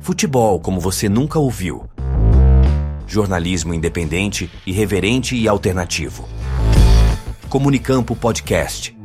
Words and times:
Futebol 0.00 0.58
como 0.58 0.80
você 0.80 1.10
nunca 1.10 1.38
ouviu. 1.38 1.84
Jornalismo 3.06 3.74
independente, 3.74 4.50
irreverente 4.66 5.36
e 5.36 5.46
alternativo. 5.46 6.26
Comunicampo 7.50 8.16
Podcast. 8.16 8.96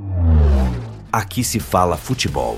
Aqui 1.12 1.44
se 1.44 1.60
fala 1.60 1.98
futebol. 1.98 2.58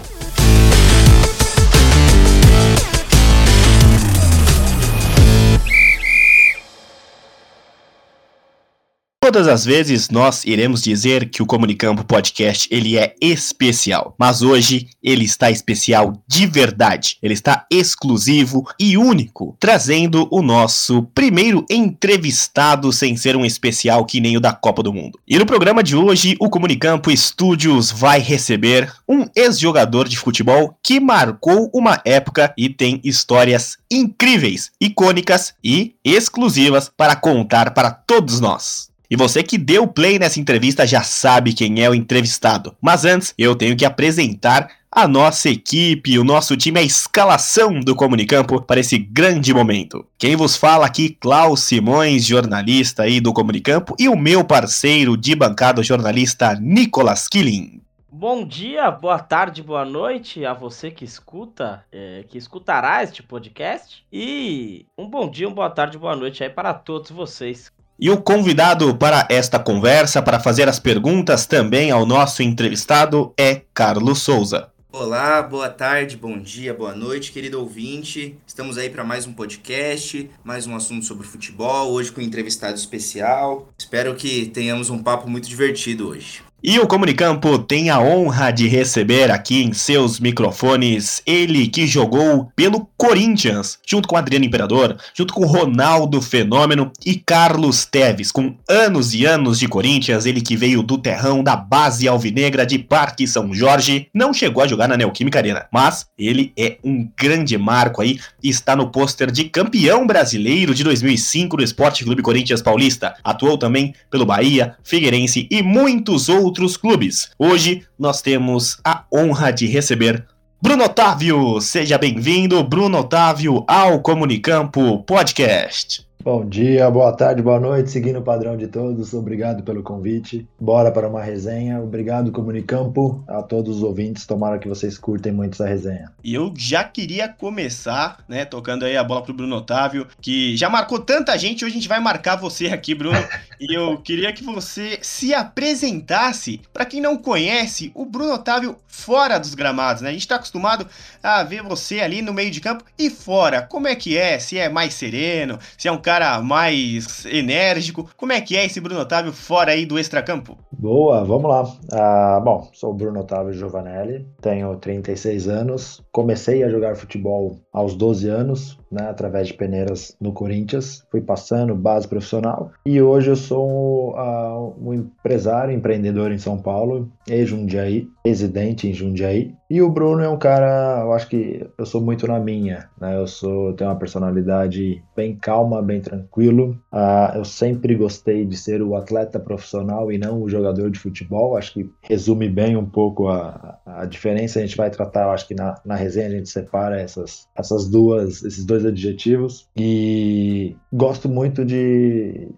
Todas 9.27 9.49
as 9.49 9.65
vezes 9.65 10.09
nós 10.09 10.45
iremos 10.45 10.81
dizer 10.81 11.29
que 11.29 11.43
o 11.43 11.45
Comunicampo 11.45 12.01
Podcast 12.05 12.65
ele 12.71 12.97
é 12.97 13.13
especial, 13.19 14.15
mas 14.17 14.41
hoje 14.41 14.87
ele 15.03 15.25
está 15.25 15.51
especial 15.51 16.13
de 16.25 16.47
verdade. 16.47 17.17
Ele 17.21 17.33
está 17.33 17.65
exclusivo 17.69 18.65
e 18.79 18.97
único, 18.97 19.57
trazendo 19.59 20.29
o 20.31 20.41
nosso 20.41 21.03
primeiro 21.13 21.65
entrevistado 21.69 22.93
sem 22.93 23.17
ser 23.17 23.35
um 23.35 23.43
especial 23.43 24.05
que 24.05 24.21
nem 24.21 24.37
o 24.37 24.39
da 24.39 24.53
Copa 24.53 24.81
do 24.81 24.93
Mundo. 24.93 25.19
E 25.27 25.37
no 25.37 25.45
programa 25.45 25.83
de 25.83 25.97
hoje, 25.97 26.37
o 26.39 26.49
Comunicampo 26.49 27.11
Studios 27.11 27.91
vai 27.91 28.19
receber 28.19 28.89
um 29.05 29.25
ex-jogador 29.35 30.07
de 30.07 30.17
futebol 30.17 30.73
que 30.81 31.01
marcou 31.01 31.69
uma 31.73 32.01
época 32.05 32.53
e 32.57 32.69
tem 32.69 33.01
histórias 33.03 33.77
incríveis, 33.91 34.71
icônicas 34.79 35.53
e 35.61 35.95
exclusivas 36.01 36.89
para 36.95 37.13
contar 37.13 37.73
para 37.73 37.91
todos 37.91 38.39
nós. 38.39 38.87
E 39.09 39.15
você 39.15 39.41
que 39.41 39.57
deu 39.57 39.87
play 39.87 40.19
nessa 40.19 40.37
entrevista 40.37 40.85
já 40.85 41.01
sabe 41.01 41.53
quem 41.53 41.81
é 41.81 41.89
o 41.89 41.95
entrevistado. 41.95 42.75
Mas 42.81 43.05
antes, 43.05 43.33
eu 43.37 43.55
tenho 43.55 43.77
que 43.77 43.85
apresentar 43.85 44.69
a 44.91 45.07
nossa 45.07 45.49
equipe, 45.49 46.19
o 46.19 46.25
nosso 46.25 46.57
time, 46.57 46.79
a 46.79 46.83
escalação 46.83 47.79
do 47.79 47.95
Comunicampo 47.95 48.61
para 48.61 48.81
esse 48.81 48.97
grande 48.97 49.53
momento. 49.53 50.05
Quem 50.17 50.35
vos 50.35 50.57
fala 50.57 50.85
aqui, 50.85 51.09
Klaus 51.09 51.61
Simões, 51.61 52.25
jornalista 52.25 53.03
aí 53.03 53.21
do 53.21 53.31
Comunicampo, 53.31 53.95
e 53.97 54.09
o 54.09 54.17
meu 54.17 54.43
parceiro 54.43 55.15
de 55.15 55.35
bancada, 55.35 55.81
jornalista 55.81 56.55
Nicolas 56.55 57.29
Killing. 57.29 57.81
Bom 58.11 58.45
dia, 58.45 58.89
boa 58.91 59.19
tarde, 59.19 59.61
boa 59.61 59.85
noite 59.85 60.43
a 60.45 60.53
você 60.53 60.89
que 60.91 61.05
escuta, 61.05 61.85
é, 61.91 62.25
que 62.27 62.37
escutará 62.37 63.03
este 63.03 63.21
podcast. 63.23 64.03
E 64.11 64.85
um 64.97 65.07
bom 65.07 65.29
dia, 65.29 65.47
uma 65.47 65.55
boa 65.55 65.69
tarde, 65.69 65.97
boa 65.97 66.15
noite 66.15 66.43
aí 66.43 66.49
para 66.49 66.73
todos 66.73 67.11
vocês 67.11 67.71
e 67.99 68.09
o 68.09 68.17
convidado 68.17 68.95
para 68.95 69.27
esta 69.29 69.57
conversa, 69.57 70.21
para 70.21 70.39
fazer 70.39 70.69
as 70.69 70.79
perguntas 70.79 71.45
também 71.45 71.89
ao 71.89 72.05
nosso 72.05 72.43
entrevistado, 72.43 73.33
é 73.37 73.61
Carlos 73.73 74.21
Souza. 74.21 74.69
Olá, 74.91 75.43
boa 75.43 75.69
tarde, 75.69 76.15
bom 76.15 76.39
dia, 76.39 76.73
boa 76.73 76.95
noite, 76.95 77.31
querido 77.31 77.59
ouvinte. 77.59 78.37
Estamos 78.47 78.77
aí 78.77 78.89
para 78.89 79.03
mais 79.03 79.27
um 79.27 79.33
podcast, 79.33 80.29
mais 80.43 80.65
um 80.65 80.75
assunto 80.75 81.05
sobre 81.05 81.27
futebol, 81.27 81.91
hoje 81.91 82.11
com 82.11 82.21
um 82.21 82.23
entrevistado 82.23 82.75
especial. 82.75 83.69
Espero 83.77 84.15
que 84.15 84.47
tenhamos 84.47 84.89
um 84.89 85.03
papo 85.03 85.29
muito 85.29 85.47
divertido 85.47 86.07
hoje. 86.09 86.46
E 86.69 86.77
o 86.79 86.85
Comunicampo 86.85 87.59
tem 87.59 87.89
a 87.89 87.97
honra 87.97 88.51
de 88.51 88.67
receber 88.67 89.31
aqui 89.31 89.63
em 89.63 89.71
seus 89.71 90.19
microfones 90.19 91.21
ele 91.25 91.65
que 91.69 91.87
jogou 91.87 92.51
pelo 92.57 92.89
Corinthians, 92.97 93.79
junto 93.87 94.05
com 94.05 94.17
Adriano 94.17 94.43
Imperador, 94.43 94.97
junto 95.13 95.33
com 95.33 95.45
Ronaldo 95.45 96.21
Fenômeno 96.21 96.91
e 97.05 97.15
Carlos 97.15 97.85
Teves, 97.85 98.33
com 98.33 98.53
anos 98.67 99.13
e 99.13 99.23
anos 99.23 99.59
de 99.59 99.67
Corinthians, 99.69 100.25
ele 100.25 100.41
que 100.41 100.57
veio 100.57 100.83
do 100.83 100.97
terrão 100.97 101.41
da 101.41 101.55
base 101.55 102.05
alvinegra 102.05 102.65
de 102.65 102.77
Parque 102.77 103.25
São 103.25 103.53
Jorge, 103.53 104.09
não 104.13 104.33
chegou 104.33 104.61
a 104.61 104.67
jogar 104.67 104.89
na 104.89 104.97
Neoquímica 104.97 105.39
Arena, 105.39 105.67
mas 105.71 106.07
ele 106.19 106.51
é 106.57 106.79
um 106.83 107.07
grande 107.17 107.57
marco 107.57 108.01
aí, 108.01 108.19
está 108.43 108.75
no 108.75 108.91
pôster 108.91 109.31
de 109.31 109.45
campeão 109.45 110.05
brasileiro 110.05 110.75
de 110.75 110.83
2005 110.83 111.55
do 111.55 111.63
Esporte 111.63 112.03
Clube 112.03 112.21
Corinthians 112.21 112.61
Paulista, 112.61 113.15
atuou 113.23 113.57
também 113.57 113.93
pelo 114.11 114.25
Bahia, 114.25 114.75
Figueirense 114.83 115.47
e 115.49 115.63
muitos 115.63 116.27
outros 116.27 116.56
outros 116.57 116.75
clubes. 116.75 117.29
Hoje 117.37 117.83
nós 117.97 118.21
temos 118.21 118.79
a 118.83 119.03
honra 119.13 119.51
de 119.51 119.67
receber 119.67 120.25
Bruno 120.59 120.85
Otávio. 120.85 121.61
Seja 121.61 121.97
bem-vindo, 121.99 122.63
Bruno 122.63 122.97
Otávio, 122.97 123.63
ao 123.67 124.01
Comunicampo 124.01 125.03
Podcast. 125.03 126.06
Bom 126.27 126.45
dia, 126.45 126.91
boa 126.91 127.15
tarde, 127.15 127.41
boa 127.41 127.57
noite, 127.57 127.89
seguindo 127.89 128.19
o 128.19 128.21
padrão 128.21 128.57
de 128.57 128.67
todos. 128.67 129.13
Obrigado 129.13 129.63
pelo 129.63 129.81
convite. 129.81 130.45
Bora 130.59 130.91
para 130.91 131.07
uma 131.07 131.23
resenha. 131.23 131.81
Obrigado, 131.81 132.33
Comunicampo, 132.33 133.23
a 133.25 133.41
todos 133.41 133.77
os 133.77 133.81
ouvintes. 133.81 134.25
Tomara 134.25 134.59
que 134.59 134.67
vocês 134.67 134.97
curtem 134.97 135.31
muito 135.31 135.53
essa 135.53 135.65
resenha. 135.65 136.11
E 136.21 136.33
eu 136.33 136.53
já 136.53 136.83
queria 136.83 137.29
começar, 137.29 138.25
né, 138.27 138.43
tocando 138.43 138.83
aí 138.83 138.97
a 138.97 139.05
bola 139.05 139.23
pro 139.23 139.33
Bruno 139.33 139.55
Otávio, 139.55 140.05
que 140.19 140.57
já 140.57 140.69
marcou 140.69 140.99
tanta 140.99 141.37
gente. 141.37 141.63
Hoje 141.63 141.71
a 141.71 141.77
gente 141.77 141.87
vai 141.87 142.01
marcar 142.01 142.35
você 142.35 142.67
aqui, 142.67 142.93
Bruno. 142.93 143.17
e 143.57 143.73
eu 143.73 143.97
queria 143.99 144.33
que 144.33 144.43
você 144.43 144.99
se 145.01 145.33
apresentasse. 145.33 146.59
Para 146.73 146.83
quem 146.83 146.99
não 146.99 147.15
conhece, 147.15 147.89
o 147.95 148.03
Bruno 148.03 148.33
Otávio 148.33 148.75
fora 148.85 149.37
dos 149.37 149.53
gramados, 149.53 150.01
né? 150.01 150.09
A 150.09 150.11
gente 150.11 150.23
está 150.23 150.35
acostumado 150.35 150.87
a 151.21 151.43
ver 151.43 151.61
você 151.61 152.01
ali 152.01 152.21
no 152.21 152.33
meio 152.33 152.51
de 152.51 152.59
campo 152.59 152.83
e 152.97 153.09
fora. 153.09 153.61
Como 153.61 153.87
é 153.87 153.95
que 153.95 154.17
é? 154.17 154.39
Se 154.39 154.57
é 154.57 154.67
mais 154.67 154.93
sereno, 154.93 155.57
se 155.77 155.87
é 155.87 155.91
um 155.91 156.01
cara 156.01 156.16
cara 156.17 156.41
mais 156.41 157.25
enérgico. 157.25 158.09
Como 158.17 158.31
é 158.31 158.41
que 158.41 158.57
é 158.57 158.65
esse 158.65 158.81
Bruno 158.81 159.01
Otávio 159.01 159.31
fora 159.31 159.71
aí 159.71 159.85
do 159.85 159.99
extracampo? 159.99 160.57
Boa, 160.71 161.23
vamos 161.23 161.49
lá. 161.49 161.63
Ah, 161.93 162.41
bom, 162.43 162.67
sou 162.73 162.91
o 162.91 162.93
Bruno 162.93 163.19
Otávio 163.19 163.53
Giovanelli, 163.53 164.27
tenho 164.41 164.75
36 164.77 165.47
anos, 165.47 166.03
comecei 166.11 166.63
a 166.63 166.69
jogar 166.69 166.95
futebol 166.95 167.59
aos 167.77 167.95
12 167.95 168.27
anos, 168.27 168.79
né, 168.91 169.07
através 169.07 169.47
de 169.47 169.53
peneiras 169.53 170.15
no 170.19 170.31
Corinthians, 170.31 171.05
fui 171.11 171.21
passando 171.21 171.75
base 171.75 172.07
profissional 172.07 172.71
e 172.85 172.99
hoje 172.99 173.29
eu 173.29 173.35
sou 173.35 174.15
uh, 174.15 174.75
um 174.81 174.93
empresário, 174.93 175.75
empreendedor 175.75 176.31
em 176.31 176.39
São 176.39 176.57
Paulo, 176.57 177.11
em 177.29 177.45
Jundiaí, 177.45 178.07
residente 178.25 178.87
em 178.87 178.93
Jundiaí. 178.93 179.53
E 179.69 179.81
o 179.81 179.89
Bruno 179.89 180.21
é 180.21 180.29
um 180.29 180.37
cara, 180.37 181.01
eu 181.01 181.11
acho 181.11 181.27
que 181.27 181.65
eu 181.77 181.85
sou 181.85 182.01
muito 182.01 182.25
na 182.25 182.39
minha, 182.39 182.89
né? 182.99 183.17
Eu 183.17 183.27
sou, 183.27 183.73
tenho 183.73 183.89
uma 183.89 183.97
personalidade 183.97 185.03
bem 185.15 185.35
calma, 185.35 185.81
bem 185.81 185.99
tranquilo. 185.99 186.79
Uh, 186.91 187.37
eu 187.37 187.45
sempre 187.45 187.93
gostei 187.95 188.45
de 188.45 188.55
ser 188.55 188.81
o 188.81 188.95
atleta 188.95 189.37
profissional 189.39 190.09
e 190.09 190.17
não 190.17 190.41
o 190.41 190.49
jogador 190.49 190.89
de 190.89 190.99
futebol. 190.99 191.57
Acho 191.57 191.73
que 191.73 191.89
resume 192.01 192.47
bem 192.47 192.77
um 192.77 192.85
pouco 192.85 193.27
a, 193.27 193.77
a 193.85 194.05
diferença. 194.05 194.59
A 194.59 194.61
gente 194.61 194.77
vai 194.77 194.89
tratar, 194.89 195.23
eu 195.23 195.31
acho 195.31 195.47
que 195.47 195.53
na, 195.55 195.75
na 195.83 195.95
resenha 195.95 196.27
a 196.27 196.31
gente 196.31 196.49
separa 196.49 197.01
essas, 197.01 197.47
essas 197.67 197.87
duas, 197.87 198.43
esses 198.43 198.65
dois 198.65 198.85
adjetivos. 198.85 199.67
E 199.75 200.75
gosto 200.91 201.27
muito 201.27 201.65
de, 201.65 202.49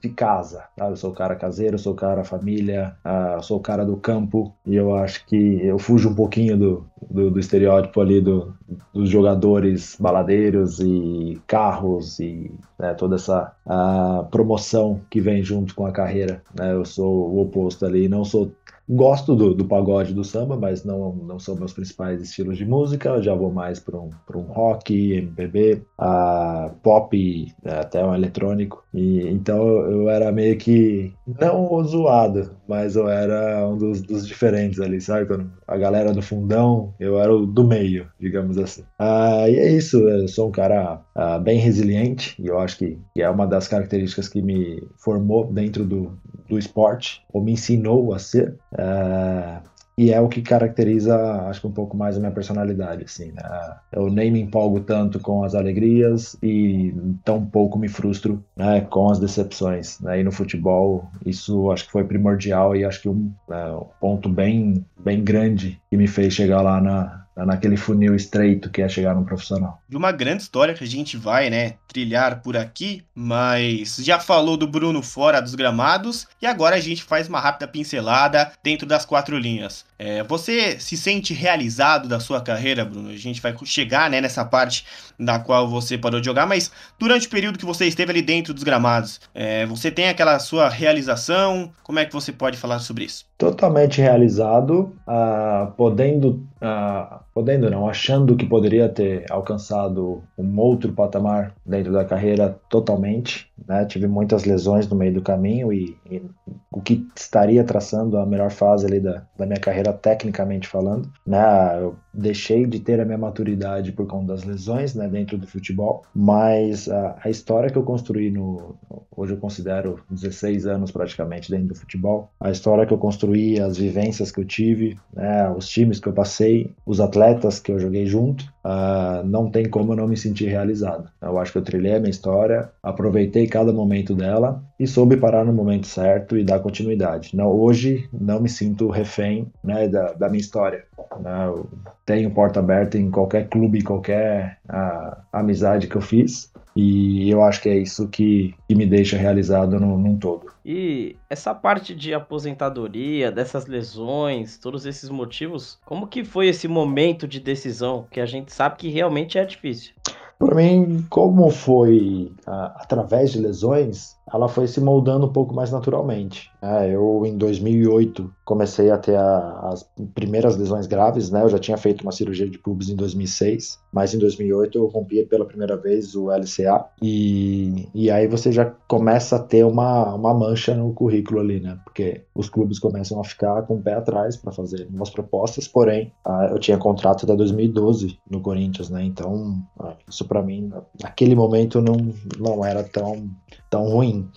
de 0.00 0.08
casa. 0.08 0.64
Tá? 0.76 0.88
Eu 0.88 0.96
sou 0.96 1.10
o 1.10 1.14
cara 1.14 1.36
caseiro, 1.36 1.78
sou 1.78 1.92
o 1.92 1.96
cara 1.96 2.24
família, 2.24 2.96
eu 3.34 3.42
sou 3.42 3.58
o 3.58 3.62
cara 3.62 3.84
do 3.84 3.96
campo. 3.96 4.52
E 4.66 4.74
eu 4.74 4.94
acho 4.94 5.26
que 5.26 5.36
eu 5.62 5.78
fujo 5.78 6.10
um 6.10 6.14
pouquinho 6.14 6.56
do, 6.56 6.86
do, 7.10 7.30
do 7.30 7.38
estereótipo 7.38 8.00
ali 8.00 8.20
do, 8.20 8.54
dos 8.92 9.08
jogadores 9.08 9.96
baladeiros 9.98 10.80
e 10.80 11.40
carros 11.46 12.18
e 12.18 12.50
né, 12.78 12.94
toda 12.94 13.16
essa 13.16 13.52
uh, 13.66 14.24
promoção 14.30 15.00
que 15.10 15.20
vem 15.20 15.42
junto 15.42 15.74
com 15.74 15.86
a 15.86 15.92
carreira. 15.92 16.42
Né? 16.58 16.72
Eu 16.72 16.84
sou 16.84 17.30
o 17.30 17.40
oposto 17.40 17.84
ali, 17.84 18.08
não 18.08 18.24
sou 18.24 18.50
Gosto 18.88 19.36
do, 19.36 19.54
do 19.54 19.64
pagode 19.64 20.14
do 20.14 20.24
samba, 20.24 20.56
mas 20.56 20.84
não, 20.84 21.14
não 21.14 21.38
são 21.38 21.54
meus 21.54 21.72
principais 21.72 22.22
estilos 22.22 22.56
de 22.56 22.64
música. 22.64 23.10
Eu 23.10 23.22
já 23.22 23.34
vou 23.34 23.52
mais 23.52 23.78
para 23.78 23.98
um, 23.98 24.10
um 24.34 24.40
rock, 24.40 25.12
MPB, 25.12 25.82
a 25.98 26.70
pop, 26.82 27.54
até 27.64 28.04
um 28.04 28.14
eletrônico. 28.14 28.84
E, 28.94 29.28
então 29.28 29.66
eu 29.66 30.08
era 30.08 30.32
meio 30.32 30.56
que, 30.56 31.12
não 31.40 31.70
o 31.72 31.84
zoado, 31.84 32.50
mas 32.66 32.96
eu 32.96 33.08
era 33.08 33.68
um 33.68 33.76
dos, 33.76 34.00
dos 34.00 34.26
diferentes 34.26 34.80
ali, 34.80 35.00
sabe? 35.00 35.26
Quando 35.26 35.50
a 35.66 35.76
galera 35.76 36.12
do 36.12 36.22
fundão, 36.22 36.94
eu 36.98 37.18
era 37.18 37.34
o 37.34 37.46
do 37.46 37.64
meio, 37.64 38.08
digamos 38.18 38.56
assim. 38.56 38.82
Ah, 38.98 39.48
e 39.48 39.56
é 39.56 39.70
isso, 39.70 39.98
eu 40.08 40.26
sou 40.28 40.48
um 40.48 40.52
cara 40.52 41.02
ah, 41.14 41.38
bem 41.38 41.58
resiliente, 41.58 42.34
e 42.42 42.46
eu 42.46 42.58
acho 42.58 42.78
que, 42.78 42.98
que 43.14 43.22
é 43.22 43.28
uma 43.28 43.46
das 43.46 43.68
características 43.68 44.28
que 44.28 44.40
me 44.40 44.82
formou 44.96 45.52
dentro 45.52 45.84
do, 45.84 46.18
do 46.48 46.58
esporte, 46.58 47.22
ou 47.32 47.42
me 47.42 47.52
ensinou 47.52 48.14
a 48.14 48.18
ser. 48.18 48.56
Uh, 48.72 49.68
e 49.98 50.12
é 50.12 50.20
o 50.20 50.28
que 50.28 50.40
caracteriza, 50.42 51.16
acho 51.48 51.60
que 51.60 51.66
um 51.66 51.72
pouco 51.72 51.96
mais 51.96 52.16
a 52.16 52.20
minha 52.20 52.30
personalidade, 52.30 53.02
assim, 53.02 53.32
né? 53.32 53.42
Eu 53.90 54.08
nem 54.08 54.30
me 54.30 54.40
empolgo 54.40 54.78
tanto 54.78 55.18
com 55.18 55.42
as 55.42 55.56
alegrias 55.56 56.36
e 56.40 56.94
tão 57.24 57.44
pouco 57.44 57.76
me 57.76 57.88
frustro, 57.88 58.44
né, 58.56 58.82
com 58.82 59.10
as 59.10 59.18
decepções, 59.18 59.98
né? 59.98 60.20
E 60.20 60.22
no 60.22 60.30
futebol, 60.30 61.10
isso 61.26 61.68
acho 61.72 61.86
que 61.86 61.90
foi 61.90 62.04
primordial 62.04 62.76
e 62.76 62.84
acho 62.84 63.02
que 63.02 63.08
um, 63.08 63.32
é, 63.50 63.72
um 63.72 63.86
ponto 64.00 64.28
bem, 64.28 64.86
bem 65.00 65.24
grande 65.24 65.80
que 65.90 65.96
me 65.96 66.06
fez 66.06 66.32
chegar 66.32 66.62
lá 66.62 66.80
na, 66.80 67.26
naquele 67.44 67.76
funil 67.76 68.14
estreito 68.14 68.70
que 68.70 68.82
é 68.82 68.88
chegar 68.88 69.14
no 69.14 69.24
profissional. 69.24 69.80
De 69.88 69.96
uma 69.96 70.12
grande 70.12 70.42
história 70.42 70.74
que 70.74 70.84
a 70.84 70.86
gente 70.86 71.16
vai, 71.16 71.50
né, 71.50 71.74
trilhar 71.86 72.42
por 72.42 72.56
aqui, 72.56 73.04
mas 73.14 73.96
já 73.96 74.18
falou 74.18 74.56
do 74.56 74.66
Bruno 74.66 75.02
fora 75.02 75.40
dos 75.40 75.54
gramados 75.54 76.26
e 76.40 76.46
agora 76.46 76.76
a 76.76 76.80
gente 76.80 77.02
faz 77.02 77.28
uma 77.28 77.40
rápida 77.40 77.68
pincelada 77.68 78.52
dentro 78.62 78.86
das 78.86 79.04
quatro 79.04 79.38
linhas. 79.38 79.84
É, 79.98 80.22
você 80.22 80.78
se 80.78 80.96
sente 80.96 81.34
realizado 81.34 82.08
da 82.08 82.20
sua 82.20 82.40
carreira, 82.40 82.84
Bruno? 82.84 83.10
A 83.10 83.16
gente 83.16 83.40
vai 83.40 83.54
chegar 83.64 84.08
né, 84.08 84.20
nessa 84.20 84.44
parte 84.44 84.84
na 85.18 85.40
qual 85.40 85.68
você 85.68 85.98
parou 85.98 86.20
de 86.20 86.26
jogar, 86.26 86.46
mas 86.46 86.70
durante 86.98 87.26
o 87.26 87.30
período 87.30 87.58
que 87.58 87.64
você 87.64 87.86
esteve 87.86 88.12
ali 88.12 88.22
dentro 88.22 88.54
dos 88.54 88.62
gramados, 88.62 89.20
é, 89.34 89.66
você 89.66 89.90
tem 89.90 90.08
aquela 90.08 90.38
sua 90.38 90.68
realização? 90.68 91.72
Como 91.82 91.98
é 91.98 92.04
que 92.04 92.12
você 92.12 92.32
pode 92.32 92.56
falar 92.56 92.78
sobre 92.78 93.04
isso? 93.04 93.26
Totalmente 93.36 94.00
realizado, 94.00 94.96
uh, 95.06 95.72
podendo, 95.76 96.46
uh, 96.60 97.20
podendo 97.38 97.70
não, 97.70 97.88
achando 97.88 98.34
que 98.34 98.44
poderia 98.44 98.88
ter 98.88 99.24
alcançado 99.30 100.24
um 100.36 100.58
outro 100.58 100.92
patamar 100.92 101.54
dentro 101.64 101.92
da 101.92 102.04
carreira 102.04 102.58
totalmente. 102.68 103.48
Né? 103.64 103.84
Tive 103.84 104.08
muitas 104.08 104.44
lesões 104.44 104.88
no 104.88 104.96
meio 104.96 105.14
do 105.14 105.22
caminho 105.22 105.72
e, 105.72 105.96
e, 106.10 106.20
o 106.68 106.80
que 106.80 107.06
estaria 107.14 107.62
traçando 107.62 108.18
a 108.18 108.26
melhor 108.26 108.50
fase 108.50 108.86
ali 108.86 108.98
da, 108.98 109.22
da 109.36 109.46
minha 109.46 109.60
carreira 109.60 109.92
tecnicamente 109.92 110.66
falando. 110.66 111.08
Né? 111.24 111.38
Eu 111.80 111.94
deixei 112.12 112.66
de 112.66 112.80
ter 112.80 113.00
a 113.00 113.04
minha 113.04 113.18
maturidade 113.18 113.92
por 113.92 114.06
conta 114.08 114.32
das 114.32 114.42
lesões 114.42 114.94
né, 114.96 115.06
dentro 115.06 115.38
do 115.38 115.46
futebol, 115.46 116.02
mas 116.12 116.88
a, 116.88 117.16
a 117.22 117.30
história 117.30 117.70
que 117.70 117.78
eu 117.78 117.84
construí 117.84 118.30
no, 118.30 118.74
hoje 119.16 119.34
eu 119.34 119.38
considero 119.38 120.00
16 120.10 120.66
anos 120.66 120.90
praticamente 120.90 121.50
dentro 121.50 121.68
do 121.68 121.74
futebol, 121.74 122.30
a 122.40 122.50
história 122.50 122.86
que 122.86 122.92
eu 122.92 122.98
construí, 122.98 123.60
as 123.60 123.76
vivências 123.76 124.32
que 124.32 124.40
eu 124.40 124.44
tive, 124.44 124.98
né, 125.12 125.48
os 125.50 125.68
times 125.68 126.00
que 126.00 126.08
eu 126.08 126.12
passei, 126.12 126.74
os 126.84 127.00
atletas 127.00 127.27
que 127.62 127.72
eu 127.72 127.78
joguei 127.78 128.06
junto, 128.06 128.44
uh, 128.64 129.24
não 129.24 129.50
tem 129.50 129.68
como 129.68 129.92
eu 129.92 129.96
não 129.96 130.08
me 130.08 130.16
sentir 130.16 130.46
realizado. 130.46 131.08
Eu 131.20 131.38
acho 131.38 131.52
que 131.52 131.58
eu 131.58 131.62
trilhei 131.62 131.94
a 131.94 131.98
minha 131.98 132.10
história, 132.10 132.70
aproveitei 132.82 133.46
cada 133.46 133.72
momento 133.72 134.14
dela 134.14 134.62
e 134.78 134.86
soube 134.86 135.16
parar 135.16 135.44
no 135.44 135.52
momento 135.52 135.86
certo 135.86 136.36
e 136.36 136.44
dar 136.44 136.60
continuidade. 136.60 137.36
Não, 137.36 137.48
hoje 137.48 138.08
não 138.12 138.40
me 138.40 138.48
sinto 138.48 138.88
refém 138.88 139.46
né, 139.62 139.88
da, 139.88 140.12
da 140.12 140.28
minha 140.28 140.40
história. 140.40 140.84
Né, 141.20 141.46
eu 141.46 141.68
tenho 142.06 142.30
porta 142.30 142.60
aberta 142.60 142.96
em 142.98 143.10
qualquer 143.10 143.48
clube, 143.48 143.82
qualquer 143.82 144.58
uh, 144.68 145.16
amizade 145.32 145.86
que 145.86 145.96
eu 145.96 146.02
fiz. 146.02 146.52
E 146.80 147.28
eu 147.28 147.42
acho 147.42 147.60
que 147.60 147.68
é 147.68 147.76
isso 147.76 148.06
que, 148.06 148.54
que 148.68 148.74
me 148.76 148.86
deixa 148.86 149.16
realizado 149.16 149.80
no, 149.80 149.98
num 149.98 150.16
todo. 150.16 150.52
E 150.64 151.16
essa 151.28 151.52
parte 151.52 151.92
de 151.92 152.14
aposentadoria, 152.14 153.32
dessas 153.32 153.66
lesões, 153.66 154.58
todos 154.58 154.86
esses 154.86 155.10
motivos, 155.10 155.80
como 155.84 156.06
que 156.06 156.22
foi 156.22 156.46
esse 156.46 156.68
momento 156.68 157.26
de 157.26 157.40
decisão 157.40 158.06
que 158.08 158.20
a 158.20 158.26
gente 158.26 158.52
sabe 158.52 158.76
que 158.76 158.88
realmente 158.90 159.36
é 159.38 159.44
difícil? 159.44 159.92
Para 160.38 160.54
mim, 160.54 161.04
como 161.10 161.50
foi 161.50 162.30
uh, 162.46 162.70
através 162.76 163.32
de 163.32 163.40
lesões, 163.40 164.16
ela 164.32 164.48
foi 164.48 164.66
se 164.66 164.80
moldando 164.80 165.26
um 165.26 165.32
pouco 165.32 165.54
mais 165.54 165.70
naturalmente. 165.70 166.50
É, 166.60 166.90
eu, 166.90 167.22
em 167.24 167.36
2008, 167.36 168.30
comecei 168.44 168.90
a 168.90 168.98
ter 168.98 169.16
a, 169.16 169.70
as 169.70 169.88
primeiras 170.14 170.56
lesões 170.56 170.86
graves, 170.86 171.30
né? 171.30 171.42
Eu 171.42 171.48
já 171.48 171.58
tinha 171.58 171.76
feito 171.76 172.02
uma 172.02 172.12
cirurgia 172.12 172.48
de 172.48 172.58
pubis 172.58 172.88
em 172.88 172.96
2006, 172.96 173.78
mas 173.92 174.14
em 174.14 174.18
2008 174.18 174.78
eu 174.78 174.86
rompi 174.86 175.24
pela 175.24 175.44
primeira 175.44 175.76
vez 175.76 176.14
o 176.14 176.30
LCA 176.30 176.86
e, 177.02 177.88
e 177.94 178.10
aí 178.10 178.26
você 178.26 178.50
já 178.50 178.64
começa 178.64 179.36
a 179.36 179.38
ter 179.38 179.64
uma, 179.64 180.14
uma 180.14 180.34
mancha 180.34 180.74
no 180.74 180.92
currículo 180.92 181.40
ali, 181.40 181.60
né? 181.60 181.78
Porque 181.84 182.22
os 182.34 182.48
clubes 182.48 182.78
começam 182.78 183.20
a 183.20 183.24
ficar 183.24 183.62
com 183.62 183.74
o 183.76 183.82
pé 183.82 183.94
atrás 183.94 184.36
para 184.36 184.52
fazer 184.52 184.88
novas 184.90 185.10
propostas, 185.10 185.68
porém, 185.68 186.12
eu 186.50 186.58
tinha 186.58 186.78
contrato 186.78 187.24
até 187.24 187.34
2012 187.36 188.18
no 188.30 188.40
Corinthians, 188.40 188.90
né? 188.90 189.04
Então, 189.04 189.62
isso 190.08 190.24
para 190.26 190.42
mim, 190.42 190.72
naquele 191.02 191.34
momento, 191.34 191.80
não, 191.80 191.96
não 192.38 192.64
era 192.64 192.82
tão, 192.82 193.28
tão 193.70 193.88
ruim. 193.88 194.28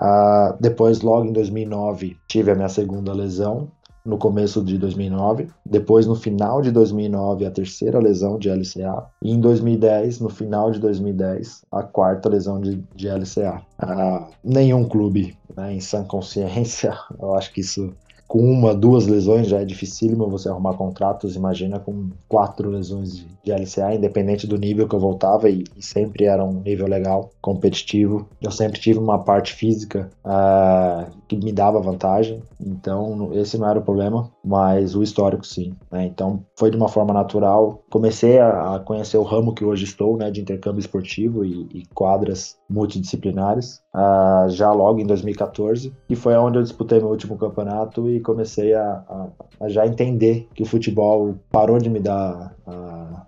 Uh, 0.00 0.56
depois, 0.60 1.00
logo 1.00 1.26
em 1.26 1.32
2009, 1.32 2.16
tive 2.28 2.50
a 2.50 2.54
minha 2.54 2.68
segunda 2.68 3.12
lesão, 3.12 3.70
no 4.08 4.16
começo 4.16 4.64
de 4.64 4.78
2009. 4.78 5.48
Depois, 5.66 6.06
no 6.06 6.14
final 6.14 6.62
de 6.62 6.70
2009, 6.70 7.44
a 7.44 7.50
terceira 7.50 7.98
lesão 7.98 8.38
de 8.38 8.48
LCA. 8.48 9.06
E 9.22 9.30
em 9.30 9.38
2010, 9.38 10.20
no 10.20 10.30
final 10.30 10.70
de 10.70 10.80
2010, 10.80 11.64
a 11.70 11.82
quarta 11.82 12.28
lesão 12.28 12.58
de, 12.58 12.82
de 12.94 13.08
LCA. 13.08 13.60
Ah, 13.78 14.26
nenhum 14.42 14.88
clube, 14.88 15.36
né, 15.54 15.74
em 15.74 15.80
sã 15.80 16.02
consciência, 16.04 16.96
eu 17.20 17.34
acho 17.34 17.52
que 17.52 17.60
isso 17.60 17.92
com 18.26 18.40
uma, 18.40 18.74
duas 18.74 19.06
lesões 19.06 19.48
já 19.48 19.60
é 19.60 19.64
dificílimo 19.64 20.28
você 20.28 20.50
arrumar 20.50 20.74
contratos, 20.74 21.34
imagina 21.34 21.80
com 21.80 22.10
quatro 22.28 22.68
lesões 22.68 23.16
de, 23.16 23.26
de 23.48 23.52
LCA, 23.52 23.94
independente 23.94 24.46
do 24.46 24.58
nível 24.58 24.86
que 24.86 24.94
eu 24.94 25.00
voltava, 25.00 25.48
e, 25.48 25.64
e, 25.76 25.82
sempre 25.82 26.24
era 26.24 26.44
um 26.44 26.60
nível 26.60 26.86
legal, 26.86 27.30
competitivo. 27.40 28.28
Eu 28.40 28.50
sempre 28.50 28.80
tive 28.80 28.98
uma 28.98 29.18
parte 29.18 29.54
física 29.54 30.10
uh, 30.24 31.10
que 31.26 31.36
me 31.36 31.52
dava 31.52 31.80
vantagem, 31.80 32.42
então 32.60 33.30
esse 33.32 33.56
não 33.56 33.68
era 33.68 33.78
o 33.78 33.82
problema, 33.82 34.30
mas 34.44 34.94
o 34.94 35.02
histórico 35.02 35.46
sim. 35.46 35.74
Né? 35.90 36.06
Então 36.06 36.44
foi 36.56 36.70
de 36.70 36.76
uma 36.76 36.88
forma 36.88 37.12
natural. 37.12 37.82
Comecei 37.90 38.38
a, 38.38 38.76
a, 38.76 38.80
conhecer 38.80 39.16
o 39.16 39.22
ramo 39.22 39.54
que 39.54 39.64
hoje 39.64 39.84
estou, 39.84 40.16
né, 40.16 40.30
de 40.30 40.40
intercâmbio 40.40 40.80
esportivo 40.80 41.44
e, 41.44 41.68
e 41.72 41.82
quadras 41.94 42.56
multidisciplinares, 42.68 43.80
uh, 43.94 44.48
já 44.50 44.70
logo 44.70 45.00
em 45.00 45.06
2014, 45.06 45.92
e 46.08 46.14
foi 46.14 46.36
onde 46.36 46.58
eu 46.58 46.62
disputei 46.62 46.98
meu 46.98 47.08
último 47.08 47.38
campeonato 47.38 48.10
e 48.10 48.20
comecei 48.20 48.74
a, 48.74 49.02
a, 49.08 49.28
a 49.60 49.68
já 49.68 49.86
entender 49.86 50.48
que 50.54 50.62
o 50.62 50.66
futebol 50.66 51.34
parou 51.50 51.78
de 51.78 51.88
me 51.88 52.00
dar 52.00 52.54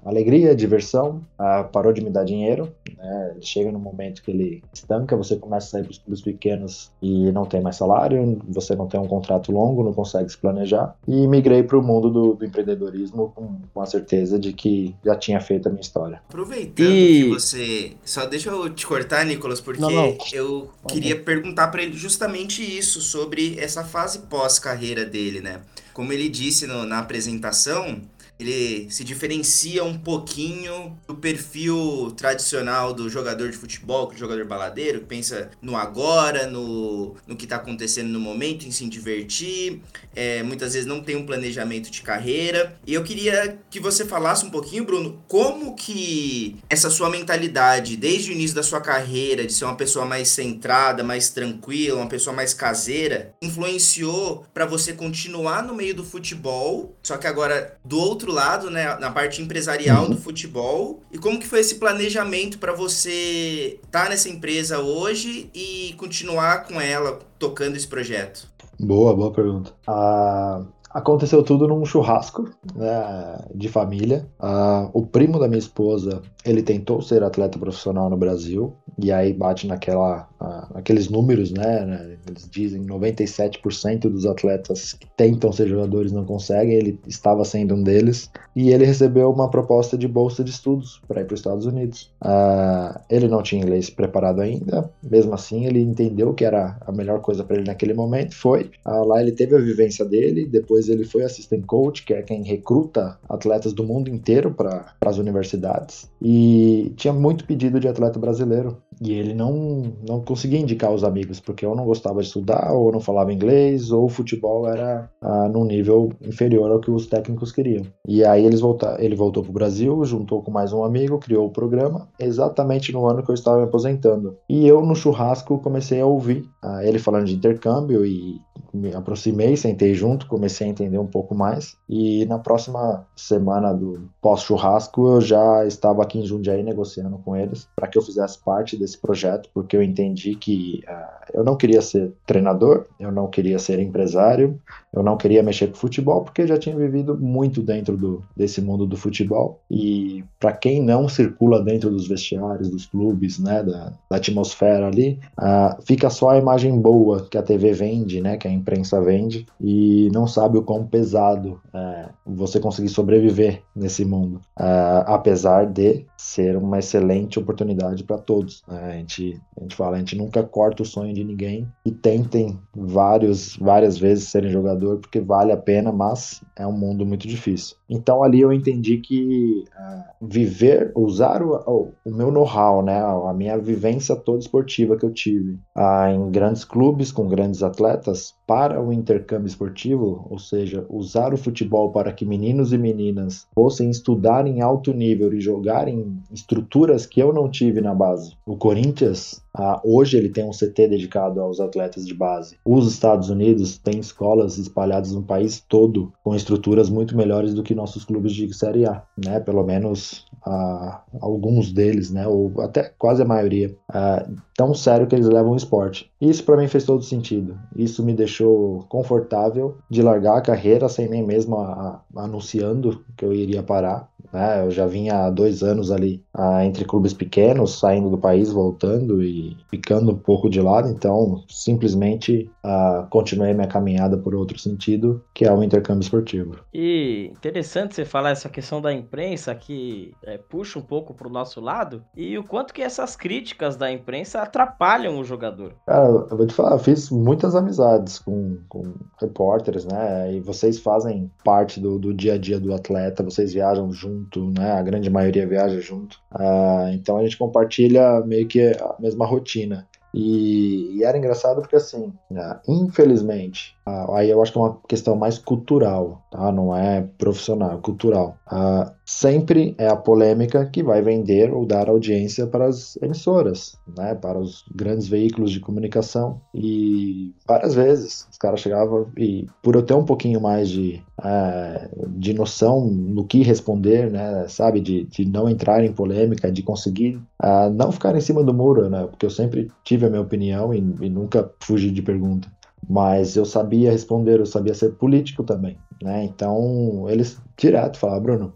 alegria, 0.04 0.54
diversão, 0.54 1.24
uh, 1.38 1.68
parou 1.70 1.92
de 1.92 2.02
me 2.02 2.10
dar 2.10 2.24
dinheiro. 2.24 2.72
Né? 2.96 3.36
Chega 3.40 3.70
no 3.70 3.78
momento 3.78 4.22
que 4.22 4.30
ele 4.30 4.62
estanca, 4.72 5.16
você 5.16 5.36
começa 5.36 5.66
a 5.66 5.70
sair 5.70 5.82
para 5.82 5.90
os 5.90 5.98
clubes 5.98 6.22
pequenos 6.22 6.90
e 7.00 7.30
não 7.32 7.44
tem 7.44 7.60
mais 7.60 7.76
salário, 7.76 8.40
você 8.48 8.74
não 8.74 8.86
tem 8.86 9.00
um 9.00 9.06
contrato 9.06 9.52
longo, 9.52 9.82
não 9.82 9.92
consegue 9.92 10.28
se 10.28 10.38
planejar. 10.38 10.94
E 11.06 11.26
migrei 11.26 11.62
para 11.62 11.78
o 11.78 11.82
mundo 11.82 12.10
do, 12.10 12.34
do 12.34 12.44
empreendedorismo 12.44 13.32
com, 13.34 13.56
com, 13.72 13.80
a 13.80 13.86
certeza 13.86 14.38
de 14.38 14.52
que 14.52 14.94
já 15.04 15.16
tinha 15.16 15.40
feito 15.40 15.68
a 15.68 15.70
minha 15.70 15.80
história. 15.80 16.22
Aproveitando 16.28 16.90
e... 16.90 17.22
que 17.24 17.28
você. 17.28 17.92
Só 18.04 18.26
deixa 18.26 18.50
eu 18.50 18.68
te 18.70 18.86
cortar, 18.86 19.24
Nicolas, 19.24 19.60
porque 19.60 19.80
não, 19.80 19.90
não. 19.90 20.18
eu 20.32 20.70
queria 20.88 21.20
perguntar 21.20 21.68
para 21.68 21.82
ele 21.82 21.92
justamente 21.92 22.62
isso, 22.62 23.00
sobre 23.00 23.58
essa 23.58 23.84
fase 23.84 24.20
pós-carreira 24.20 25.04
dele, 25.04 25.40
né? 25.40 25.60
Como 25.92 26.12
ele 26.12 26.28
disse 26.28 26.66
no, 26.66 26.84
na 26.84 26.98
apresentação, 26.98 28.00
ele 28.40 28.90
se 28.90 29.04
diferencia 29.04 29.84
um 29.84 29.98
pouquinho 29.98 30.98
do 31.06 31.14
perfil 31.14 32.12
tradicional 32.16 32.92
do 32.92 33.08
jogador 33.08 33.50
de 33.50 33.56
futebol, 33.56 34.06
do 34.06 34.16
jogador 34.16 34.44
baladeiro, 34.44 35.00
que 35.00 35.06
pensa 35.06 35.50
no 35.60 35.76
agora, 35.76 36.46
no, 36.46 37.14
no 37.26 37.36
que 37.36 37.44
está 37.44 37.56
acontecendo 37.56 38.08
no 38.08 38.20
momento, 38.20 38.66
em 38.66 38.70
se 38.70 38.88
divertir, 38.88 39.82
é, 40.14 40.42
muitas 40.42 40.72
vezes 40.72 40.86
não 40.86 41.02
tem 41.02 41.16
um 41.16 41.26
planejamento 41.26 41.90
de 41.90 42.02
carreira. 42.02 42.76
E 42.86 42.94
eu 42.94 43.02
queria 43.02 43.58
que 43.70 43.78
você 43.78 44.04
falasse 44.04 44.44
um 44.44 44.50
pouquinho, 44.50 44.84
Bruno, 44.84 45.22
como 45.28 45.74
que 45.74 46.56
essa 46.68 46.90
sua 46.90 47.10
mentalidade, 47.10 47.96
desde 47.96 48.30
o 48.30 48.32
início 48.32 48.56
da 48.56 48.62
sua 48.62 48.80
carreira, 48.80 49.46
de 49.46 49.52
ser 49.52 49.64
uma 49.64 49.76
pessoa 49.76 50.04
mais 50.04 50.28
centrada, 50.28 51.02
mais 51.02 51.30
tranquila, 51.30 51.98
uma 52.00 52.08
pessoa 52.08 52.34
mais 52.34 52.54
caseira, 52.54 53.34
influenciou 53.42 54.46
para 54.52 54.66
você 54.66 54.92
continuar 54.92 55.62
no 55.62 55.74
meio 55.74 55.94
do 55.94 56.04
futebol, 56.04 56.96
só 57.02 57.16
que 57.16 57.26
agora 57.26 57.76
do 57.84 57.98
outro 57.98 58.29
outro 58.30 58.32
lado, 58.32 58.70
né, 58.70 58.96
na 58.98 59.10
parte 59.10 59.42
empresarial 59.42 60.04
uhum. 60.04 60.10
do 60.10 60.16
futebol. 60.16 61.00
E 61.12 61.18
como 61.18 61.38
que 61.38 61.46
foi 61.46 61.60
esse 61.60 61.74
planejamento 61.74 62.58
para 62.58 62.72
você 62.72 63.78
estar 63.84 64.04
tá 64.04 64.08
nessa 64.08 64.28
empresa 64.28 64.78
hoje 64.78 65.50
e 65.54 65.94
continuar 65.98 66.64
com 66.64 66.80
ela 66.80 67.18
tocando 67.38 67.76
esse 67.76 67.86
projeto? 67.86 68.48
Boa, 68.78 69.14
boa 69.14 69.32
pergunta. 69.32 69.72
Ah, 69.86 70.62
aconteceu 70.90 71.42
tudo 71.42 71.68
num 71.68 71.84
churrasco 71.84 72.48
né, 72.74 73.44
de 73.54 73.68
família. 73.68 74.26
Ah, 74.38 74.88
o 74.94 75.04
primo 75.04 75.38
da 75.38 75.48
minha 75.48 75.58
esposa, 75.58 76.22
ele 76.44 76.62
tentou 76.62 77.02
ser 77.02 77.22
atleta 77.22 77.58
profissional 77.58 78.08
no 78.08 78.16
Brasil 78.16 78.74
e 78.98 79.12
aí 79.12 79.32
bate 79.32 79.66
naquela 79.66 80.29
aqueles 80.74 81.08
números, 81.08 81.50
né, 81.50 81.84
né? 81.84 82.16
Eles 82.26 82.48
dizem 82.50 82.84
97% 82.84 84.00
dos 84.00 84.24
atletas 84.26 84.94
que 84.94 85.06
tentam 85.16 85.52
ser 85.52 85.68
jogadores 85.68 86.12
não 86.12 86.24
conseguem. 86.24 86.74
Ele 86.74 86.98
estava 87.06 87.44
sendo 87.44 87.74
um 87.74 87.82
deles 87.82 88.30
e 88.54 88.70
ele 88.70 88.84
recebeu 88.84 89.30
uma 89.30 89.50
proposta 89.50 89.96
de 89.96 90.08
bolsa 90.08 90.42
de 90.42 90.50
estudos 90.50 91.00
para 91.06 91.20
ir 91.20 91.24
para 91.24 91.34
os 91.34 91.40
Estados 91.40 91.66
Unidos. 91.66 92.10
Uh, 92.22 92.98
ele 93.10 93.28
não 93.28 93.42
tinha 93.42 93.62
inglês 93.62 93.90
preparado 93.90 94.40
ainda, 94.40 94.90
mesmo 95.02 95.34
assim 95.34 95.66
ele 95.66 95.80
entendeu 95.80 96.32
que 96.32 96.44
era 96.44 96.78
a 96.86 96.92
melhor 96.92 97.20
coisa 97.20 97.44
para 97.44 97.56
ele 97.56 97.66
naquele 97.66 97.94
momento. 97.94 98.34
Foi 98.34 98.70
uh, 98.86 99.04
lá 99.04 99.20
ele 99.20 99.32
teve 99.32 99.54
a 99.54 99.60
vivência 99.60 100.04
dele. 100.04 100.46
Depois 100.46 100.88
ele 100.88 101.04
foi 101.04 101.22
assistant 101.22 101.64
coach, 101.66 102.04
que 102.04 102.14
é 102.14 102.22
quem 102.22 102.42
recruta 102.42 103.18
atletas 103.28 103.72
do 103.72 103.84
mundo 103.84 104.08
inteiro 104.08 104.52
para 104.52 104.94
as 105.00 105.18
universidades 105.18 106.10
e 106.20 106.92
tinha 106.96 107.12
muito 107.12 107.44
pedido 107.44 107.80
de 107.80 107.88
atleta 107.88 108.18
brasileiro 108.18 108.76
e 109.00 109.12
ele 109.12 109.32
não, 109.32 109.94
não 110.06 110.20
conseguia 110.20 110.58
indicar 110.58 110.92
os 110.92 111.02
amigos, 111.02 111.40
porque 111.40 111.64
eu 111.64 111.74
não 111.74 111.84
gostava 111.84 112.20
de 112.20 112.26
estudar, 112.26 112.72
ou 112.72 112.92
não 112.92 113.00
falava 113.00 113.32
inglês, 113.32 113.90
ou 113.90 114.04
o 114.04 114.08
futebol 114.08 114.68
era 114.68 115.10
ah, 115.22 115.48
num 115.48 115.64
nível 115.64 116.12
inferior 116.20 116.70
ao 116.70 116.80
que 116.80 116.90
os 116.90 117.06
técnicos 117.06 117.50
queriam. 117.50 117.84
E 118.06 118.24
aí 118.24 118.44
eles 118.44 118.60
voltar, 118.60 119.02
ele 119.02 119.16
voltou 119.16 119.42
para 119.42 119.50
o 119.50 119.54
Brasil, 119.54 120.04
juntou 120.04 120.42
com 120.42 120.50
mais 120.50 120.72
um 120.72 120.84
amigo, 120.84 121.18
criou 121.18 121.46
o 121.46 121.52
programa, 121.52 122.08
exatamente 122.18 122.92
no 122.92 123.06
ano 123.06 123.22
que 123.22 123.30
eu 123.30 123.34
estava 123.34 123.58
me 123.58 123.64
aposentando. 123.64 124.36
E 124.48 124.66
eu, 124.66 124.84
no 124.84 124.94
churrasco, 124.94 125.58
comecei 125.58 126.00
a 126.00 126.06
ouvir 126.06 126.44
ah, 126.62 126.84
ele 126.84 126.98
falando 126.98 127.26
de 127.26 127.34
intercâmbio 127.34 128.04
e 128.04 128.38
me 128.72 128.94
aproximei, 128.94 129.56
sentei 129.56 129.94
junto, 129.94 130.26
comecei 130.26 130.66
a 130.66 130.70
entender 130.70 130.98
um 130.98 131.06
pouco 131.06 131.34
mais. 131.34 131.76
E 131.88 132.24
na 132.26 132.38
próxima 132.38 133.06
semana 133.14 133.72
do 133.72 134.08
pós-churrasco, 134.20 135.14
eu 135.14 135.20
já 135.20 135.66
estava 135.66 136.02
aqui 136.02 136.18
em 136.18 136.26
Jundiaí 136.26 136.62
negociando 136.62 137.18
com 137.18 137.36
eles 137.36 137.68
para 137.74 137.88
que 137.88 137.98
eu 137.98 138.02
fizesse 138.02 138.38
parte 138.38 138.76
desse 138.76 138.98
projeto, 138.98 139.48
porque 139.52 139.76
eu 139.76 139.82
entendi 139.82 140.34
que 140.34 140.82
uh, 140.88 141.32
eu 141.34 141.44
não 141.44 141.56
queria 141.56 141.82
ser 141.82 142.12
treinador, 142.26 142.86
eu 142.98 143.10
não 143.10 143.28
queria 143.28 143.58
ser 143.58 143.78
empresário, 143.78 144.60
eu 144.92 145.02
não 145.02 145.16
queria 145.16 145.42
mexer 145.42 145.68
com 145.68 145.74
futebol, 145.74 146.22
porque 146.22 146.46
já 146.46 146.58
tinha 146.58 146.76
vivido 146.76 147.16
muito 147.16 147.62
dentro 147.62 147.96
do, 147.96 148.24
desse 148.36 148.60
mundo 148.60 148.86
do 148.86 148.96
futebol. 148.96 149.60
E 149.70 150.24
para 150.38 150.52
quem 150.52 150.82
não 150.82 151.08
circula 151.08 151.62
dentro 151.62 151.90
dos 151.90 152.08
vestiários, 152.08 152.68
dos 152.68 152.86
clubes, 152.86 153.38
né, 153.38 153.62
da, 153.62 153.92
da 154.10 154.16
atmosfera 154.16 154.86
ali, 154.86 155.18
uh, 155.38 155.80
fica 155.84 156.10
só 156.10 156.30
a 156.30 156.38
imagem 156.38 156.78
boa 156.80 157.26
que 157.30 157.38
a 157.38 157.42
TV 157.42 157.72
vende, 157.72 158.20
né, 158.20 158.36
que 158.36 158.48
a 158.48 158.52
imprensa 158.52 159.00
vende, 159.00 159.46
e 159.60 160.08
não 160.12 160.26
sabe 160.26 160.58
o 160.58 160.62
quão 160.62 160.86
pesado 160.86 161.60
é 161.72 162.08
você 162.26 162.60
conseguir 162.60 162.88
sobreviver 162.88 163.62
nesse 163.74 164.04
mundo, 164.04 164.36
uh, 164.58 165.04
apesar 165.06 165.66
de 165.66 166.06
ser 166.16 166.56
uma 166.56 166.78
excelente 166.78 167.38
oportunidade 167.38 168.04
para 168.04 168.18
todos. 168.18 168.62
Né? 168.68 168.78
A, 168.84 168.92
gente, 168.92 169.40
a 169.58 169.62
gente 169.62 169.74
fala, 169.74 169.96
a 169.96 169.98
gente 169.98 170.16
nunca 170.16 170.42
corta 170.42 170.82
o 170.82 170.86
sonho 170.86 171.12
de 171.12 171.24
ninguém 171.24 171.66
e 171.84 171.90
tentem 171.90 172.58
vários, 172.74 173.56
várias 173.56 173.98
vezes 173.98 174.28
serem 174.28 174.50
jogador 174.80 174.98
porque 174.98 175.20
vale 175.20 175.52
a 175.52 175.56
pena, 175.56 175.92
mas 175.92 176.42
é 176.56 176.66
um 176.66 176.72
mundo 176.72 177.04
muito 177.04 177.28
difícil. 177.28 177.76
Então 177.88 178.22
ali 178.22 178.40
eu 178.40 178.52
entendi 178.52 178.98
que 178.98 179.64
uh, 179.68 180.26
viver, 180.26 180.92
usar 180.96 181.42
o, 181.42 181.92
o, 182.04 182.10
meu 182.10 182.30
know-how, 182.30 182.82
né, 182.82 183.00
a 183.00 183.32
minha 183.32 183.58
vivência 183.58 184.16
toda 184.16 184.38
esportiva 184.38 184.96
que 184.96 185.04
eu 185.04 185.12
tive 185.12 185.58
uh, 185.76 186.08
em 186.12 186.30
grandes 186.30 186.64
clubes 186.64 187.12
com 187.12 187.28
grandes 187.28 187.62
atletas 187.62 188.34
para 188.50 188.82
o 188.82 188.92
intercâmbio 188.92 189.46
esportivo, 189.46 190.26
ou 190.28 190.36
seja, 190.36 190.84
usar 190.90 191.32
o 191.32 191.36
futebol 191.36 191.92
para 191.92 192.12
que 192.12 192.24
meninos 192.24 192.72
e 192.72 192.78
meninas 192.78 193.46
fossem 193.54 193.88
estudar 193.88 194.44
em 194.44 194.60
alto 194.60 194.92
nível 194.92 195.32
e 195.32 195.40
jogar 195.40 195.86
em 195.86 196.20
estruturas 196.32 197.06
que 197.06 197.22
eu 197.22 197.32
não 197.32 197.48
tive 197.48 197.80
na 197.80 197.94
base. 197.94 198.32
O 198.44 198.56
Corinthians 198.56 199.40
ah, 199.54 199.80
hoje 199.84 200.16
ele 200.16 200.28
tem 200.28 200.44
um 200.44 200.50
CT 200.50 200.88
dedicado 200.88 201.40
aos 201.40 201.60
atletas 201.60 202.06
de 202.06 202.14
base. 202.14 202.56
Os 202.64 202.90
Estados 202.90 203.30
Unidos 203.30 203.78
têm 203.78 203.98
escolas 203.98 204.58
espalhadas 204.58 205.12
no 205.12 205.22
país 205.22 205.62
todo 205.68 206.12
com 206.22 206.34
estruturas 206.34 206.88
muito 206.88 207.16
melhores 207.16 207.52
do 207.52 207.62
que 207.62 207.74
nossos 207.74 208.04
clubes 208.04 208.32
de 208.32 208.52
Série 208.54 208.86
A, 208.86 209.02
né? 209.16 209.40
Pelo 209.40 209.64
menos 209.64 210.24
ah, 210.46 211.02
alguns 211.20 211.72
deles, 211.72 212.10
né? 212.10 212.26
Ou 212.28 212.60
até 212.60 212.92
quase 212.96 213.22
a 213.22 213.26
maioria. 213.26 213.74
Ah, 213.88 214.26
tão 214.56 214.72
sério 214.72 215.06
que 215.06 215.14
eles 215.14 215.26
levam 215.26 215.52
o 215.52 215.56
esporte. 215.56 216.10
Isso 216.20 216.44
para 216.44 216.56
mim 216.56 216.68
fez 216.68 216.84
todo 216.84 217.02
sentido. 217.02 217.58
Isso 217.74 218.04
me 218.04 218.14
deixou 218.14 218.39
confortável 218.88 219.76
de 219.88 220.02
largar 220.02 220.38
a 220.38 220.40
carreira 220.40 220.88
sem 220.88 221.08
nem 221.08 221.24
mesmo 221.24 221.56
a, 221.58 222.02
a, 222.16 222.22
anunciando 222.22 223.04
que 223.16 223.24
eu 223.24 223.32
iria 223.32 223.62
parar. 223.62 224.08
Né? 224.32 224.64
Eu 224.64 224.70
já 224.70 224.86
vinha 224.86 225.26
há 225.26 225.30
dois 225.30 225.62
anos 225.62 225.90
ali 225.90 226.22
entre 226.64 226.84
clubes 226.84 227.12
pequenos, 227.12 227.78
saindo 227.78 228.10
do 228.10 228.18
país, 228.18 228.50
voltando 228.50 229.22
e 229.22 229.56
ficando 229.68 230.12
um 230.12 230.18
pouco 230.18 230.48
de 230.48 230.60
lado, 230.60 230.88
então 230.88 231.42
simplesmente 231.48 232.50
uh, 232.64 233.06
continuei 233.08 233.52
minha 233.54 233.66
caminhada 233.66 234.16
por 234.16 234.34
outro 234.34 234.58
sentido, 234.58 235.22
que 235.34 235.44
é 235.44 235.52
o 235.52 235.62
intercâmbio 235.62 236.02
esportivo. 236.02 236.56
E 236.72 237.30
interessante 237.32 237.94
você 237.94 238.04
falar 238.04 238.30
essa 238.30 238.48
questão 238.48 238.80
da 238.80 238.92
imprensa 238.92 239.54
que 239.54 240.14
é, 240.24 240.38
puxa 240.38 240.78
um 240.78 240.82
pouco 240.82 241.14
para 241.14 241.28
o 241.28 241.30
nosso 241.30 241.60
lado 241.60 242.04
e 242.16 242.36
o 242.38 242.44
quanto 242.44 242.72
que 242.72 242.82
essas 242.82 243.16
críticas 243.16 243.76
da 243.76 243.90
imprensa 243.90 244.42
atrapalham 244.42 245.18
o 245.18 245.24
jogador. 245.24 245.74
Cara, 245.86 246.08
eu 246.08 246.36
vou 246.36 246.46
te 246.46 246.54
falar, 246.54 246.72
eu 246.72 246.78
fiz 246.78 247.10
muitas 247.10 247.54
amizades 247.54 248.18
com, 248.18 248.58
com 248.68 248.94
repórteres, 249.20 249.84
né? 249.84 250.34
E 250.34 250.40
vocês 250.40 250.78
fazem 250.78 251.30
parte 251.44 251.80
do, 251.80 251.98
do 251.98 252.14
dia 252.14 252.34
a 252.34 252.38
dia 252.38 252.58
do 252.58 252.74
atleta, 252.74 253.22
vocês 253.22 253.52
viajam 253.52 253.92
junto, 253.92 254.50
né? 254.50 254.72
A 254.72 254.82
grande 254.82 255.10
maioria 255.10 255.46
viaja 255.46 255.80
junto. 255.80 256.18
Uh, 256.32 256.88
então 256.92 257.16
a 257.16 257.22
gente 257.22 257.36
compartilha 257.36 258.20
meio 258.20 258.46
que 258.46 258.70
a 258.70 258.94
mesma 258.98 259.26
rotina. 259.26 259.86
E, 260.12 260.96
e, 260.98 261.04
era 261.04 261.16
engraçado 261.16 261.60
porque, 261.60 261.76
assim, 261.76 262.12
né, 262.30 262.60
infelizmente, 262.66 263.76
aí 264.14 264.30
eu 264.30 264.42
acho 264.42 264.52
que 264.52 264.58
é 264.58 264.60
uma 264.60 264.78
questão 264.88 265.16
mais 265.16 265.38
cultural, 265.38 266.22
tá? 266.30 266.50
Não 266.52 266.74
é 266.74 267.02
profissional, 267.18 267.78
é 267.78 267.80
cultural. 267.80 268.36
Uh, 268.50 268.90
sempre 269.04 269.74
é 269.78 269.88
a 269.88 269.96
polêmica 269.96 270.66
que 270.66 270.82
vai 270.82 271.02
vender 271.02 271.52
ou 271.52 271.66
dar 271.66 271.88
audiência 271.88 272.46
para 272.46 272.66
as 272.66 272.96
emissoras, 273.02 273.76
né? 273.96 274.14
Para 274.14 274.38
os 274.38 274.64
grandes 274.74 275.08
veículos 275.08 275.50
de 275.50 275.60
comunicação. 275.60 276.40
E 276.54 277.34
várias 277.46 277.74
vezes 277.74 278.26
os 278.30 278.38
caras 278.38 278.60
chegavam 278.60 279.08
e, 279.16 279.46
por 279.62 279.74
eu 279.74 279.82
ter 279.82 279.94
um 279.94 280.04
pouquinho 280.04 280.40
mais 280.40 280.68
de, 280.68 281.02
uh, 281.18 282.08
de 282.08 282.32
noção 282.32 282.86
no 282.86 283.24
que 283.24 283.42
responder, 283.42 284.10
né? 284.10 284.46
Sabe? 284.48 284.80
De, 284.80 285.04
de 285.04 285.24
não 285.24 285.48
entrar 285.48 285.84
em 285.84 285.92
polêmica, 285.92 286.50
de 286.50 286.62
conseguir 286.62 287.16
uh, 287.42 287.70
não 287.72 287.92
ficar 287.92 288.16
em 288.16 288.20
cima 288.20 288.42
do 288.42 288.54
muro, 288.54 288.88
né? 288.88 289.06
Porque 289.06 289.26
eu 289.26 289.30
sempre 289.30 289.70
tive 289.84 290.06
a 290.06 290.10
minha 290.10 290.22
opinião 290.22 290.74
e, 290.74 290.78
e 290.78 291.08
nunca 291.08 291.50
fugi 291.60 291.90
de 291.90 292.02
pergunta 292.02 292.48
mas 292.90 293.36
eu 293.36 293.44
sabia 293.44 293.92
responder, 293.92 294.40
eu 294.40 294.46
sabia 294.46 294.74
ser 294.74 294.96
político 294.96 295.44
também, 295.44 295.78
né? 296.02 296.24
Então 296.24 297.06
eles 297.08 297.40
direto 297.56 297.98
falaram, 297.98 298.22
Bruno, 298.22 298.52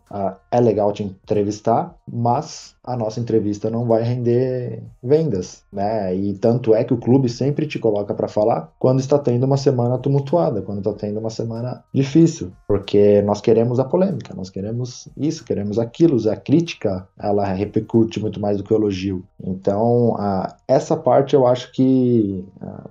é 0.50 0.60
legal 0.60 0.90
te 0.90 1.04
entrevistar, 1.04 1.94
mas 2.10 2.74
a 2.82 2.96
nossa 2.96 3.20
entrevista 3.20 3.70
não 3.70 3.84
vai 3.84 4.02
render 4.02 4.82
vendas, 5.02 5.62
né? 5.72 6.16
E 6.16 6.34
tanto 6.34 6.74
é 6.74 6.82
que 6.82 6.92
o 6.92 6.98
clube 6.98 7.28
sempre 7.28 7.66
te 7.66 7.78
coloca 7.78 8.12
para 8.12 8.26
falar 8.26 8.72
quando 8.78 9.00
está 9.00 9.18
tendo 9.18 9.44
uma 9.44 9.56
semana 9.56 9.98
tumultuada, 9.98 10.62
quando 10.62 10.78
está 10.78 10.92
tendo 10.94 11.20
uma 11.20 11.30
semana 11.30 11.84
difícil, 11.92 12.50
porque 12.66 13.22
nós 13.22 13.40
queremos 13.40 13.78
a 13.78 13.84
polêmica, 13.84 14.34
nós 14.34 14.50
queremos 14.50 15.08
isso, 15.16 15.44
queremos 15.44 15.78
aquilo, 15.78 16.14
a 16.28 16.36
crítica 16.36 17.06
ela 17.20 17.44
repercute 17.44 18.18
muito 18.18 18.40
mais 18.40 18.56
do 18.56 18.64
que 18.64 18.72
o 18.72 18.76
elogio. 18.76 19.22
Então, 19.42 20.16
ah, 20.18 20.56
essa 20.66 20.96
parte 20.96 21.34
eu 21.34 21.46
acho 21.46 21.70
que 21.72 22.44
ah, 22.60 22.88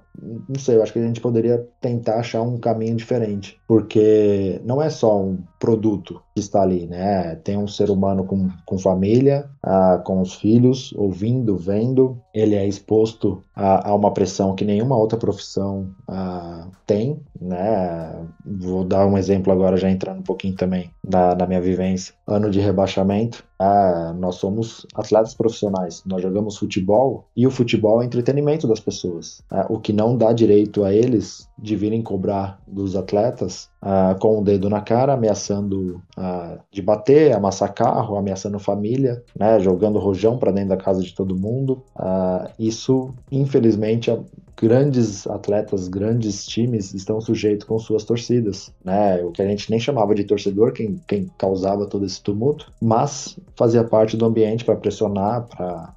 não 0.48 0.60
sei, 0.60 0.76
eu 0.76 0.84
acho 0.84 0.94
que 0.94 1.00
a 1.00 1.06
gente 1.06 1.22
poderia 1.22 1.68
tentar 1.82 2.20
achar 2.20 2.42
um 2.42 2.58
caminho 2.58 2.96
diferente, 2.96 3.60
porque 3.68 4.62
não 4.64 4.82
é 4.82 4.90
só 4.90 5.22
um 5.22 5.38
produto 5.60 6.22
que 6.34 6.40
está 6.40 6.62
ali, 6.62 6.88
né? 6.88 7.36
Tem 7.38 7.58
um 7.58 7.68
ser 7.68 7.90
humano 7.90 8.24
com, 8.26 8.50
com 8.66 8.78
família, 8.78 9.50
ah, 9.62 10.02
com 10.04 10.20
os 10.20 10.34
filhos, 10.34 10.94
ouvindo, 10.98 11.56
vendo, 11.56 12.18
ele 12.34 12.56
é 12.56 12.68
exposto 12.68 13.44
a, 13.56 13.90
a 13.90 13.96
uma 13.96 14.12
pressão 14.12 14.56
que 14.56 14.66
nenhuma 14.66 14.98
outra 14.98 15.18
profissão 15.18 15.90
ah, 16.08 16.68
tem, 16.88 17.20
né? 17.40 18.26
Vou 18.46 18.84
dar 18.84 19.06
um 19.06 19.18
exemplo 19.18 19.54
agora, 19.54 19.78
já 19.78 19.90
entrando 19.90 20.20
um 20.20 20.24
pouquinho 20.24 20.56
também 20.56 20.90
na, 21.08 21.36
na 21.36 21.46
minha 21.46 21.62
vivência. 21.62 22.16
Ano 22.26 22.50
de 22.50 22.60
rebaixamento, 22.60 23.44
ah, 23.60 24.14
nós 24.18 24.36
somos 24.36 24.88
atletas 24.96 25.36
profissionais, 25.36 26.02
nós 26.06 26.22
jogamos 26.22 26.58
futebol 26.58 27.28
e 27.36 27.46
o 27.46 27.52
futebol 27.52 28.02
é 28.02 28.06
entretenimento 28.06 28.68
das 28.68 28.80
pessoas. 28.80 29.44
Ah, 29.52 29.68
o 29.70 29.80
que 29.80 29.94
não 29.94 30.18
dá 30.18 30.34
direito 30.34 30.84
a 30.84 30.94
eles 30.94 31.48
de 31.58 31.76
virem 31.76 32.02
cobrar 32.02 32.60
dos 32.68 32.96
atletas 32.96 33.70
ah, 33.82 34.16
com 34.20 34.40
o 34.40 34.44
dedo 34.44 34.70
na 34.70 34.82
cara, 34.82 35.14
ameaçando 35.14 36.02
ah, 36.18 36.58
de 36.72 36.82
bater, 36.82 37.34
amassar 37.34 37.74
carro, 37.74 38.18
ameaçando 38.18 38.60
família, 38.60 39.24
né, 39.38 39.60
jogando 39.60 40.00
rojão 40.00 40.38
para 40.38 40.52
dentro 40.52 40.70
da 40.70 40.78
casa 40.78 41.02
de 41.02 41.14
todo 41.14 41.36
mundo. 41.36 41.84
Ah, 41.96 42.50
isso, 42.58 43.14
infelizmente, 43.32 44.12
grandes 44.56 45.28
atletas, 45.28 45.88
grandes 45.88 46.46
times 46.46 46.94
estão 46.94 47.20
sujeitos 47.20 47.66
com 47.66 47.78
suas 47.80 48.04
torcidas, 48.04 48.72
né? 48.84 49.24
O 49.24 49.32
que 49.32 49.42
a 49.42 49.48
gente 49.48 49.70
nem 49.70 49.80
chamava 49.80 50.14
de 50.16 50.24
torcedor, 50.24 50.72
quem, 50.72 51.00
quem 51.08 51.30
causava 51.38 51.86
todo 51.86 52.06
esse 52.06 52.22
tumulto, 52.22 52.72
mas 52.82 53.38
fazia 53.56 53.84
parte 53.84 54.16
do 54.18 54.26
ambiente 54.26 54.66
para 54.66 54.76
pressionar, 54.76 55.48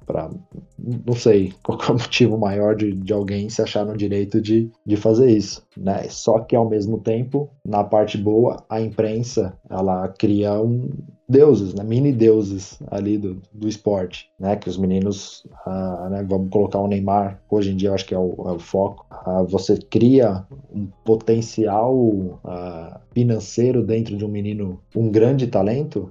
para 0.05 0.29
não 0.77 1.15
sei 1.15 1.53
qual 1.63 1.79
é 1.81 1.91
o 1.91 1.93
motivo 1.93 2.37
maior 2.37 2.75
de, 2.75 2.93
de 2.93 3.13
alguém 3.13 3.49
se 3.49 3.61
achar 3.61 3.85
no 3.85 3.95
direito 3.95 4.41
de, 4.41 4.69
de 4.85 4.95
fazer 4.95 5.29
isso, 5.29 5.63
né? 5.75 6.03
Só 6.09 6.39
que 6.39 6.55
ao 6.55 6.67
mesmo 6.67 6.99
tempo, 6.99 7.49
na 7.65 7.83
parte 7.83 8.17
boa, 8.17 8.63
a 8.69 8.81
imprensa 8.81 9.57
ela 9.69 10.07
cria 10.07 10.61
um, 10.61 10.89
deuses, 11.29 11.73
né, 11.73 11.83
mini 11.83 12.11
deuses 12.11 12.79
ali 12.89 13.17
do, 13.17 13.41
do 13.53 13.67
esporte, 13.67 14.29
né, 14.39 14.55
que 14.55 14.69
os 14.69 14.77
meninos, 14.77 15.45
ah, 15.65 16.07
né, 16.09 16.25
vamos 16.27 16.49
colocar 16.49 16.79
o 16.79 16.87
Neymar, 16.87 17.41
hoje 17.49 17.71
em 17.71 17.75
dia 17.75 17.89
eu 17.89 17.93
acho 17.93 18.05
que 18.05 18.15
é 18.15 18.19
o, 18.19 18.33
é 18.45 18.51
o 18.51 18.59
foco, 18.59 19.05
ah, 19.09 19.43
você 19.43 19.77
cria 19.77 20.45
um 20.73 20.87
potencial 21.03 22.39
ah, 22.43 23.01
financeiro 23.13 23.85
dentro 23.85 24.15
de 24.15 24.23
um 24.23 24.29
menino, 24.29 24.79
um 24.95 25.09
grande 25.09 25.47
talento, 25.47 26.09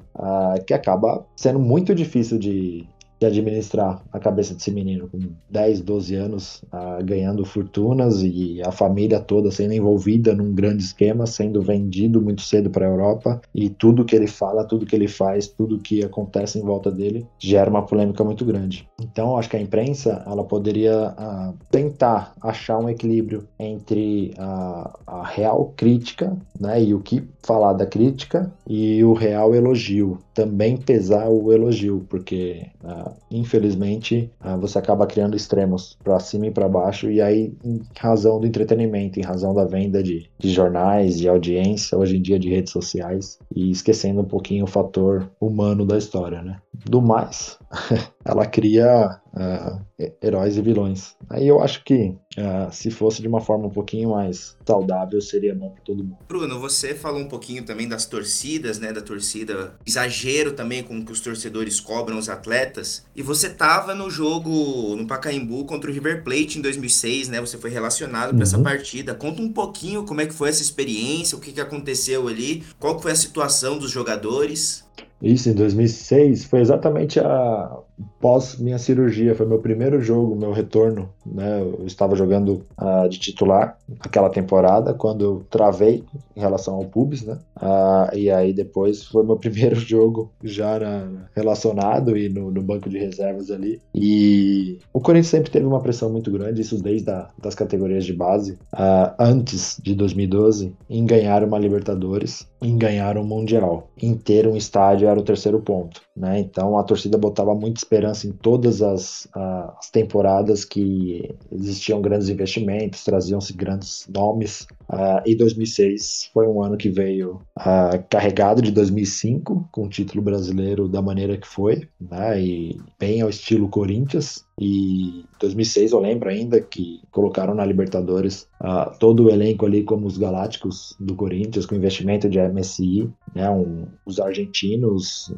que 0.67 0.75
acaba 0.75 1.25
sendo 1.37 1.59
muito 1.59 1.95
difícil 1.95 2.39
de, 2.39 2.87
de 3.19 3.27
administrar 3.27 4.03
a 4.13 4.19
cabeça 4.19 4.55
desse 4.55 4.71
menino 4.71 5.09
com 5.09 5.19
10, 5.51 5.81
12 5.81 6.15
anos, 6.15 6.63
uh, 6.65 7.05
ganhando 7.05 7.45
fortunas 7.45 8.23
e 8.23 8.61
a 8.65 8.71
família 8.71 9.21
toda 9.21 9.51
sendo 9.51 9.73
envolvida 9.73 10.35
num 10.35 10.55
grande 10.55 10.83
esquema, 10.83 11.27
sendo 11.27 11.63
vendido 11.63 12.21
muito 12.21 12.43
cedo 12.43 12.71
para 12.71 12.87
a 12.87 12.91
Europa 12.91 13.41
e 13.55 13.71
tudo 13.71 14.05
que 14.05 14.15
ele 14.15 14.27
fala, 14.27 14.65
tudo 14.65 14.87
que 14.87 14.95
ele 14.95 15.09
faz, 15.09 15.49
tudo 15.49 15.79
que 15.79 16.05
acontece 16.05 16.59
em 16.59 16.63
volta 16.63 16.91
dele 16.91 17.27
gera 17.39 17.71
uma 17.71 17.83
polêmica 17.83 18.23
muito 18.23 18.45
grande. 18.45 18.89
Então, 19.01 19.37
acho 19.37 19.49
que 19.49 19.57
a 19.57 19.61
imprensa 19.61 20.23
ela 20.27 20.45
poderia 20.45 21.11
uh, 21.11 21.55
tentar 21.71 22.35
achar 22.41 22.79
um 22.79 22.89
equilíbrio 22.89 23.47
entre 23.59 24.35
a, 24.39 24.99
a 25.07 25.27
real 25.27 25.73
crítica, 25.77 26.37
né, 26.59 26.83
e 26.83 26.95
o 26.95 27.01
que 27.01 27.23
falar 27.43 27.73
da 27.75 27.87
crítica 27.87 28.53
e 28.67 29.03
o 29.05 29.13
real 29.13 29.55
elogio. 29.55 30.19
Também 30.35 30.77
pesar 30.77 31.29
o 31.29 31.53
elogio, 31.53 32.05
porque 32.09 32.67
uh, 32.83 33.06
infelizmente 33.31 34.31
uh, 34.45 34.59
você 34.59 34.79
acaba 34.79 35.07
criando 35.07 35.37
extremos 35.37 35.97
para 36.03 36.19
cima 36.21 36.47
e 36.47 36.51
para 36.51 36.69
baixo, 36.69 37.11
e 37.11 37.21
aí, 37.21 37.53
em 37.65 37.81
razão 37.99 38.41
do 38.41 38.47
entretenimento, 38.47 39.19
em 39.19 39.23
razão 39.23 39.55
da 39.55 39.65
venda 39.65 40.03
de, 40.03 40.29
de 40.39 40.51
jornais, 40.51 41.19
de 41.19 41.29
audiência, 41.29 41.99
hoje 41.99 42.17
em 42.17 42.23
dia 42.23 42.39
de 42.39 42.49
redes 42.49 42.73
sociais, 42.73 43.39
e 43.55 43.71
esquecendo 43.71 44.21
um 44.21 44.25
pouquinho 44.25 44.65
o 44.65 44.69
fator 44.69 45.31
humano 45.41 45.85
da 45.85 45.99
história, 45.99 46.43
né? 46.43 46.59
Do 46.89 47.01
mais, 47.01 47.59
ela 48.25 48.47
cria 48.47 49.21
uh, 49.33 50.05
heróis 50.23 50.57
e 50.57 50.63
vilões. 50.63 51.15
Aí 51.31 51.47
eu 51.47 51.63
acho 51.63 51.85
que 51.85 52.15
uh, 52.39 52.73
se 52.73 52.91
fosse 52.91 53.23
de 53.23 53.29
uma 53.29 53.41
forma 53.41 53.67
um 53.67 53.71
pouquinho 53.71 54.11
mais 54.11 54.57
saudável, 54.67 55.21
seria 55.21 55.55
bom 55.55 55.71
para 55.71 55.83
todo 55.83 56.03
mundo. 56.03 56.19
Bruno, 56.29 56.59
você 56.61 56.95
falou 56.95 57.21
um 57.21 57.29
pouquinho 57.29 57.65
também 57.65 57.89
das 57.89 58.07
torcidas, 58.07 58.79
né? 58.79 58.93
Da 58.93 59.01
torcida, 59.01 59.75
exagero 59.87 60.53
também 60.53 60.83
com 60.83 61.05
que 61.05 61.13
os 61.13 61.21
torcedores 61.21 61.81
cobram 61.81 62.19
os 62.19 62.29
atletas. 62.29 63.05
E 63.15 63.23
você 63.23 63.49
tava 63.49 63.95
no 63.95 64.11
jogo 64.11 64.97
no 64.97 65.07
Pacaembu 65.07 65.65
contra 65.65 65.91
o 65.91 65.93
River 65.93 66.25
Plate 66.25 66.59
em 66.59 66.63
2006, 66.63 67.29
né? 67.29 67.41
Você 67.41 67.59
foi 67.59 67.71
relacionado 67.71 68.35
para 68.35 68.43
essa 68.43 68.57
uhum. 68.57 68.63
partida. 68.63 69.15
Conta 69.15 69.43
um 69.43 69.53
pouquinho 69.53 70.05
como 70.05 70.21
é 70.21 70.27
que 70.27 70.35
foi 70.35 70.49
essa 70.49 70.63
experiência, 70.63 71.37
o 71.37 71.41
que, 71.41 71.53
que 71.53 71.61
aconteceu 71.61 72.29
ali, 72.29 72.65
qual 72.79 72.99
foi 72.99 73.13
a 73.13 73.17
situação 73.17 73.79
dos 73.79 73.91
jogadores. 73.91 74.85
Isso, 75.21 75.49
em 75.51 75.55
2006, 75.55 76.45
foi 76.45 76.61
exatamente 76.61 77.19
a 77.21 77.83
pós 78.21 78.59
minha 78.59 78.79
cirurgia, 78.79 79.35
foi 79.35 79.47
meu 79.47 79.59
primeiro 79.59 80.01
jogo, 80.03 80.37
meu 80.37 80.53
retorno, 80.53 81.09
né? 81.25 81.61
Eu 81.61 81.87
estava 81.87 82.15
jogando 82.15 82.63
uh, 82.81 83.09
de 83.09 83.19
titular 83.19 83.79
aquela 84.01 84.29
temporada, 84.29 84.93
quando 84.93 85.25
eu 85.25 85.47
travei 85.51 86.05
em 86.35 86.41
relação 86.41 86.75
ao 86.75 86.85
pubis, 86.85 87.23
né? 87.23 87.39
Uh, 87.57 88.17
e 88.17 88.31
aí 88.31 88.53
depois 88.53 89.05
foi 89.05 89.25
meu 89.25 89.37
primeiro 89.37 89.77
jogo 89.77 90.31
já 90.43 90.79
na, 90.79 91.27
relacionado 91.35 92.17
e 92.17 92.29
no, 92.29 92.51
no, 92.51 92.63
banco 92.63 92.89
de 92.91 92.99
reservas 92.99 93.51
ali. 93.51 93.81
E 93.95 94.79
o 94.93 95.01
Corinthians 95.01 95.29
sempre 95.29 95.51
teve 95.51 95.65
uma 95.65 95.81
pressão 95.81 96.11
muito 96.11 96.31
grande, 96.31 96.61
isso 96.61 96.83
desde 96.83 97.11
a, 97.11 97.31
das 97.39 97.55
categorias 97.55 98.05
de 98.05 98.13
base, 98.13 98.53
uh, 98.75 99.15
antes 99.19 99.79
de 99.83 99.95
2012, 99.95 100.73
em 100.91 101.07
ganhar 101.07 101.43
uma 101.43 101.59
Libertadores, 101.59 102.47
em 102.61 102.77
ganhar 102.77 103.17
um 103.17 103.25
Mundial. 103.25 103.89
Em 104.01 104.15
ter 104.15 104.47
um 104.47 104.57
estádio 104.57 105.09
era 105.09 105.19
o 105.19 105.23
terceiro 105.23 105.61
ponto, 105.61 106.01
né? 106.17 106.39
Então 106.41 106.79
a 106.79 106.83
torcida 106.83 107.19
botava 107.19 107.55
muita 107.55 107.81
esperança 107.87 108.27
em 108.27 108.33
todas 108.33 108.83
as, 108.83 109.29
as 109.33 109.91
temporadas 109.91 110.65
que 110.65 111.35
existiam 111.53 112.03
grandes 112.03 112.29
investimentos, 112.29 113.05
traziam-se 113.05 113.53
grandes 113.53 114.07
nomes 114.13 114.67
Uh, 114.89 115.21
e 115.27 115.35
2006 115.35 116.31
foi 116.33 116.47
um 116.47 116.63
ano 116.63 116.77
que 116.77 116.89
veio 116.89 117.41
uh, 117.59 118.03
carregado 118.09 118.63
de 118.63 118.71
2005, 118.71 119.69
com 119.73 119.85
o 119.85 119.89
título 119.89 120.23
brasileiro 120.23 120.89
da 120.89 121.03
maneira 121.03 121.37
que 121.37 121.47
foi, 121.47 121.89
né, 122.01 122.41
e 122.41 122.81
bem 122.99 123.21
ao 123.21 123.29
estilo 123.29 123.69
Corinthians. 123.69 124.45
E 124.59 125.25
2006 125.41 125.93
eu 125.93 125.99
lembro 125.99 126.29
ainda 126.29 126.61
que 126.61 127.01
colocaram 127.11 127.55
na 127.55 127.65
Libertadores 127.65 128.49
uh, 128.61 128.97
todo 128.99 129.25
o 129.25 129.31
elenco 129.31 129.67
ali 129.67 129.83
como 129.83 130.07
os 130.07 130.17
Galácticos 130.17 130.97
do 131.01 131.17
Corinthians, 131.17 131.67
com 131.67 131.75
investimento 131.75 132.29
de 132.29 132.39
MSI, 132.41 133.11
né, 133.35 133.51
um, 133.51 133.87
os 134.07 134.21
argentinos, 134.21 135.35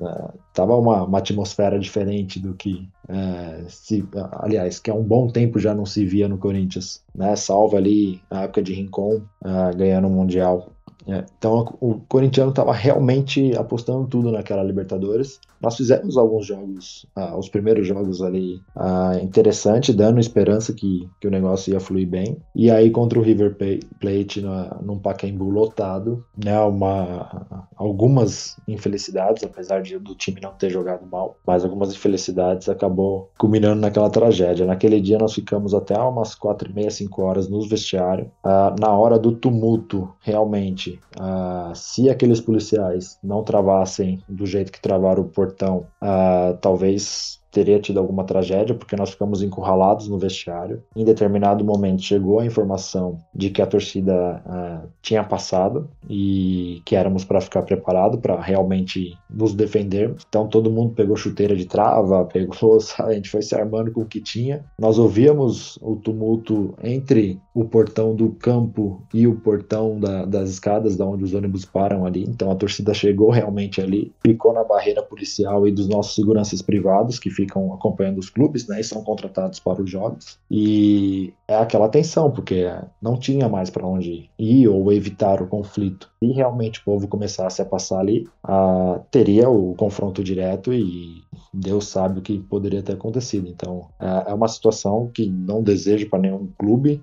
tava 0.52 0.76
uma, 0.76 1.05
uma 1.05 1.19
atmosfera 1.19 1.78
diferente 1.78 2.38
do 2.38 2.55
que 2.55 2.88
é, 3.09 3.65
se, 3.69 4.07
aliás, 4.33 4.79
que 4.79 4.91
há 4.91 4.95
um 4.95 5.03
bom 5.03 5.29
tempo 5.29 5.59
já 5.59 5.75
não 5.75 5.87
se 5.87 6.05
via 6.05 6.29
no 6.29 6.37
Corinthians, 6.37 7.03
né? 7.15 7.35
Salvo 7.37 7.77
ali 7.77 8.21
a 8.31 8.43
época 8.43 8.62
de 8.62 8.75
Rincon 8.75 9.23
uh, 9.43 9.77
ganhando 9.77 10.09
o 10.09 10.11
Mundial. 10.11 10.69
É, 11.07 11.25
então 11.38 11.75
o 11.81 12.00
corintiano 12.07 12.50
estava 12.50 12.73
realmente 12.75 13.57
apostando 13.57 14.07
tudo 14.07 14.31
naquela 14.31 14.62
Libertadores. 14.62 15.41
Nós 15.61 15.77
fizemos 15.77 16.17
alguns 16.17 16.47
jogos, 16.47 17.07
ah, 17.17 17.37
os 17.37 17.49
primeiros 17.49 17.87
jogos 17.87 18.23
ali 18.23 18.61
ah, 18.77 19.19
interessante, 19.23 19.93
dando 19.93 20.21
esperança 20.21 20.73
que, 20.73 21.09
que 21.21 21.26
o 21.26 21.30
negócio 21.30 21.73
ia 21.73 21.80
fluir 21.80 22.09
bem. 22.09 22.37
E 22.54 22.71
aí 22.71 22.91
contra 22.91 23.19
o 23.19 23.23
River 23.23 23.56
Plate 24.00 24.41
na, 24.41 24.78
num 24.82 24.99
Pacaembu 24.99 25.50
lotado, 25.50 26.25
né, 26.43 26.59
uma, 26.61 27.67
algumas 27.76 28.56
infelicidades, 28.67 29.43
apesar 29.43 29.82
de, 29.82 29.99
do 29.99 30.15
time 30.15 30.41
não 30.41 30.52
ter 30.52 30.71
jogado 30.71 31.06
mal, 31.06 31.37
mas 31.47 31.65
algumas 31.65 31.93
infelicidades 31.93 32.69
acabou 32.69 33.30
culminando 33.39 33.80
naquela 33.80 34.11
tragédia. 34.11 34.67
Naquele 34.67 35.00
dia 35.00 35.19
nós 35.19 35.35
ficamos 35.35 35.75
até 35.75 35.99
umas 35.99 36.35
quatro 36.35 36.71
e 36.71 36.75
meia, 36.75 36.91
cinco 36.91 37.23
horas 37.23 37.49
nos 37.49 37.69
vestiários. 37.69 38.28
Ah, 38.45 38.75
na 38.78 38.91
hora 38.91 39.19
do 39.19 39.32
tumulto, 39.32 40.13
realmente, 40.21 41.00
ah, 41.19 41.73
se 41.75 42.09
aqueles 42.09 42.41
policiais 42.41 43.19
não 43.23 43.43
travassem 43.43 44.23
do 44.28 44.47
jeito 44.47 44.73
que 44.73 44.80
travaram 44.80 45.23
o 45.23 45.28
portão, 45.49 45.87
uh, 46.02 46.56
talvez 46.61 47.41
teria 47.58 47.80
tido 47.80 47.99
alguma 47.99 48.23
tragédia, 48.23 48.73
porque 48.73 48.94
nós 48.94 49.10
ficamos 49.10 49.42
encurralados 49.42 50.06
no 50.06 50.16
vestiário. 50.16 50.80
Em 50.94 51.04
determinado 51.04 51.64
momento 51.64 52.02
chegou 52.02 52.38
a 52.38 52.47
informação 52.47 53.18
de 53.34 53.50
que 53.50 53.60
a 53.60 53.66
torcida 53.66 54.40
uh, 54.47 54.88
tinha 55.02 55.25
passado 55.25 55.90
e 56.08 56.80
que 56.84 56.94
éramos 56.94 57.25
para 57.25 57.40
ficar 57.40 57.62
preparado 57.62 58.18
para 58.18 58.40
realmente 58.40 59.18
nos 59.28 59.54
defender. 59.54 60.14
Então 60.28 60.47
todo 60.47 60.71
mundo 60.71 60.92
pegou 60.94 61.16
chuteira 61.16 61.56
de 61.56 61.64
trava, 61.64 62.25
pegou, 62.32 62.78
a 63.00 63.12
gente 63.12 63.28
foi 63.28 63.42
se 63.42 63.56
armando 63.56 63.90
com 63.90 64.02
o 64.02 64.06
que 64.06 64.21
tinha. 64.21 64.64
Nós 64.78 64.97
ouvíamos 64.97 65.80
o 65.82 65.97
tumulto 65.97 66.76
entre 66.80 67.40
o 67.52 67.64
portão 67.64 68.14
do 68.14 68.30
campo 68.30 69.02
e 69.12 69.26
o 69.26 69.34
portão 69.34 69.99
da, 69.99 70.25
das 70.25 70.49
escadas, 70.49 70.97
da 70.97 71.04
onde 71.04 71.25
os 71.25 71.34
ônibus 71.34 71.64
param 71.64 72.06
ali. 72.06 72.23
Então 72.23 72.52
a 72.52 72.54
torcida 72.54 72.94
chegou 72.94 73.30
realmente 73.30 73.80
ali, 73.80 74.12
ficou 74.25 74.52
na 74.52 74.62
barreira 74.62 75.02
policial 75.02 75.66
e 75.66 75.73
dos 75.73 75.88
nossos 75.88 76.14
seguranças 76.14 76.62
privados 76.62 77.18
que 77.18 77.30
ficam 77.30 77.48
acompanhando 77.75 78.19
os 78.19 78.30
clubes, 78.30 78.67
né, 78.67 78.80
e 78.80 78.84
são 78.84 79.02
contratados 79.02 79.61
para 79.61 79.82
os 79.82 79.91
jogos. 79.91 80.39
E 80.50 81.32
é 81.49 81.56
aquela 81.56 81.89
tensão, 81.89 82.30
porque 82.30 82.71
não 83.00 83.17
tinha 83.17 83.49
mais 83.49 83.71
para 83.71 83.87
onde 83.87 84.28
ir 84.39 84.69
ou 84.69 84.93
evitar 84.93 85.41
o 85.41 85.47
conflito. 85.47 86.11
Se 86.19 86.30
realmente 86.30 86.80
o 86.80 86.84
povo 86.84 87.08
começasse 87.08 87.63
a 87.63 87.65
passar 87.65 88.00
ali, 88.00 88.28
a, 88.45 89.00
teria 89.11 89.49
o 89.49 89.75
confronto 89.75 90.23
direto 90.23 90.75
e 90.75 91.23
Deus 91.52 91.89
sabe 91.89 92.19
o 92.19 92.23
que 92.23 92.39
poderia 92.39 92.82
ter 92.82 92.93
acontecido. 92.93 93.49
Então, 93.49 93.87
é, 93.99 94.30
é 94.30 94.34
uma 94.34 94.47
situação 94.47 95.11
que 95.13 95.26
não 95.26 95.63
desejo 95.63 96.11
para 96.11 96.19
nenhum 96.19 96.49
clube 96.58 97.02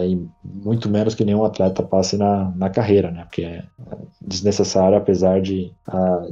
e 0.00 0.26
muito 0.42 0.88
menos 0.88 1.14
que 1.14 1.24
nenhum 1.24 1.44
atleta 1.44 1.82
passe 1.82 2.16
na, 2.16 2.50
na 2.56 2.70
carreira, 2.70 3.10
né? 3.10 3.24
Porque 3.24 3.42
é 3.42 3.64
desnecessário, 4.22 4.96
apesar 4.96 5.40
de, 5.40 5.72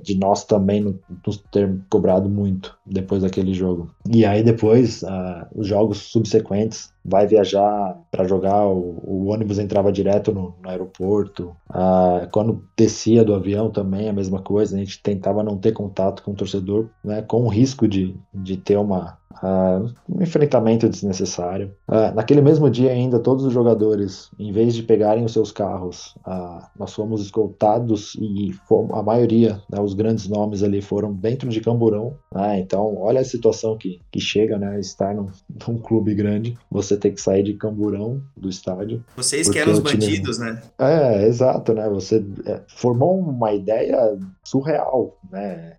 de 0.02 0.16
nós 0.18 0.44
também 0.44 0.98
nos 1.26 1.36
ter 1.52 1.78
cobrado 1.90 2.28
muito 2.28 2.76
depois 2.86 3.22
daquele 3.22 3.52
jogo. 3.52 3.90
E 4.10 4.24
aí 4.24 4.42
depois, 4.42 5.02
uh, 5.02 5.46
os 5.54 5.66
jogos 5.66 5.98
subsequentes, 5.98 6.93
vai 7.04 7.26
viajar 7.26 7.98
para 8.10 8.26
jogar, 8.26 8.66
o, 8.66 8.98
o, 9.04 9.26
ônibus 9.26 9.58
entrava 9.58 9.92
direto 9.92 10.32
no, 10.32 10.54
no 10.62 10.70
aeroporto. 10.70 11.54
Uh, 11.68 12.26
quando 12.32 12.64
descia 12.76 13.22
do 13.22 13.34
avião 13.34 13.70
também 13.70 14.08
a 14.08 14.12
mesma 14.12 14.40
coisa, 14.40 14.74
a 14.74 14.78
gente 14.78 15.02
tentava 15.02 15.42
não 15.42 15.58
ter 15.58 15.72
contato 15.72 16.22
com 16.22 16.30
o 16.30 16.34
torcedor, 16.34 16.88
né, 17.04 17.20
com 17.20 17.42
o 17.44 17.48
risco 17.48 17.86
de, 17.86 18.16
de 18.32 18.56
ter 18.56 18.78
uma, 18.78 19.18
Uh, 19.42 19.92
um 20.08 20.22
enfrentamento 20.22 20.88
desnecessário. 20.88 21.72
Uh, 21.88 22.14
naquele 22.14 22.40
mesmo 22.40 22.70
dia 22.70 22.92
ainda, 22.92 23.18
todos 23.18 23.44
os 23.44 23.52
jogadores, 23.52 24.30
em 24.38 24.52
vez 24.52 24.74
de 24.74 24.82
pegarem 24.82 25.24
os 25.24 25.32
seus 25.32 25.50
carros, 25.50 26.14
uh, 26.26 26.62
nós 26.78 26.92
fomos 26.92 27.22
escoltados 27.22 28.14
e 28.20 28.52
fomos, 28.66 28.96
a 28.96 29.02
maioria, 29.02 29.60
né, 29.70 29.80
os 29.80 29.94
grandes 29.94 30.28
nomes 30.28 30.62
ali 30.62 30.80
foram 30.80 31.12
dentro 31.12 31.48
de 31.48 31.60
Camburão. 31.60 32.16
Né? 32.32 32.60
então, 32.60 32.96
olha 32.98 33.20
a 33.20 33.24
situação 33.24 33.76
que, 33.76 34.00
que 34.10 34.20
chega, 34.20 34.58
né? 34.58 34.78
Estar 34.80 35.14
num, 35.14 35.28
num 35.66 35.78
clube 35.78 36.14
grande, 36.14 36.56
você 36.70 36.96
ter 36.96 37.10
que 37.10 37.20
sair 37.20 37.42
de 37.42 37.54
Camburão 37.54 38.22
do 38.36 38.48
estádio. 38.48 39.04
Vocês 39.16 39.48
que 39.48 39.58
eram 39.58 39.72
os 39.72 39.78
bandidos, 39.78 40.38
time... 40.38 40.52
né? 40.52 40.62
É, 40.78 41.26
exato, 41.26 41.72
né? 41.72 41.88
Você 41.90 42.24
é, 42.46 42.60
formou 42.68 43.18
uma 43.18 43.52
ideia 43.52 44.16
surreal, 44.44 45.18
né? 45.30 45.76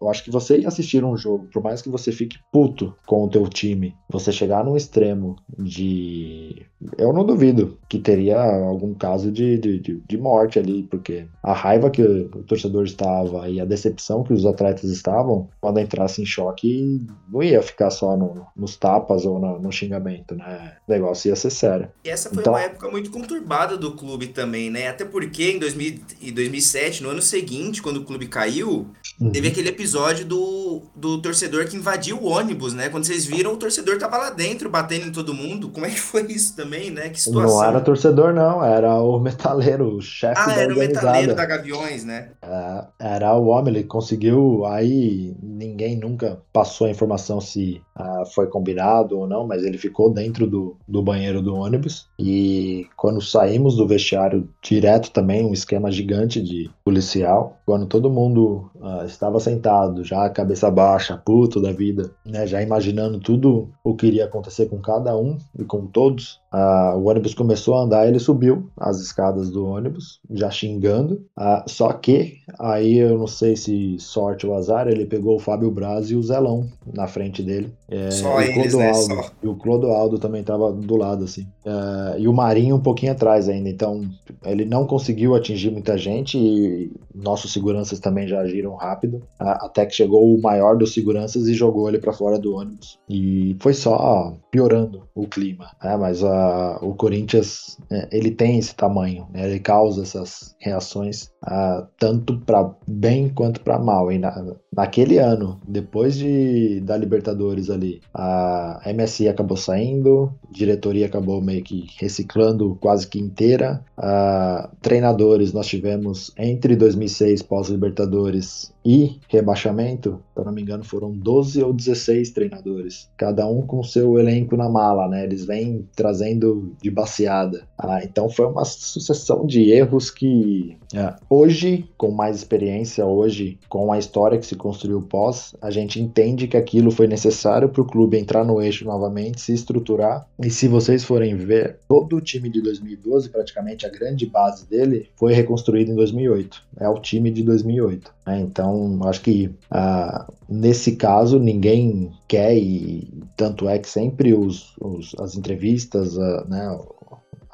eu 0.00 0.08
acho 0.08 0.24
que 0.24 0.30
você 0.30 0.58
ia 0.58 0.68
assistir 0.68 1.04
um 1.04 1.16
jogo, 1.16 1.48
por 1.52 1.62
mais 1.62 1.82
que 1.82 1.88
você 1.88 2.10
fique 2.10 2.38
puto 2.50 2.94
com 3.06 3.24
o 3.24 3.28
teu 3.28 3.46
time, 3.48 3.94
você 4.08 4.32
chegar 4.32 4.64
num 4.64 4.76
extremo 4.76 5.36
de 5.58 6.66
eu 6.98 7.12
não 7.12 7.24
duvido 7.24 7.78
que 7.88 7.98
teria 7.98 8.38
algum 8.38 8.94
caso 8.94 9.30
de, 9.30 9.58
de, 9.58 9.78
de, 9.78 10.18
morte 10.18 10.58
ali, 10.58 10.82
porque 10.82 11.26
a 11.42 11.52
raiva 11.52 11.88
que 11.88 12.02
o 12.02 12.42
torcedor 12.42 12.84
estava 12.84 13.48
e 13.48 13.60
a 13.60 13.64
decepção 13.64 14.24
que 14.24 14.32
os 14.32 14.44
atletas 14.44 14.90
estavam, 14.90 15.48
quando 15.60 15.78
entrasse 15.78 16.20
em 16.20 16.26
choque, 16.26 17.06
não 17.28 17.42
ia 17.42 17.62
ficar 17.62 17.90
só 17.90 18.16
no, 18.16 18.46
nos 18.56 18.76
tapas 18.76 19.24
ou 19.24 19.38
no, 19.38 19.60
no, 19.60 19.70
xingamento, 19.70 20.34
né? 20.34 20.76
O 20.86 20.90
negócio 20.90 21.28
ia 21.28 21.36
ser 21.36 21.50
sério. 21.50 21.88
E 22.04 22.08
essa 22.08 22.28
foi 22.28 22.40
então, 22.40 22.54
uma 22.54 22.60
época 22.60 22.90
muito 22.90 23.10
conturbada 23.10 23.76
do 23.76 23.92
clube 23.92 24.28
também, 24.28 24.68
né? 24.68 24.88
Até 24.88 25.04
porque 25.04 25.52
em 25.52 25.58
2000, 25.58 26.00
em 26.22 26.32
2007, 26.32 27.02
no 27.02 27.10
ano 27.10 27.22
seguinte, 27.22 27.80
quando 27.80 27.98
o 27.98 28.04
clube 28.04 28.26
caiu, 28.26 28.88
uhum. 29.20 29.30
teve 29.30 29.48
aquele 29.48 29.68
episódio 29.68 30.24
do, 30.24 30.82
do 30.94 31.22
torcedor 31.22 31.66
que 31.66 31.76
invadiu 31.76 32.18
o 32.18 32.26
ônibus, 32.26 32.74
né? 32.74 32.88
Quando 32.88 33.04
vocês 33.04 33.24
viram, 33.24 33.52
o 33.52 33.56
torcedor 33.56 33.98
tava 33.98 34.16
lá 34.16 34.30
dentro, 34.30 34.68
batendo 34.68 35.06
em 35.06 35.12
todo 35.12 35.32
mundo. 35.32 35.68
Como 35.68 35.86
é 35.86 35.90
que 35.90 36.00
foi 36.00 36.22
isso 36.32 36.56
também, 36.56 36.90
né? 36.90 37.10
Que 37.10 37.20
situação. 37.20 37.75
Era 37.76 37.84
torcedor, 37.84 38.32
não. 38.32 38.64
Era 38.64 38.94
o 38.94 39.18
metaleiro, 39.20 39.96
o 39.96 40.00
chefe 40.00 40.40
ah, 40.40 40.46
da 40.46 40.62
era 40.62 40.74
o 40.74 40.78
metaleiro 40.78 41.34
da 41.34 41.44
Gaviões, 41.44 42.04
né? 42.04 42.30
É, 42.42 42.84
era 42.98 43.34
o 43.34 43.48
homem, 43.48 43.74
ele 43.74 43.84
conseguiu. 43.84 44.64
Aí 44.64 45.36
ninguém 45.42 45.96
nunca 45.96 46.40
passou 46.52 46.86
a 46.86 46.90
informação 46.90 47.40
se 47.40 47.82
uh, 47.98 48.26
foi 48.34 48.46
combinado 48.46 49.18
ou 49.18 49.26
não, 49.26 49.46
mas 49.46 49.64
ele 49.64 49.78
ficou 49.78 50.12
dentro 50.12 50.46
do, 50.46 50.76
do 50.86 51.02
banheiro 51.02 51.42
do 51.42 51.54
ônibus. 51.54 52.08
E 52.18 52.86
quando 52.96 53.20
saímos 53.20 53.76
do 53.76 53.86
vestiário, 53.86 54.48
direto 54.62 55.10
também, 55.10 55.44
um 55.44 55.52
esquema 55.52 55.90
gigante 55.90 56.40
de 56.40 56.70
policial. 56.84 57.56
Quando 57.64 57.86
todo 57.86 58.10
mundo 58.10 58.70
uh, 58.76 59.04
estava 59.06 59.40
sentado, 59.40 60.04
já 60.04 60.28
cabeça 60.30 60.70
baixa, 60.70 61.16
puto 61.16 61.60
da 61.60 61.72
vida, 61.72 62.10
né? 62.24 62.46
Já 62.46 62.62
imaginando 62.62 63.18
tudo 63.18 63.68
o 63.82 63.94
que 63.94 64.06
iria 64.06 64.24
acontecer 64.26 64.66
com 64.66 64.78
cada 64.78 65.16
um 65.16 65.38
e 65.58 65.64
com 65.64 65.86
todos. 65.86 66.40
Uh, 66.52 66.96
o 66.96 67.08
ônibus 67.08 67.34
começou 67.34 67.76
a 67.76 67.82
andar, 67.82 68.06
ele 68.06 68.18
subiu 68.18 68.70
as 68.76 69.00
escadas 69.00 69.50
do 69.50 69.66
ônibus, 69.66 70.20
já 70.30 70.50
xingando. 70.50 71.24
Só 71.66 71.92
que 71.92 72.38
aí 72.58 72.98
eu 72.98 73.18
não 73.18 73.26
sei 73.26 73.56
se 73.56 73.96
sorte 73.98 74.46
ou 74.46 74.54
azar, 74.54 74.88
ele 74.88 75.04
pegou 75.04 75.36
o 75.36 75.40
Fábio 75.40 75.70
Braz 75.70 76.10
e 76.10 76.16
o 76.16 76.22
Zelão 76.22 76.66
na 76.94 77.06
frente 77.06 77.42
dele. 77.42 77.72
É, 77.88 78.10
Só 78.10 78.40
e 78.40 78.50
eles, 78.50 78.74
né? 78.74 78.92
Só. 78.94 79.30
E 79.42 79.46
o 79.46 79.54
Clodoaldo 79.54 80.18
também 80.18 80.40
estava 80.40 80.72
do 80.72 80.96
lado, 80.96 81.24
assim. 81.24 81.46
É, 81.64 82.20
e 82.20 82.26
o 82.26 82.32
Marinho 82.32 82.76
um 82.76 82.80
pouquinho 82.80 83.12
atrás 83.12 83.48
ainda. 83.48 83.68
Então, 83.68 84.08
ele 84.44 84.64
não 84.64 84.86
conseguiu 84.86 85.34
atingir 85.34 85.70
muita 85.70 85.96
gente 85.96 86.36
e 86.36 86.90
nossos 87.14 87.52
seguranças 87.52 88.00
também 88.00 88.26
já 88.26 88.40
agiram 88.40 88.74
rápido. 88.74 89.22
Até 89.38 89.86
que 89.86 89.94
chegou 89.94 90.34
o 90.34 90.40
maior 90.40 90.76
dos 90.76 90.92
seguranças 90.92 91.46
e 91.46 91.54
jogou 91.54 91.88
ele 91.88 91.98
para 91.98 92.12
fora 92.12 92.38
do 92.38 92.54
ônibus. 92.54 92.98
E 93.08 93.56
foi 93.60 93.72
só 93.72 94.34
piorando 94.56 95.02
o 95.14 95.26
clima. 95.26 95.66
Né? 95.84 95.96
Mas 95.98 96.22
uh, 96.22 96.78
o 96.80 96.94
Corinthians, 96.94 97.78
é, 97.92 98.08
ele 98.10 98.30
tem 98.30 98.58
esse 98.58 98.74
tamanho. 98.74 99.26
Né? 99.30 99.46
Ele 99.46 99.60
causa 99.60 100.02
essas 100.02 100.56
reações 100.58 101.24
uh, 101.44 101.86
tanto 101.98 102.40
para 102.40 102.74
bem 102.88 103.28
quanto 103.28 103.60
para 103.60 103.78
mal. 103.78 104.10
E 104.10 104.18
na, 104.18 104.54
naquele 104.74 105.18
ano, 105.18 105.60
depois 105.68 106.16
de, 106.16 106.80
da 106.80 106.96
Libertadores 106.96 107.68
ali, 107.68 108.00
a 108.14 108.80
MSI 108.94 109.28
acabou 109.28 109.58
saindo, 109.58 110.32
diretoria 110.50 111.04
acabou 111.04 111.42
meio 111.42 111.62
que 111.62 111.86
reciclando 111.98 112.78
quase 112.80 113.06
que 113.06 113.18
inteira. 113.18 113.84
Uh, 113.98 114.74
treinadores 114.80 115.52
nós 115.52 115.66
tivemos 115.66 116.32
entre 116.38 116.76
2006 116.76 117.42
pós-Libertadores 117.42 118.72
e 118.86 119.18
rebaixamento, 119.28 120.22
se 120.32 120.44
não 120.44 120.52
me 120.52 120.62
engano, 120.62 120.84
foram 120.84 121.10
12 121.10 121.60
ou 121.60 121.72
16 121.72 122.30
treinadores, 122.30 123.10
cada 123.16 123.44
um 123.44 123.62
com 123.62 123.82
seu 123.82 124.16
elenco 124.16 124.56
na 124.56 124.68
mala, 124.68 125.08
né? 125.08 125.24
Eles 125.24 125.44
vêm 125.44 125.88
trazendo 125.96 126.72
de 126.80 126.88
baseada. 126.88 127.66
Ah, 127.76 128.04
então 128.04 128.28
foi 128.28 128.46
uma 128.46 128.64
sucessão 128.64 129.44
de 129.44 129.72
erros 129.72 130.08
que 130.08 130.78
é, 130.94 131.14
hoje, 131.28 131.90
com 131.98 132.12
mais 132.12 132.36
experiência, 132.36 133.04
hoje, 133.04 133.58
com 133.68 133.92
a 133.92 133.98
história 133.98 134.38
que 134.38 134.46
se 134.46 134.54
construiu 134.54 135.02
pós, 135.02 135.56
a 135.60 135.72
gente 135.72 136.00
entende 136.00 136.46
que 136.46 136.56
aquilo 136.56 136.92
foi 136.92 137.08
necessário 137.08 137.68
para 137.68 137.82
o 137.82 137.86
clube 137.86 138.16
entrar 138.16 138.44
no 138.44 138.62
eixo 138.62 138.84
novamente, 138.84 139.40
se 139.40 139.52
estruturar. 139.52 140.28
E 140.38 140.48
se 140.48 140.68
vocês 140.68 141.02
forem 141.02 141.36
ver, 141.36 141.80
todo 141.88 142.14
o 142.14 142.20
time 142.20 142.48
de 142.48 142.62
2012, 142.62 143.30
praticamente 143.30 143.84
a 143.84 143.90
grande 143.90 144.26
base 144.26 144.64
dele, 144.68 145.08
foi 145.16 145.32
reconstruído 145.32 145.90
em 145.90 145.96
2008. 145.96 146.62
É 146.78 146.88
o 146.88 147.00
time 147.00 147.32
de 147.32 147.42
2008. 147.42 148.14
Né? 148.26 148.40
Então, 148.40 149.00
acho 149.04 149.22
que 149.22 149.54
ah, 149.70 150.26
nesse 150.48 150.96
caso 150.96 151.38
ninguém 151.38 152.12
quer 152.26 152.56
e 152.56 153.22
tanto 153.36 153.68
é 153.68 153.78
que 153.78 153.88
sempre 153.88 154.34
os, 154.34 154.74
os 154.80 155.14
as 155.20 155.36
entrevistas, 155.36 156.18
ah, 156.18 156.44
né, 156.48 156.78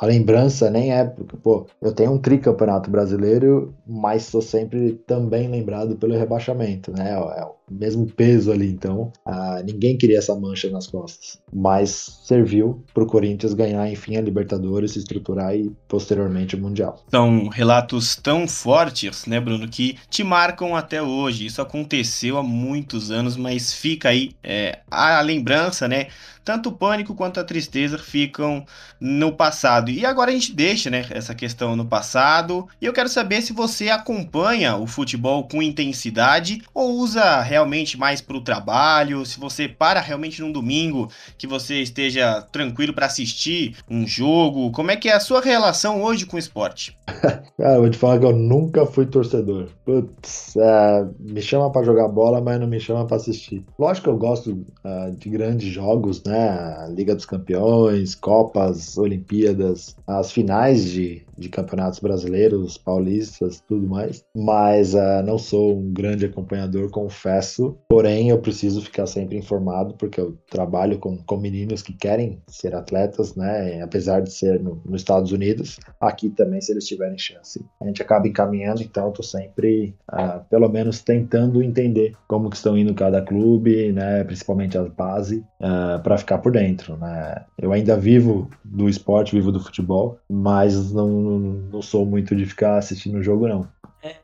a 0.03 0.07
lembrança 0.07 0.69
nem 0.69 0.93
é 0.93 1.05
porque, 1.05 1.37
pô, 1.37 1.65
eu 1.81 1.93
tenho 1.93 2.11
um 2.11 2.19
tricampeonato 2.19 2.91
brasileiro, 2.91 3.73
mas 3.87 4.25
sou 4.25 4.43
sempre 4.43 4.95
também 5.07 5.47
lembrado 5.49 5.95
pelo 5.95 6.19
rebaixamento, 6.19 6.91
né? 6.91 7.13
É 7.13 7.45
o 7.45 7.55
mesmo 7.71 8.07
peso 8.07 8.51
ali, 8.51 8.69
então 8.69 9.13
ah, 9.25 9.63
ninguém 9.65 9.97
queria 9.97 10.19
essa 10.19 10.35
mancha 10.35 10.69
nas 10.71 10.89
costas. 10.89 11.41
Mas 11.55 12.19
serviu 12.25 12.83
para 12.93 13.05
o 13.05 13.07
Corinthians 13.07 13.55
ganhar, 13.55 13.89
enfim, 13.89 14.17
a 14.17 14.21
Libertadores, 14.21 14.91
se 14.91 14.99
estruturar 14.99 15.55
e 15.55 15.71
posteriormente 15.87 16.57
o 16.57 16.59
Mundial. 16.59 16.99
São 17.09 17.47
relatos 17.47 18.17
tão 18.17 18.49
fortes, 18.49 19.27
né, 19.27 19.39
Bruno, 19.39 19.69
que 19.69 19.97
te 20.11 20.25
marcam 20.25 20.75
até 20.75 21.01
hoje. 21.01 21.47
Isso 21.47 21.63
aconteceu 21.63 22.37
há 22.39 22.43
muitos 22.43 23.13
anos, 23.13 23.37
mas 23.37 23.73
fica 23.73 24.09
aí 24.09 24.33
é, 24.43 24.81
a 24.91 25.21
lembrança, 25.21 25.87
né? 25.87 26.09
Tanto 26.45 26.69
o 26.69 26.73
pânico 26.73 27.15
quanto 27.15 27.41
a 27.41 27.45
tristeza 27.45 27.99
ficam 27.99 28.65
no 29.01 29.33
passado. 29.33 29.91
E 29.91 30.05
agora 30.05 30.31
a 30.31 30.35
gente 30.35 30.53
deixa, 30.53 30.91
né, 30.91 31.07
essa 31.11 31.35
questão 31.35 31.77
no 31.77 31.85
passado. 31.85 32.69
E 32.81 32.87
eu 32.87 32.93
quero 32.93 33.09
saber 33.09 33.43
se 33.43 33.53
você 33.53 33.89
acompanha 33.89 34.77
o 34.77 34.87
futebol 34.87 35.47
com 35.49 35.63
intensidade 35.63 36.63
ou 36.75 36.93
usa 36.93 37.41
realmente 37.41 37.99
mais 37.99 38.21
para 38.21 38.37
o 38.37 38.41
trabalho, 38.41 39.27
se 39.27 39.39
você 39.39 39.69
para 39.69 40.01
realmente 40.01 40.41
num 40.41 40.53
domingo 40.53 41.11
que 41.37 41.47
você 41.47 41.81
esteja 41.83 42.43
tranquilo 42.43 42.93
para 42.93 43.07
assistir 43.07 43.77
um 43.89 44.07
jogo. 44.07 44.71
Como 44.73 44.91
é 44.91 44.97
que 44.97 45.09
é 45.09 45.15
a 45.15 45.21
sua 45.21 45.41
relação 45.41 46.03
hoje 46.03 46.27
com 46.27 46.37
o 46.37 46.39
esporte? 46.39 46.97
Cara, 47.07 47.43
eu 47.77 47.81
vou 47.81 47.91
te 47.91 47.99
falar 47.99 48.19
que 48.19 48.27
eu 48.27 48.37
nunca 48.37 48.87
fui 48.87 49.07
torcedor. 49.07 49.69
Putz, 49.85 50.57
é, 50.57 51.07
me 51.19 51.43
chama 51.43 51.71
para 51.71 51.85
jogar 51.85 52.09
bola, 52.09 52.41
mas 52.41 52.61
não 52.61 52.67
me 52.67 52.81
chama 52.81 53.07
para 53.07 53.17
assistir. 53.17 53.65
Lógico 53.79 54.05
que 54.05 54.11
eu 54.11 54.19
gosto 54.19 54.51
uh, 54.85 55.15
de 55.17 55.29
grandes 55.29 55.73
jogos, 55.73 56.23
né? 56.25 56.32
Né? 56.33 56.89
Liga 56.91 57.15
dos 57.15 57.27
Campeões, 57.27 58.15
Copas, 58.15 58.97
Olimpíadas, 58.97 59.97
as 60.07 60.33
finais 60.33 60.85
de, 60.85 61.27
de 61.37 61.49
campeonatos 61.49 61.99
brasileiros, 61.99 62.77
paulistas, 62.79 63.63
tudo 63.67 63.87
mais. 63.87 64.25
Mas 64.35 64.95
uh, 64.95 65.23
não 65.25 65.39
sou 65.39 65.79
um 65.79 65.93
grande 65.93 66.27
acompanhador, 66.27 66.91
confesso. 66.91 67.77
Porém, 67.89 68.31
eu 68.31 68.39
preciso 68.39 68.83
ficar 68.83 69.07
sempre 69.07 69.37
informado, 69.37 69.95
porque 69.95 70.21
eu 70.21 70.37
trabalho 70.51 70.99
com, 70.99 71.17
com 71.19 71.37
meninos 71.37 71.83
que 71.83 71.93
querem 71.93 72.41
ser 72.49 72.75
atletas, 72.75 73.35
né? 73.35 73.83
Apesar 73.83 74.21
de 74.21 74.33
ser 74.33 74.61
no, 74.61 74.81
nos 74.85 75.01
Estados 75.01 75.33
Unidos, 75.33 75.79
aqui 76.01 76.31
também, 76.31 76.61
se 76.61 76.73
eles 76.73 76.87
tiverem 76.87 77.19
chance. 77.19 77.65
A 77.81 77.87
gente 77.87 78.03
acaba 78.03 78.29
encaminhando, 78.29 78.83
então 78.83 79.07
eu 79.07 79.13
tô 79.13 79.23
sempre, 79.23 79.95
uh, 80.13 80.45
pelo 80.49 80.69
menos, 80.69 81.01
tentando 81.01 81.63
entender 81.63 82.13
como 82.29 82.51
que 82.51 82.57
estão 82.57 82.77
indo 82.77 82.95
cada 82.95 83.23
clube, 83.23 83.93
né? 83.93 84.25
Principalmente 84.25 84.77
a 84.77 84.83
base, 84.85 85.39
uh, 85.61 85.73
ah, 85.73 86.01
para 86.03 86.19
ficar 86.19 86.39
por 86.39 86.53
dentro, 86.53 86.97
né? 86.97 87.45
Eu 87.59 87.73
ainda 87.73 87.97
vivo 87.97 88.49
do 88.65 88.89
esporte, 88.89 89.35
vivo 89.35 89.51
do 89.51 89.61
futebol, 89.61 90.19
mas 90.31 90.93
não, 90.93 91.32
não 91.39 91.83
sou 91.83 92.07
muito 92.07 92.35
de 92.37 92.47
ficar 92.47 92.79
assistindo 92.79 93.19
o 93.19 93.23
jogo, 93.23 93.49
não. 93.49 93.69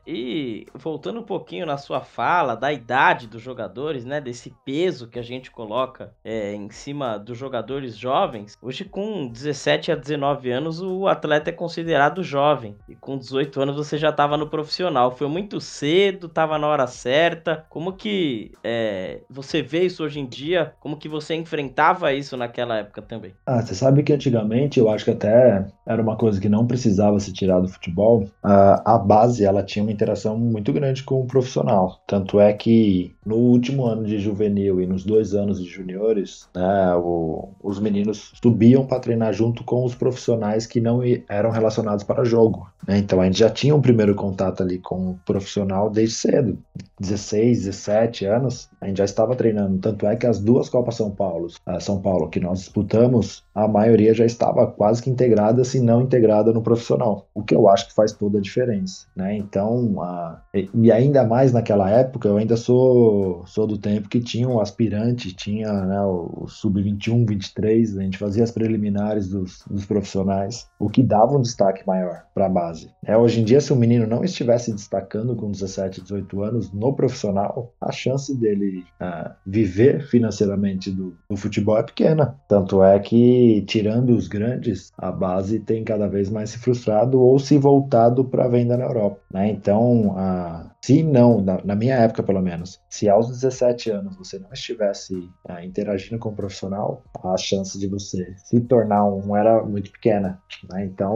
E 0.05 0.65
voltando 0.73 1.19
um 1.19 1.23
pouquinho 1.23 1.65
na 1.65 1.77
sua 1.77 2.01
fala 2.01 2.55
da 2.55 2.71
idade 2.71 3.27
dos 3.27 3.41
jogadores, 3.41 4.05
né, 4.05 4.19
desse 4.19 4.53
peso 4.65 5.07
que 5.07 5.19
a 5.19 5.23
gente 5.23 5.51
coloca 5.51 6.13
é, 6.23 6.53
em 6.53 6.69
cima 6.69 7.17
dos 7.17 7.37
jogadores 7.37 7.95
jovens, 7.95 8.57
hoje 8.61 8.83
com 8.85 9.27
17 9.27 9.91
a 9.91 9.95
19 9.95 10.51
anos 10.51 10.81
o 10.81 11.07
atleta 11.07 11.49
é 11.49 11.53
considerado 11.53 12.23
jovem 12.23 12.75
e 12.87 12.95
com 12.95 13.17
18 13.17 13.61
anos 13.61 13.75
você 13.75 13.97
já 13.97 14.09
estava 14.09 14.35
no 14.37 14.49
profissional. 14.49 15.15
Foi 15.15 15.27
muito 15.27 15.61
cedo, 15.61 16.27
estava 16.27 16.57
na 16.57 16.67
hora 16.67 16.87
certa. 16.87 17.65
Como 17.69 17.93
que 17.93 18.51
é, 18.63 19.21
você 19.29 19.61
vê 19.61 19.85
isso 19.85 20.03
hoje 20.03 20.19
em 20.19 20.25
dia? 20.25 20.73
Como 20.79 20.97
que 20.97 21.07
você 21.07 21.35
enfrentava 21.35 22.11
isso 22.13 22.35
naquela 22.35 22.77
época 22.77 23.01
também? 23.01 23.33
Ah, 23.45 23.61
você 23.61 23.75
sabe 23.75 24.03
que 24.03 24.13
antigamente 24.13 24.79
eu 24.79 24.89
acho 24.89 25.05
que 25.05 25.11
até 25.11 25.67
era 25.85 26.01
uma 26.01 26.15
coisa 26.15 26.39
que 26.39 26.49
não 26.49 26.67
precisava 26.67 27.19
se 27.19 27.33
tirar 27.33 27.59
do 27.59 27.67
futebol. 27.67 28.29
a 28.43 28.97
base 28.97 29.45
ela 29.45 29.63
tinha 29.69 29.83
uma 29.83 29.91
interação 29.91 30.37
muito 30.37 30.73
grande 30.73 31.03
com 31.03 31.21
o 31.21 31.27
profissional. 31.27 32.03
Tanto 32.07 32.39
é 32.39 32.53
que 32.53 33.15
no 33.29 33.35
último 33.35 33.85
ano 33.85 34.05
de 34.05 34.17
juvenil 34.17 34.81
e 34.81 34.87
nos 34.87 35.05
dois 35.05 35.35
anos 35.35 35.61
de 35.61 35.69
juniores, 35.69 36.49
né, 36.55 36.95
o, 36.95 37.49
os 37.61 37.79
meninos 37.79 38.33
subiam 38.41 38.87
para 38.87 38.99
treinar 38.99 39.31
junto 39.33 39.63
com 39.63 39.85
os 39.85 39.93
profissionais 39.93 40.65
que 40.65 40.81
não 40.81 41.01
eram 41.29 41.51
relacionados 41.51 42.03
para 42.03 42.23
jogo. 42.23 42.67
Né? 42.87 42.97
Então 42.97 43.21
a 43.21 43.25
gente 43.25 43.37
já 43.37 43.49
tinha 43.49 43.75
um 43.75 43.81
primeiro 43.81 44.15
contato 44.15 44.63
ali 44.63 44.79
com 44.79 45.11
o 45.11 45.19
profissional 45.23 45.91
desde 45.91 46.15
cedo, 46.15 46.57
16, 46.99 47.65
17 47.65 48.25
anos, 48.25 48.67
a 48.81 48.87
gente 48.87 48.97
já 48.97 49.05
estava 49.05 49.35
treinando. 49.35 49.77
Tanto 49.77 50.07
é 50.07 50.15
que 50.15 50.25
as 50.25 50.39
duas 50.39 50.67
Copas 50.67 50.95
São 50.95 51.11
Paulo, 51.11 51.47
São 51.79 52.01
Paulo 52.01 52.29
que 52.29 52.39
nós 52.39 52.59
disputamos, 52.59 53.43
a 53.53 53.67
maioria 53.67 54.13
já 54.13 54.25
estava 54.25 54.65
quase 54.65 55.03
que 55.03 55.09
integrada, 55.09 55.63
se 55.63 55.79
não 55.79 56.01
integrada 56.01 56.51
no 56.51 56.63
profissional, 56.63 57.27
o 57.33 57.43
que 57.43 57.55
eu 57.55 57.69
acho 57.69 57.89
que 57.89 57.93
faz 57.93 58.11
toda 58.11 58.39
a 58.39 58.41
diferença, 58.41 59.05
né? 59.15 59.37
Então, 59.37 60.01
a, 60.01 60.41
e 60.73 60.91
ainda 60.91 61.23
mais 61.23 61.53
naquela 61.53 61.89
época, 61.89 62.27
eu 62.27 62.37
ainda 62.37 62.57
sou, 62.57 63.18
sou 63.45 63.65
do 63.67 63.77
tempo 63.77 64.09
que 64.09 64.19
tinha 64.19 64.47
o 64.47 64.59
aspirante, 64.59 65.33
tinha 65.33 65.71
né, 65.71 66.01
o, 66.01 66.43
o 66.43 66.47
sub-21, 66.47 67.27
23, 67.27 67.97
a 67.97 68.01
gente 68.01 68.17
fazia 68.17 68.43
as 68.43 68.51
preliminares 68.51 69.29
dos, 69.29 69.63
dos 69.69 69.85
profissionais, 69.85 70.67
o 70.79 70.89
que 70.89 71.03
dava 71.03 71.37
um 71.37 71.41
destaque 71.41 71.85
maior 71.85 72.23
para 72.33 72.45
a 72.45 72.49
base. 72.49 72.89
É, 73.05 73.17
hoje 73.17 73.41
em 73.41 73.43
dia, 73.43 73.61
se 73.61 73.73
o 73.73 73.75
menino 73.75 74.05
não 74.05 74.23
estivesse 74.23 74.71
destacando 74.71 75.35
com 75.35 75.51
17, 75.51 76.01
18 76.01 76.43
anos 76.43 76.71
no 76.71 76.93
profissional, 76.93 77.73
a 77.79 77.91
chance 77.91 78.35
dele 78.37 78.83
uh, 79.01 79.31
viver 79.45 80.05
financeiramente 80.07 80.91
do, 80.91 81.15
do 81.29 81.35
futebol 81.35 81.77
é 81.77 81.83
pequena. 81.83 82.35
Tanto 82.47 82.83
é 82.83 82.99
que, 82.99 83.63
tirando 83.67 84.15
os 84.15 84.27
grandes, 84.27 84.91
a 84.97 85.11
base 85.11 85.59
tem 85.59 85.83
cada 85.83 86.07
vez 86.07 86.29
mais 86.29 86.51
se 86.51 86.59
frustrado 86.59 87.19
ou 87.19 87.39
se 87.39 87.57
voltado 87.57 88.23
para 88.25 88.45
a 88.45 88.49
venda 88.49 88.77
na 88.77 88.85
Europa. 88.85 89.19
Né? 89.31 89.49
Então, 89.49 90.09
uh, 90.09 90.69
se 90.81 91.03
não, 91.03 91.41
na, 91.41 91.61
na, 91.63 91.75
minha 91.75 91.95
época 91.95 92.23
pelo 92.23 92.41
menos, 92.41 92.79
se 92.89 93.09
aos 93.09 93.27
17 93.27 93.91
anos 93.91 94.15
você 94.15 94.39
não 94.39 94.51
estivesse 94.53 95.13
uh, 95.13 95.59
interagindo 95.63 96.17
com 96.17 96.29
um 96.29 96.35
profissional, 96.35 97.03
a 97.23 97.37
chance 97.37 97.77
de 97.77 97.87
você 97.87 98.33
se 98.37 98.61
tornar 98.61 99.05
um 99.05 99.35
era 99.35 99.61
muito 99.63 99.91
pequena. 99.91 100.41
Né? 100.71 100.85
Então, 100.85 101.15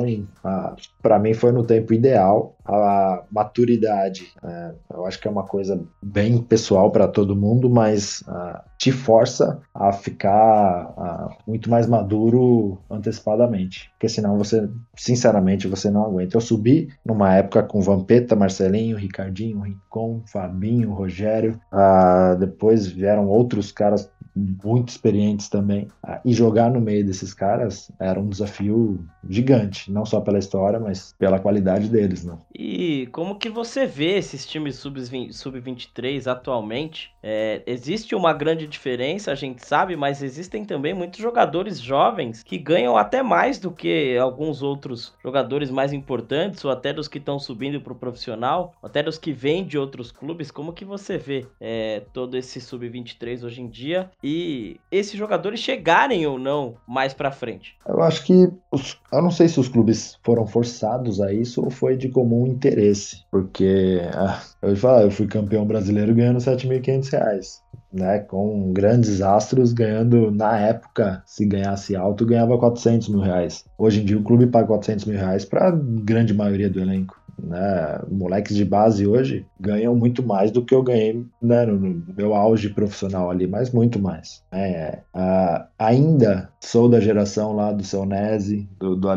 para 1.02 1.18
mim 1.18 1.34
foi 1.34 1.52
no 1.52 1.64
tempo 1.64 1.94
ideal. 1.94 2.56
A 2.66 3.24
maturidade, 3.32 4.32
uh, 4.44 4.76
eu 4.94 5.06
acho 5.06 5.20
que 5.20 5.28
é 5.28 5.32
uma 5.32 5.44
coisa 5.44 5.82
bem 6.02 6.42
pessoal 6.42 6.92
para 6.92 7.08
todo 7.08 7.36
mundo, 7.36 7.70
mas 7.70 8.22
uh, 8.22 8.60
te 8.78 8.92
força 8.92 9.62
a 9.74 9.92
ficar 9.92 11.34
muito 11.48 11.70
mais 11.70 11.88
maduro 11.88 12.78
antecipadamente, 12.90 13.90
porque 13.92 14.10
senão 14.10 14.38
você, 14.38 14.70
sinceramente, 14.96 15.68
você 15.68 15.90
não 15.90 16.06
aguenta. 16.06 16.36
Eu 16.36 16.42
subi 16.42 16.90
numa 17.06 17.34
época 17.36 17.64
com 17.64 17.82
Vampeta, 17.82 18.36
Marcelinho, 18.36 18.98
Ricardinho 18.98 19.62
Rincon, 19.62 20.22
Fabinho, 20.26 20.94
Rogério. 20.94 21.60
Ah, 21.72 22.36
depois 22.40 22.88
vieram 22.88 23.28
outros 23.28 23.72
caras 23.72 24.12
muito 24.36 24.90
experientes 24.90 25.50
também. 25.50 25.88
Ah, 26.02 26.20
e 26.26 26.34
jogar 26.34 26.72
no 26.72 26.82
meio 26.82 27.06
desses 27.06 27.34
caras 27.34 27.92
era 28.00 28.20
um 28.20 28.30
desafio 28.30 29.06
gigante, 29.30 29.92
não 29.92 30.06
só 30.06 30.20
pela 30.20 30.40
história, 30.40 30.80
mas 30.80 31.16
pela 31.18 31.40
qualidade 31.40 31.88
deles, 31.90 32.24
né? 32.24 32.38
E 32.54 33.08
como 33.12 33.38
que 33.38 33.50
você 33.50 33.86
vê 33.86 34.18
esses 34.18 34.46
times 34.46 34.76
sub-23 34.76 36.28
atualmente? 36.28 37.12
É, 37.22 37.62
existe 37.66 38.16
uma 38.16 38.34
grande 38.34 38.68
diferença, 38.68 39.32
a 39.32 39.36
gente 39.36 39.66
sabe, 39.66 39.96
mas 39.96 40.22
existem 40.22 40.66
também 40.66 40.94
muitos 40.94 41.20
jogadores 41.20 41.80
jovens 41.80 42.44
que 42.44 42.58
ganham 42.58 42.98
até 42.98 43.24
mais 43.24 43.60
do 43.60 43.72
que 43.72 44.18
alguns 44.18 44.62
outros 44.62 45.14
jogadores 45.24 45.70
mais 45.70 45.94
importantes, 45.94 46.64
ou 46.66 46.72
até 46.72 46.92
dos 46.92 47.08
que 47.08 47.18
estão 47.18 47.40
subindo 47.40 47.80
para 47.82 47.94
o 47.94 47.96
profissional, 47.96 48.74
até 48.82 49.02
dos 49.02 49.18
que 49.18 49.32
vêm 49.32 49.66
de 49.66 49.78
outros 49.78 50.12
clubes. 50.12 50.52
Como 50.52 50.74
que 50.74 50.84
você 50.84 51.18
vê 51.18 51.46
é, 51.60 52.02
todo 52.12 52.38
esse 52.38 52.60
sub-23 52.60 53.44
hoje 53.44 53.62
em 53.62 53.70
dia 53.70 54.10
e 54.24 54.80
esses 54.90 55.14
jogadores 55.14 55.60
chegarem 55.60 56.26
ou 56.26 56.40
não 56.40 56.76
mais 56.88 57.14
para 57.14 57.32
frente? 57.32 57.76
Eu 57.86 58.02
acho 58.02 58.24
que 58.24 58.50
os, 58.72 58.98
eu 59.12 59.22
não 59.22 59.30
sei 59.30 59.50
se 59.50 59.60
os 59.60 59.68
clubes 59.68 60.18
foram 60.24 60.48
forçados 60.48 61.20
a 61.20 61.34
isso 61.34 61.62
ou 61.62 61.70
foi 61.70 61.98
de 61.98 62.08
comum 62.08 62.48
interesse, 62.48 63.26
porque 63.30 64.00
ah, 64.14 64.42
eu 64.62 64.76
falar, 64.78 65.04
eu 65.04 65.12
fui 65.12 65.28
campeão 65.28 65.66
brasileiro 65.66 66.16
ganhando 66.16 66.40
7.500 66.40 67.12
reais, 67.12 67.62
né? 67.92 68.20
Com 68.20 68.72
grandes 68.72 69.22
astros 69.22 69.74
ganhando, 69.74 70.32
na 70.32 70.58
época, 70.58 71.22
se 71.26 71.46
ganhasse 71.46 71.96
alto, 71.96 72.26
ganhava 72.26 72.58
400 72.58 73.10
mil 73.10 73.20
reais. 73.20 73.66
Hoje 73.78 74.02
em 74.02 74.06
dia 74.06 74.18
o 74.18 74.24
clube 74.24 74.48
paga 74.48 74.68
400 74.68 75.06
mil 75.06 75.18
reais 75.18 75.44
para 75.44 75.72
grande 75.72 76.34
maioria 76.34 76.70
do 76.70 76.80
elenco 76.80 77.23
né? 77.42 78.00
Moleques 78.10 78.56
de 78.56 78.66
base 78.66 79.06
hoje 79.06 79.46
ganham 79.60 79.96
muito 79.96 80.24
mais 80.24 80.52
do 80.52 80.64
que 80.64 80.74
eu 80.74 80.84
ganhei 80.84 81.26
né, 81.42 81.66
no, 81.66 82.04
meu 82.16 82.34
auge 82.34 82.70
profissional 82.70 83.30
ali, 83.30 83.48
mas 83.48 83.72
muito 83.72 84.00
mais. 84.00 84.44
É, 84.52 85.00
uh, 85.16 85.66
ainda 85.78 86.50
sou 86.64 86.88
da 86.88 87.00
geração 87.00 87.54
lá 87.54 87.72
do 87.72 87.84
seu 87.84 88.06
Nese, 88.06 88.68
do, 88.80 88.96
do 88.96 89.08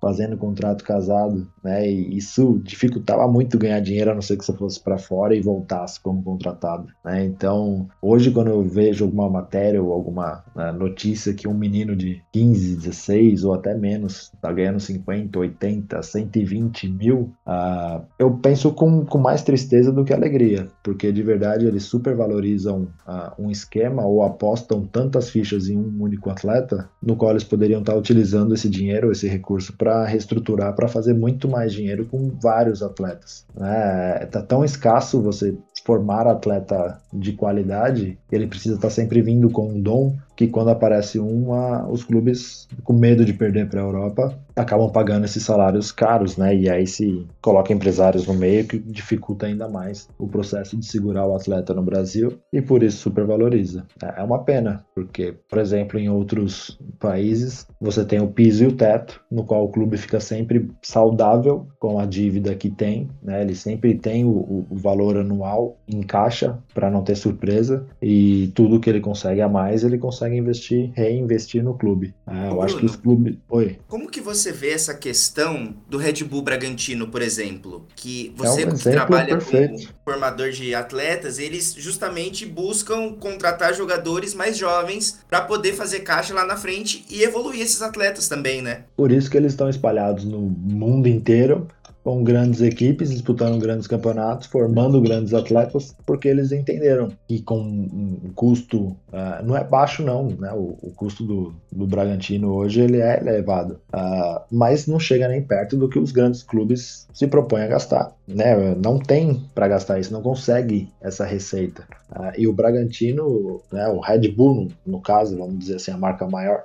fazendo 0.00 0.36
contrato 0.36 0.84
casado, 0.84 1.48
né? 1.64 1.88
E 1.88 2.16
isso 2.16 2.60
dificultava 2.62 3.26
muito 3.26 3.58
ganhar 3.58 3.80
dinheiro, 3.80 4.10
a 4.10 4.14
não 4.14 4.22
ser 4.22 4.36
que 4.36 4.44
você 4.44 4.52
fosse 4.52 4.80
para 4.80 4.98
fora 4.98 5.34
e 5.34 5.40
voltasse 5.40 6.00
como 6.00 6.22
contratado, 6.22 6.88
né? 7.04 7.24
Então, 7.24 7.88
hoje 8.00 8.30
quando 8.30 8.48
eu 8.48 8.62
vejo 8.62 9.04
alguma 9.04 9.28
matéria 9.28 9.82
ou 9.82 9.92
alguma 9.92 10.44
né, 10.54 10.70
notícia 10.72 11.32
que 11.32 11.48
um 11.48 11.54
menino 11.54 11.96
de 11.96 12.22
15, 12.32 12.76
16 12.76 13.44
ou 13.44 13.54
até 13.54 13.74
menos 13.74 14.30
tá 14.40 14.52
ganhando 14.52 14.80
50, 14.80 15.38
80, 15.38 16.02
120 16.02 16.88
mil, 16.88 17.32
uh, 17.46 18.04
eu 18.18 18.32
penso 18.32 18.72
com, 18.72 19.04
com 19.04 19.18
mais 19.18 19.42
tristeza 19.42 19.90
do 19.90 20.04
que 20.04 20.12
alegria, 20.12 20.68
porque 20.82 21.10
de 21.10 21.22
verdade 21.22 21.66
eles 21.66 21.84
supervalorizam 21.84 22.88
uh, 23.06 23.32
um 23.42 23.50
esquema 23.50 24.04
ou 24.04 24.22
apostam 24.22 24.84
tantas 24.84 25.30
fichas 25.30 25.68
em 25.68 25.76
um 25.76 26.02
único 26.02 26.30
atleta, 26.30 26.81
no 27.02 27.16
qual 27.16 27.32
eles 27.32 27.44
poderiam 27.44 27.80
estar 27.80 27.94
utilizando 27.94 28.54
esse 28.54 28.68
dinheiro, 28.68 29.12
esse 29.12 29.28
recurso 29.28 29.72
para 29.76 30.04
reestruturar, 30.04 30.74
para 30.74 30.88
fazer 30.88 31.14
muito 31.14 31.48
mais 31.48 31.72
dinheiro 31.72 32.06
com 32.06 32.30
vários 32.40 32.82
atletas. 32.82 33.44
É, 33.60 34.26
tá 34.26 34.42
tão 34.42 34.64
escasso 34.64 35.20
você 35.20 35.56
formar 35.84 36.26
atleta 36.26 37.00
de 37.12 37.32
qualidade, 37.32 38.18
ele 38.30 38.46
precisa 38.46 38.76
estar 38.76 38.90
sempre 38.90 39.20
vindo 39.20 39.50
com 39.50 39.68
um 39.68 39.80
dom 39.80 40.16
que 40.34 40.48
quando 40.48 40.70
aparece 40.70 41.18
uma, 41.18 41.86
os 41.88 42.04
clubes 42.04 42.68
com 42.84 42.92
medo 42.92 43.24
de 43.24 43.32
perder 43.32 43.68
para 43.68 43.80
a 43.80 43.84
Europa 43.84 44.38
acabam 44.54 44.90
pagando 44.90 45.24
esses 45.24 45.42
salários 45.42 45.90
caros, 45.90 46.36
né? 46.36 46.54
E 46.54 46.68
aí 46.68 46.86
se 46.86 47.26
coloca 47.40 47.72
empresários 47.72 48.26
no 48.26 48.34
meio 48.34 48.66
que 48.66 48.78
dificulta 48.78 49.46
ainda 49.46 49.68
mais 49.68 50.08
o 50.18 50.28
processo 50.28 50.76
de 50.76 50.84
segurar 50.84 51.26
o 51.26 51.34
atleta 51.34 51.72
no 51.72 51.82
Brasil 51.82 52.38
e 52.52 52.60
por 52.60 52.82
isso 52.82 52.98
supervaloriza. 52.98 53.84
É 54.16 54.22
uma 54.22 54.44
pena, 54.44 54.84
porque, 54.94 55.34
por 55.48 55.58
exemplo, 55.58 55.98
em 55.98 56.08
outros 56.08 56.78
países 56.98 57.66
você 57.80 58.04
tem 58.04 58.20
o 58.20 58.28
piso 58.28 58.64
e 58.64 58.66
o 58.66 58.72
teto, 58.72 59.20
no 59.30 59.44
qual 59.44 59.64
o 59.64 59.70
clube 59.70 59.96
fica 59.96 60.20
sempre 60.20 60.70
saudável 60.82 61.66
com 61.78 61.98
a 61.98 62.04
dívida 62.04 62.54
que 62.54 62.70
tem, 62.70 63.08
né? 63.22 63.42
Ele 63.42 63.54
sempre 63.54 63.94
tem 63.94 64.24
o, 64.24 64.66
o 64.70 64.76
valor 64.76 65.16
anual 65.16 65.78
em 65.88 66.02
caixa 66.02 66.58
para 66.74 66.90
não 66.90 67.02
ter 67.02 67.16
surpresa 67.16 67.86
e 68.00 68.52
tudo 68.54 68.80
que 68.80 68.90
ele 68.90 69.00
consegue 69.00 69.40
a 69.40 69.48
mais 69.48 69.82
ele 69.82 69.98
consegue 69.98 70.21
consegue 70.22 70.36
investir, 70.36 70.92
reinvestir 70.94 71.62
no 71.62 71.74
clube. 71.74 72.14
Ah, 72.26 72.44
eu 72.44 72.48
Bruno, 72.50 72.62
acho 72.62 72.76
que 72.78 72.86
os 72.86 72.96
clubes. 72.96 73.36
Oi. 73.48 73.78
Como 73.88 74.08
que 74.08 74.20
você 74.20 74.52
vê 74.52 74.70
essa 74.70 74.94
questão 74.94 75.74
do 75.88 75.98
Red 75.98 76.24
Bull 76.24 76.42
Bragantino, 76.42 77.08
por 77.08 77.20
exemplo? 77.22 77.86
Que 77.96 78.32
você 78.36 78.62
é 78.62 78.68
um 78.68 78.76
trabalha 78.76 79.36
perfeito. 79.36 79.86
como 79.86 79.88
formador 80.04 80.50
de 80.50 80.74
atletas, 80.74 81.38
eles 81.38 81.74
justamente 81.76 82.46
buscam 82.46 83.12
contratar 83.14 83.74
jogadores 83.74 84.34
mais 84.34 84.56
jovens 84.56 85.20
para 85.28 85.40
poder 85.40 85.72
fazer 85.72 86.00
caixa 86.00 86.32
lá 86.34 86.46
na 86.46 86.56
frente 86.56 87.04
e 87.10 87.22
evoluir 87.22 87.60
esses 87.60 87.82
atletas 87.82 88.28
também, 88.28 88.62
né? 88.62 88.84
Por 88.96 89.10
isso 89.10 89.30
que 89.30 89.36
eles 89.36 89.52
estão 89.52 89.68
espalhados 89.68 90.24
no 90.24 90.40
mundo 90.40 91.08
inteiro 91.08 91.66
com 92.02 92.24
grandes 92.24 92.60
equipes, 92.60 93.10
disputando 93.10 93.60
grandes 93.60 93.86
campeonatos, 93.86 94.46
formando 94.46 95.00
grandes 95.00 95.32
atletas, 95.32 95.94
porque 96.04 96.28
eles 96.28 96.50
entenderam 96.50 97.12
que 97.28 97.40
com 97.42 97.60
um 97.60 98.32
custo, 98.34 98.88
uh, 99.12 99.44
não 99.44 99.56
é 99.56 99.62
baixo 99.62 100.02
não, 100.02 100.28
né? 100.28 100.52
O, 100.52 100.76
o, 100.82 100.92
custo 100.96 101.24
do, 101.24 101.54
do 101.70 101.86
Bragantino 101.86 102.52
hoje 102.52 102.80
ele 102.80 103.00
é 103.00 103.20
elevado, 103.20 103.80
uh, 103.94 104.40
mas 104.50 104.86
não 104.86 104.98
chega 104.98 105.28
nem 105.28 105.42
perto 105.42 105.76
do 105.76 105.88
que 105.88 105.98
os 105.98 106.10
grandes 106.10 106.42
clubes 106.42 107.06
se 107.12 107.26
propõem 107.26 107.62
a 107.62 107.68
gastar, 107.68 108.12
né? 108.26 108.74
Não 108.74 108.98
tem 108.98 109.42
para 109.54 109.68
gastar 109.68 109.98
isso, 109.98 110.12
não 110.12 110.22
consegue 110.22 110.88
essa 111.00 111.24
receita. 111.24 111.84
Uh, 112.10 112.32
e 112.36 112.46
o 112.46 112.52
Bragantino, 112.52 113.60
né, 113.72 113.88
o 113.88 114.00
Red 114.00 114.28
Bull, 114.28 114.68
no, 114.86 115.00
caso, 115.00 115.36
vamos 115.36 115.58
dizer 115.58 115.76
assim, 115.76 115.90
a 115.90 115.96
marca 115.96 116.26
maior, 116.26 116.64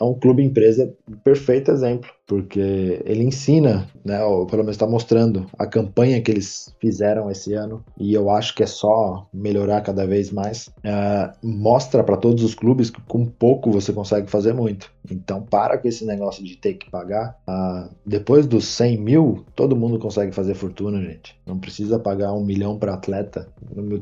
é 0.00 0.04
um 0.04 0.14
clube 0.14 0.42
empresa 0.42 0.92
perfeito 1.22 1.70
exemplo 1.70 2.10
porque 2.30 3.02
ele 3.04 3.24
ensina, 3.24 3.88
né, 4.04 4.22
ou 4.22 4.46
pelo 4.46 4.62
menos 4.62 4.76
está 4.76 4.86
mostrando 4.86 5.46
a 5.58 5.66
campanha 5.66 6.22
que 6.22 6.30
eles 6.30 6.72
fizeram 6.80 7.28
esse 7.28 7.54
ano, 7.54 7.84
e 7.98 8.14
eu 8.14 8.30
acho 8.30 8.54
que 8.54 8.62
é 8.62 8.66
só 8.66 9.26
melhorar 9.34 9.80
cada 9.80 10.06
vez 10.06 10.30
mais. 10.30 10.68
Uh, 10.68 11.34
mostra 11.42 12.04
para 12.04 12.16
todos 12.16 12.44
os 12.44 12.54
clubes 12.54 12.88
que 12.88 13.02
com 13.02 13.26
pouco 13.26 13.72
você 13.72 13.92
consegue 13.92 14.30
fazer 14.30 14.52
muito. 14.52 14.92
Então 15.10 15.42
para 15.42 15.78
com 15.78 15.88
esse 15.88 16.04
negócio 16.04 16.44
de 16.44 16.56
ter 16.56 16.74
que 16.74 16.90
pagar. 16.90 17.36
Ah, 17.46 17.88
depois 18.04 18.46
dos 18.46 18.66
100 18.66 18.98
mil, 18.98 19.44
todo 19.54 19.76
mundo 19.76 19.98
consegue 19.98 20.32
fazer 20.32 20.54
fortuna, 20.54 21.00
gente. 21.00 21.36
Não 21.46 21.58
precisa 21.58 21.98
pagar 21.98 22.32
um 22.32 22.44
milhão 22.44 22.78
para 22.78 22.94
atleta. 22.94 23.48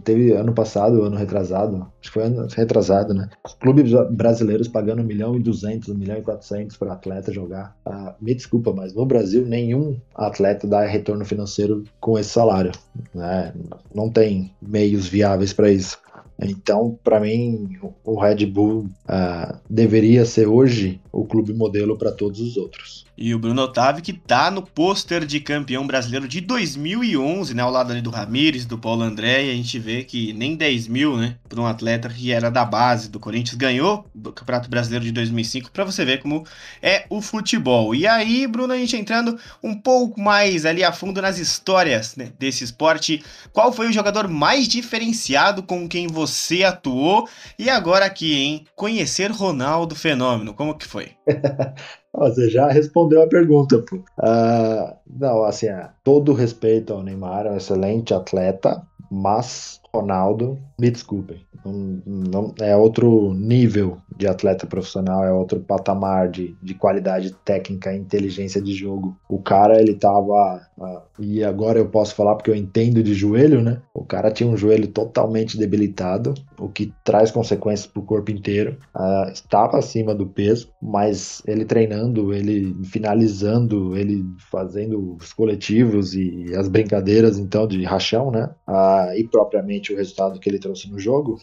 Teve 0.05 0.33
ano 0.33 0.53
passado, 0.53 1.03
ano 1.03 1.17
retrasado, 1.17 1.87
acho 2.01 2.11
que 2.11 2.15
foi 2.15 2.25
ano 2.25 2.47
retrasado, 2.55 3.15
né? 3.15 3.29
Clubes 3.61 3.93
brasileiros 4.11 4.69
pagando 4.69 5.03
um 5.03 5.07
milhão 5.07 5.37
e 5.37 5.41
duzentos, 5.41 5.89
um 5.89 5.95
milhão 5.95 6.19
e 6.19 6.23
quatrocentos 6.23 6.77
para 6.77 6.93
atleta 6.93 7.33
jogar. 7.33 7.77
Ah, 7.85 8.15
me 8.21 8.35
desculpa, 8.35 8.73
mas 8.73 8.95
no 8.95 9.07
Brasil 9.07 9.45
nenhum 9.47 9.99
atleta 10.15 10.67
dá 10.67 10.85
retorno 10.85 11.25
financeiro 11.25 11.85
com 12.01 12.19
esse 12.19 12.31
salário. 12.31 12.73
Né? 13.15 13.53
Não 13.95 14.11
tem 14.11 14.53
meios 14.61 15.07
viáveis 15.07 15.53
para 15.53 15.71
isso. 15.71 15.99
Então, 16.41 16.97
para 17.03 17.19
mim, 17.19 17.79
o 18.05 18.21
Red 18.21 18.47
Bull 18.47 18.87
uh, 19.09 19.59
deveria 19.69 20.25
ser 20.25 20.47
hoje 20.47 21.01
o 21.11 21.25
clube 21.25 21.53
modelo 21.53 21.99
para 21.99 22.13
todos 22.13 22.41
os 22.41 22.57
outros. 22.57 23.08
E 23.21 23.35
o 23.35 23.39
Bruno 23.39 23.63
Otávio, 23.63 24.01
que 24.01 24.13
tá 24.13 24.49
no 24.49 24.63
pôster 24.63 25.27
de 25.27 25.41
campeão 25.41 25.85
brasileiro 25.85 26.29
de 26.29 26.41
2011, 26.41 27.53
né? 27.53 27.61
Ao 27.65 27.71
lado 27.71 27.91
ali 27.91 28.01
do 28.01 28.11
Ramires, 28.11 28.65
do 28.65 28.79
Paulo 28.79 29.03
André, 29.03 29.47
e 29.47 29.51
a 29.51 29.55
gente 29.55 29.77
vê 29.77 30.05
que 30.05 30.33
nem 30.35 30.55
10 30.55 30.87
mil, 30.87 31.17
né? 31.17 31.35
Para 31.49 31.61
um 31.61 31.67
atleta 31.67 32.09
que 32.09 32.31
era 32.31 32.49
da 32.49 32.65
base 32.65 33.11
do 33.11 33.19
Corinthians, 33.19 33.57
ganhou 33.57 34.07
o 34.15 34.31
Campeonato 34.31 34.71
Brasileiro 34.71 35.05
de 35.05 35.11
2005, 35.11 35.73
para 35.73 35.85
você 35.85 36.05
ver 36.05 36.23
como 36.23 36.47
é 36.81 37.07
o 37.11 37.21
futebol. 37.21 37.93
E 37.93 38.07
aí, 38.07 38.47
Bruno, 38.47 38.73
a 38.73 38.79
gente 38.79 38.97
entrando 38.97 39.37
um 39.61 39.75
pouco 39.75 40.21
mais 40.21 40.65
ali 40.65 40.85
a 40.85 40.93
fundo 40.93 41.21
nas 41.21 41.41
histórias 41.41 42.15
né, 42.15 42.31
desse 42.39 42.63
esporte, 42.63 43.25
qual 43.53 43.73
foi 43.73 43.89
o 43.89 43.93
jogador 43.93 44.29
mais 44.29 44.69
diferenciado 44.69 45.61
com 45.65 45.89
quem 45.89 46.07
você 46.07 46.63
atuou? 46.63 47.29
E 47.59 47.69
agora 47.69 48.05
aqui, 48.05 48.37
hein? 48.37 48.65
Conhecer 48.77 49.33
Ronaldo 49.33 49.97
Fenômeno, 49.97 50.55
como 50.55 50.79
que 50.79 50.87
foi? 50.87 51.17
Você 52.15 52.49
já 52.49 52.69
respondeu 52.69 53.23
a 53.23 53.29
pergunta, 53.29 53.79
pô. 53.83 53.97
Uh, 53.97 54.97
não, 55.07 55.45
assim, 55.45 55.67
é, 55.69 55.91
todo 56.03 56.33
respeito 56.33 56.93
ao 56.93 57.03
Neymar, 57.03 57.47
é 57.47 57.51
um 57.51 57.57
excelente 57.57 58.15
atleta, 58.15 58.83
mas 59.11 59.78
Ronaldo, 59.93 60.59
me 60.79 60.91
desculpem, 60.91 61.41
não, 61.65 62.03
não, 62.07 62.55
é 62.61 62.77
outro 62.77 63.35
nível 63.35 63.99
de 64.17 64.27
atleta 64.27 64.67
profissional, 64.67 65.25
é 65.25 65.33
outro 65.33 65.61
patamar 65.61 66.29
de, 66.29 66.57
de 66.63 66.75
qualidade 66.75 67.35
técnica 67.45 67.95
inteligência 67.95 68.61
de 68.61 68.73
jogo. 68.75 69.17
O 69.29 69.39
cara, 69.41 69.81
ele 69.81 69.95
tava. 69.95 70.61
Uh, 70.77 71.01
e 71.19 71.45
agora 71.45 71.79
eu 71.79 71.89
posso 71.89 72.15
falar 72.15 72.35
porque 72.35 72.51
eu 72.51 72.55
entendo 72.55 73.03
de 73.03 73.15
joelho, 73.15 73.61
né? 73.61 73.81
O 73.95 74.05
cara 74.05 74.31
tinha 74.31 74.49
um 74.49 74.57
joelho 74.57 74.89
totalmente 74.89 75.57
debilitado, 75.57 76.35
o 76.59 76.69
que 76.69 76.93
traz 77.05 77.31
consequências 77.31 77.87
pro 77.87 78.03
corpo 78.03 78.31
inteiro. 78.31 78.77
Uh, 78.95 79.31
estava 79.33 79.79
acima 79.79 80.15
do 80.15 80.27
peso, 80.27 80.69
mas 80.81 81.43
ele 81.47 81.65
treinando, 81.65 82.33
ele 82.33 82.75
finalizando, 82.85 83.97
ele 83.97 84.25
fazendo 84.51 85.17
os 85.21 85.33
coletivos 85.33 86.15
e 86.15 86.55
as 86.57 86.69
brincadeiras, 86.69 87.39
então, 87.39 87.67
de 87.67 87.85
rachão, 87.85 88.31
né? 88.31 88.51
Uh, 88.69 89.17
e 89.17 89.25
propriamente 89.25 89.78
o 89.93 89.97
resultado 89.97 90.39
que 90.39 90.49
ele 90.49 90.59
trouxe 90.59 90.91
no 90.91 90.99
jogo, 90.99 91.41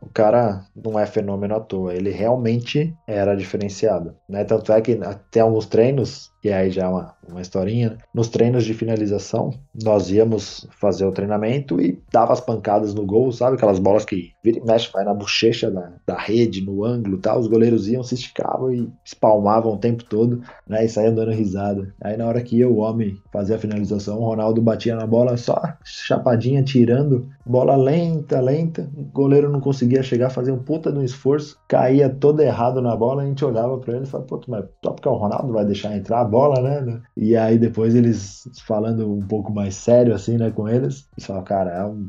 o 0.00 0.08
cara 0.12 0.64
não 0.74 0.98
é 0.98 1.06
fenômeno 1.06 1.54
à 1.54 1.60
toa. 1.60 1.94
Ele 1.94 2.10
realmente 2.10 2.94
era 3.06 3.36
diferenciado. 3.36 4.16
Né? 4.28 4.44
Tanto 4.44 4.72
é 4.72 4.80
que 4.80 4.98
tem 5.30 5.42
alguns 5.42 5.66
treinos 5.66 6.32
e 6.44 6.52
aí 6.52 6.70
já 6.70 6.82
é 6.82 6.88
uma, 6.88 7.14
uma 7.26 7.40
historinha. 7.40 7.90
Né? 7.90 7.96
Nos 8.12 8.28
treinos 8.28 8.64
de 8.64 8.74
finalização, 8.74 9.54
nós 9.82 10.10
íamos 10.10 10.68
fazer 10.78 11.06
o 11.06 11.12
treinamento 11.12 11.80
e 11.80 11.98
dava 12.12 12.34
as 12.34 12.40
pancadas 12.40 12.92
no 12.92 13.06
gol, 13.06 13.32
sabe? 13.32 13.56
Aquelas 13.56 13.78
bolas 13.78 14.04
que 14.04 14.32
vira 14.42 14.58
e 14.58 14.64
mexe, 14.64 14.92
vai 14.92 15.04
na 15.04 15.14
bochecha 15.14 15.70
da, 15.70 15.92
da 16.06 16.18
rede, 16.18 16.60
no 16.60 16.84
ângulo 16.84 17.16
tal. 17.16 17.40
Os 17.40 17.46
goleiros 17.46 17.88
iam, 17.88 18.02
se 18.02 18.14
esticavam 18.14 18.72
e 18.72 18.92
espalmavam 19.02 19.72
o 19.72 19.78
tempo 19.78 20.04
todo, 20.04 20.42
né? 20.68 20.84
E 20.84 20.88
saíam 20.88 21.14
dando 21.14 21.30
risada. 21.30 21.94
Aí 22.02 22.16
na 22.16 22.26
hora 22.26 22.42
que 22.42 22.56
ia 22.56 22.68
o 22.68 22.76
homem 22.76 23.16
fazer 23.32 23.54
a 23.54 23.58
finalização, 23.58 24.18
o 24.18 24.26
Ronaldo 24.26 24.60
batia 24.60 24.94
na 24.94 25.06
bola 25.06 25.36
só 25.38 25.60
chapadinha, 25.82 26.62
tirando, 26.62 27.26
bola 27.46 27.74
lenta, 27.74 28.38
lenta. 28.40 28.90
O 28.94 29.04
goleiro 29.04 29.50
não 29.50 29.60
conseguia 29.60 30.02
chegar, 30.02 30.28
fazer 30.28 30.52
um 30.52 30.58
puta 30.58 30.92
de 30.92 30.98
um 30.98 31.02
esforço, 31.04 31.58
caía 31.66 32.10
todo 32.10 32.40
errado 32.40 32.82
na 32.82 32.94
bola. 32.94 33.22
A 33.22 33.26
gente 33.26 33.44
olhava 33.44 33.78
para 33.78 33.94
ele 33.94 34.04
e 34.04 34.06
falava, 34.06 34.28
pô, 34.28 34.40
mas 34.46 34.64
só 34.84 34.92
porque 34.92 35.08
o 35.08 35.14
Ronaldo 35.14 35.52
vai 35.52 35.64
deixar 35.64 35.96
entrar 35.96 36.24
bola, 36.34 36.60
né? 36.60 37.00
E 37.16 37.36
aí 37.36 37.56
depois 37.56 37.94
eles 37.94 38.48
falando 38.66 39.12
um 39.12 39.22
pouco 39.22 39.52
mais 39.52 39.76
sério 39.76 40.12
assim, 40.12 40.36
né, 40.36 40.50
com 40.50 40.68
eles, 40.68 41.08
eles 41.16 41.26
falam, 41.26 41.44
cara, 41.44 41.70
é 41.70 41.84
um 41.84 42.08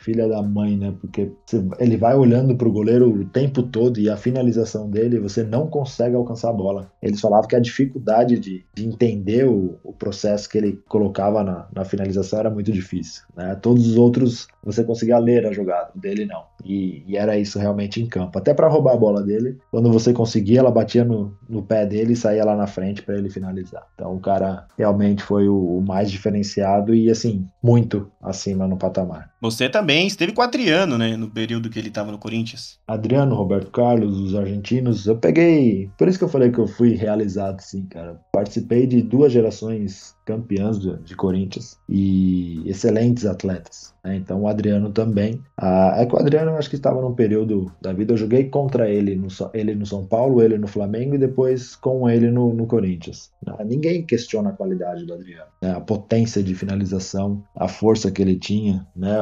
filho 0.00 0.28
da 0.28 0.42
mãe, 0.42 0.76
né? 0.76 0.94
Porque 1.00 1.32
ele 1.78 1.96
vai 1.96 2.14
olhando 2.14 2.56
pro 2.56 2.70
goleiro 2.70 3.08
o 3.10 3.24
tempo 3.24 3.62
todo 3.62 3.98
e 3.98 4.08
a 4.08 4.16
finalização 4.16 4.88
dele, 4.88 5.18
você 5.18 5.42
não 5.42 5.66
consegue 5.66 6.14
alcançar 6.14 6.50
a 6.50 6.52
bola. 6.52 6.90
Eles 7.02 7.20
falavam 7.20 7.48
que 7.48 7.56
a 7.56 7.60
dificuldade 7.60 8.38
de, 8.38 8.64
de 8.74 8.86
entender 8.86 9.48
o, 9.48 9.76
o, 9.82 9.92
processo 9.92 10.48
que 10.48 10.58
ele 10.58 10.80
colocava 10.88 11.42
na, 11.42 11.66
na 11.74 11.84
finalização 11.84 12.38
era 12.38 12.50
muito 12.50 12.70
difícil, 12.70 13.22
né? 13.36 13.54
Todos 13.56 13.88
os 13.88 13.96
outros 13.96 14.46
você 14.62 14.84
conseguia 14.84 15.18
ler 15.18 15.46
a 15.46 15.52
jogada, 15.52 15.90
dele 15.94 16.26
não. 16.26 16.44
E, 16.64 17.02
e 17.06 17.16
era 17.16 17.38
isso 17.38 17.58
realmente 17.58 18.00
em 18.00 18.06
campo. 18.06 18.38
Até 18.38 18.52
para 18.54 18.68
roubar 18.68 18.94
a 18.94 18.98
bola 18.98 19.22
dele, 19.22 19.58
quando 19.70 19.90
você 19.90 20.12
conseguia, 20.12 20.60
ela 20.60 20.70
batia 20.70 21.04
no, 21.04 21.36
no 21.48 21.62
pé 21.62 21.86
dele 21.86 22.12
e 22.12 22.16
saía 22.16 22.44
lá 22.44 22.56
na 22.56 22.66
frente 22.66 23.02
para 23.02 23.16
ele 23.16 23.30
finalizar 23.30 23.63
Então 23.94 24.14
o 24.14 24.20
cara 24.20 24.66
realmente 24.76 25.22
foi 25.22 25.48
o 25.48 25.82
mais 25.86 26.10
diferenciado 26.10 26.94
e 26.94 27.10
assim, 27.10 27.46
muito 27.62 28.10
acima 28.22 28.66
no 28.66 28.76
patamar. 28.76 29.30
Você 29.44 29.68
também 29.68 30.06
esteve 30.06 30.32
com 30.32 30.40
o 30.40 30.44
Adriano, 30.44 30.96
né, 30.96 31.18
no 31.18 31.28
período 31.28 31.68
que 31.68 31.78
ele 31.78 31.88
estava 31.88 32.10
no 32.10 32.16
Corinthians. 32.16 32.78
Adriano, 32.88 33.34
Roberto 33.34 33.70
Carlos, 33.70 34.18
os 34.18 34.34
argentinos, 34.34 35.06
eu 35.06 35.18
peguei, 35.18 35.90
por 35.98 36.08
isso 36.08 36.16
que 36.16 36.24
eu 36.24 36.30
falei 36.30 36.50
que 36.50 36.58
eu 36.58 36.66
fui 36.66 36.94
realizado 36.94 37.60
sim, 37.60 37.84
cara. 37.84 38.18
Participei 38.32 38.86
de 38.86 39.02
duas 39.02 39.30
gerações 39.30 40.14
campeãs 40.24 40.80
de, 40.80 41.14
Corinthians 41.14 41.78
e 41.88 42.62
excelentes 42.66 43.26
atletas. 43.26 43.94
Né? 44.02 44.16
Então 44.16 44.42
o 44.42 44.48
Adriano 44.48 44.90
também. 44.90 45.40
Ah, 45.56 45.94
é 45.98 46.06
que 46.06 46.14
o 46.14 46.18
Adriano 46.18 46.50
eu 46.50 46.56
acho 46.56 46.70
que 46.70 46.76
estava 46.76 47.00
num 47.00 47.14
período 47.14 47.70
da 47.80 47.92
vida. 47.92 48.12
Eu 48.12 48.16
joguei 48.16 48.44
contra 48.44 48.88
ele 48.88 49.14
no, 49.14 49.28
ele 49.52 49.74
no 49.74 49.86
São 49.86 50.04
Paulo, 50.04 50.42
ele 50.42 50.58
no 50.58 50.66
Flamengo 50.66 51.14
e 51.14 51.18
depois 51.18 51.76
com 51.76 52.08
ele 52.08 52.30
no, 52.30 52.52
no 52.52 52.66
Corinthians. 52.66 53.30
Ah, 53.46 53.64
ninguém 53.64 54.04
questiona 54.04 54.50
a 54.50 54.52
qualidade 54.52 55.04
do 55.04 55.14
Adriano. 55.14 55.50
Né? 55.60 55.72
A 55.72 55.80
potência 55.80 56.42
de 56.42 56.54
finalização, 56.54 57.42
a 57.54 57.68
força 57.68 58.10
que 58.10 58.22
ele 58.22 58.36
tinha, 58.36 58.86
né? 58.96 59.14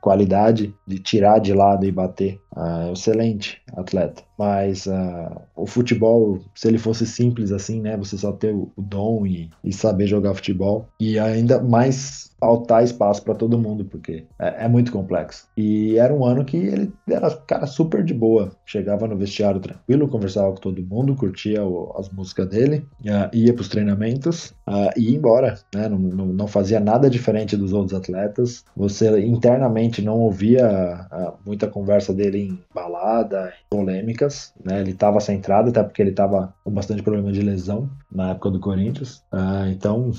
Qualidade 0.00 0.74
de 0.86 0.98
tirar 0.98 1.38
de 1.38 1.52
lado 1.52 1.84
e 1.84 1.92
bater. 1.92 2.40
Ah, 2.54 2.90
excelente 2.90 3.60
atleta. 3.76 4.22
Mas 4.38 4.86
uh, 4.86 5.40
o 5.56 5.66
futebol, 5.66 6.40
se 6.54 6.68
ele 6.68 6.78
fosse 6.78 7.06
simples 7.06 7.50
assim, 7.52 7.80
né? 7.80 7.96
Você 7.96 8.16
só 8.16 8.32
ter 8.32 8.54
o, 8.54 8.70
dom 8.76 9.26
e, 9.26 9.50
e 9.64 9.72
saber 9.72 10.06
jogar 10.06 10.34
futebol. 10.34 10.88
E 11.00 11.18
ainda 11.18 11.62
mais 11.62 12.28
faltar 12.40 12.84
espaço 12.84 13.22
para 13.22 13.34
todo 13.34 13.58
mundo, 13.58 13.84
porque 13.84 14.24
é, 14.38 14.64
é, 14.64 14.68
muito 14.68 14.92
complexo. 14.92 15.48
E 15.56 15.98
era 15.98 16.14
um 16.14 16.24
ano 16.24 16.44
que 16.44 16.56
ele 16.56 16.92
era 17.08 17.30
cara 17.36 17.66
super 17.66 18.04
de 18.04 18.14
boa, 18.14 18.52
chegava 18.64 19.06
no 19.06 19.16
vestiário 19.16 19.60
tranquilo, 19.60 20.08
conversava 20.08 20.52
com 20.52 20.60
todo 20.60 20.82
mundo, 20.82 21.16
curtia 21.16 21.64
o, 21.64 21.94
as 21.98 22.08
músicas 22.10 22.48
dele, 22.48 22.86
uh, 23.02 23.34
ia 23.34 23.52
para 23.52 23.62
os 23.62 23.68
treinamentos 23.68 24.50
uh, 24.68 24.90
e 24.96 25.10
ia 25.10 25.16
embora, 25.16 25.58
né? 25.74 25.88
Não, 25.88 25.98
não, 25.98 26.26
não, 26.26 26.46
fazia 26.46 26.80
nada 26.80 27.10
diferente 27.10 27.56
dos 27.56 27.72
outros 27.72 27.98
atletas. 27.98 28.64
Você 28.76 29.20
internamente 29.20 30.00
não 30.00 30.18
ouvia 30.18 31.06
muita 31.44 31.66
conversa 31.66 32.14
dele 32.14 32.38
em 32.38 32.58
balada, 32.74 33.52
polêmicas, 33.68 34.52
né? 34.64 34.80
Ele 34.80 34.92
estava 34.92 35.20
centrado, 35.20 35.70
até 35.70 35.82
porque 35.82 36.02
ele 36.02 36.10
estava 36.10 36.54
com 36.64 36.70
bastante 36.70 37.02
problema 37.02 37.32
de 37.32 37.42
lesão 37.42 37.90
na 38.10 38.30
época 38.30 38.50
do 38.50 38.60
Corinthians. 38.60 39.22
então 39.70 40.10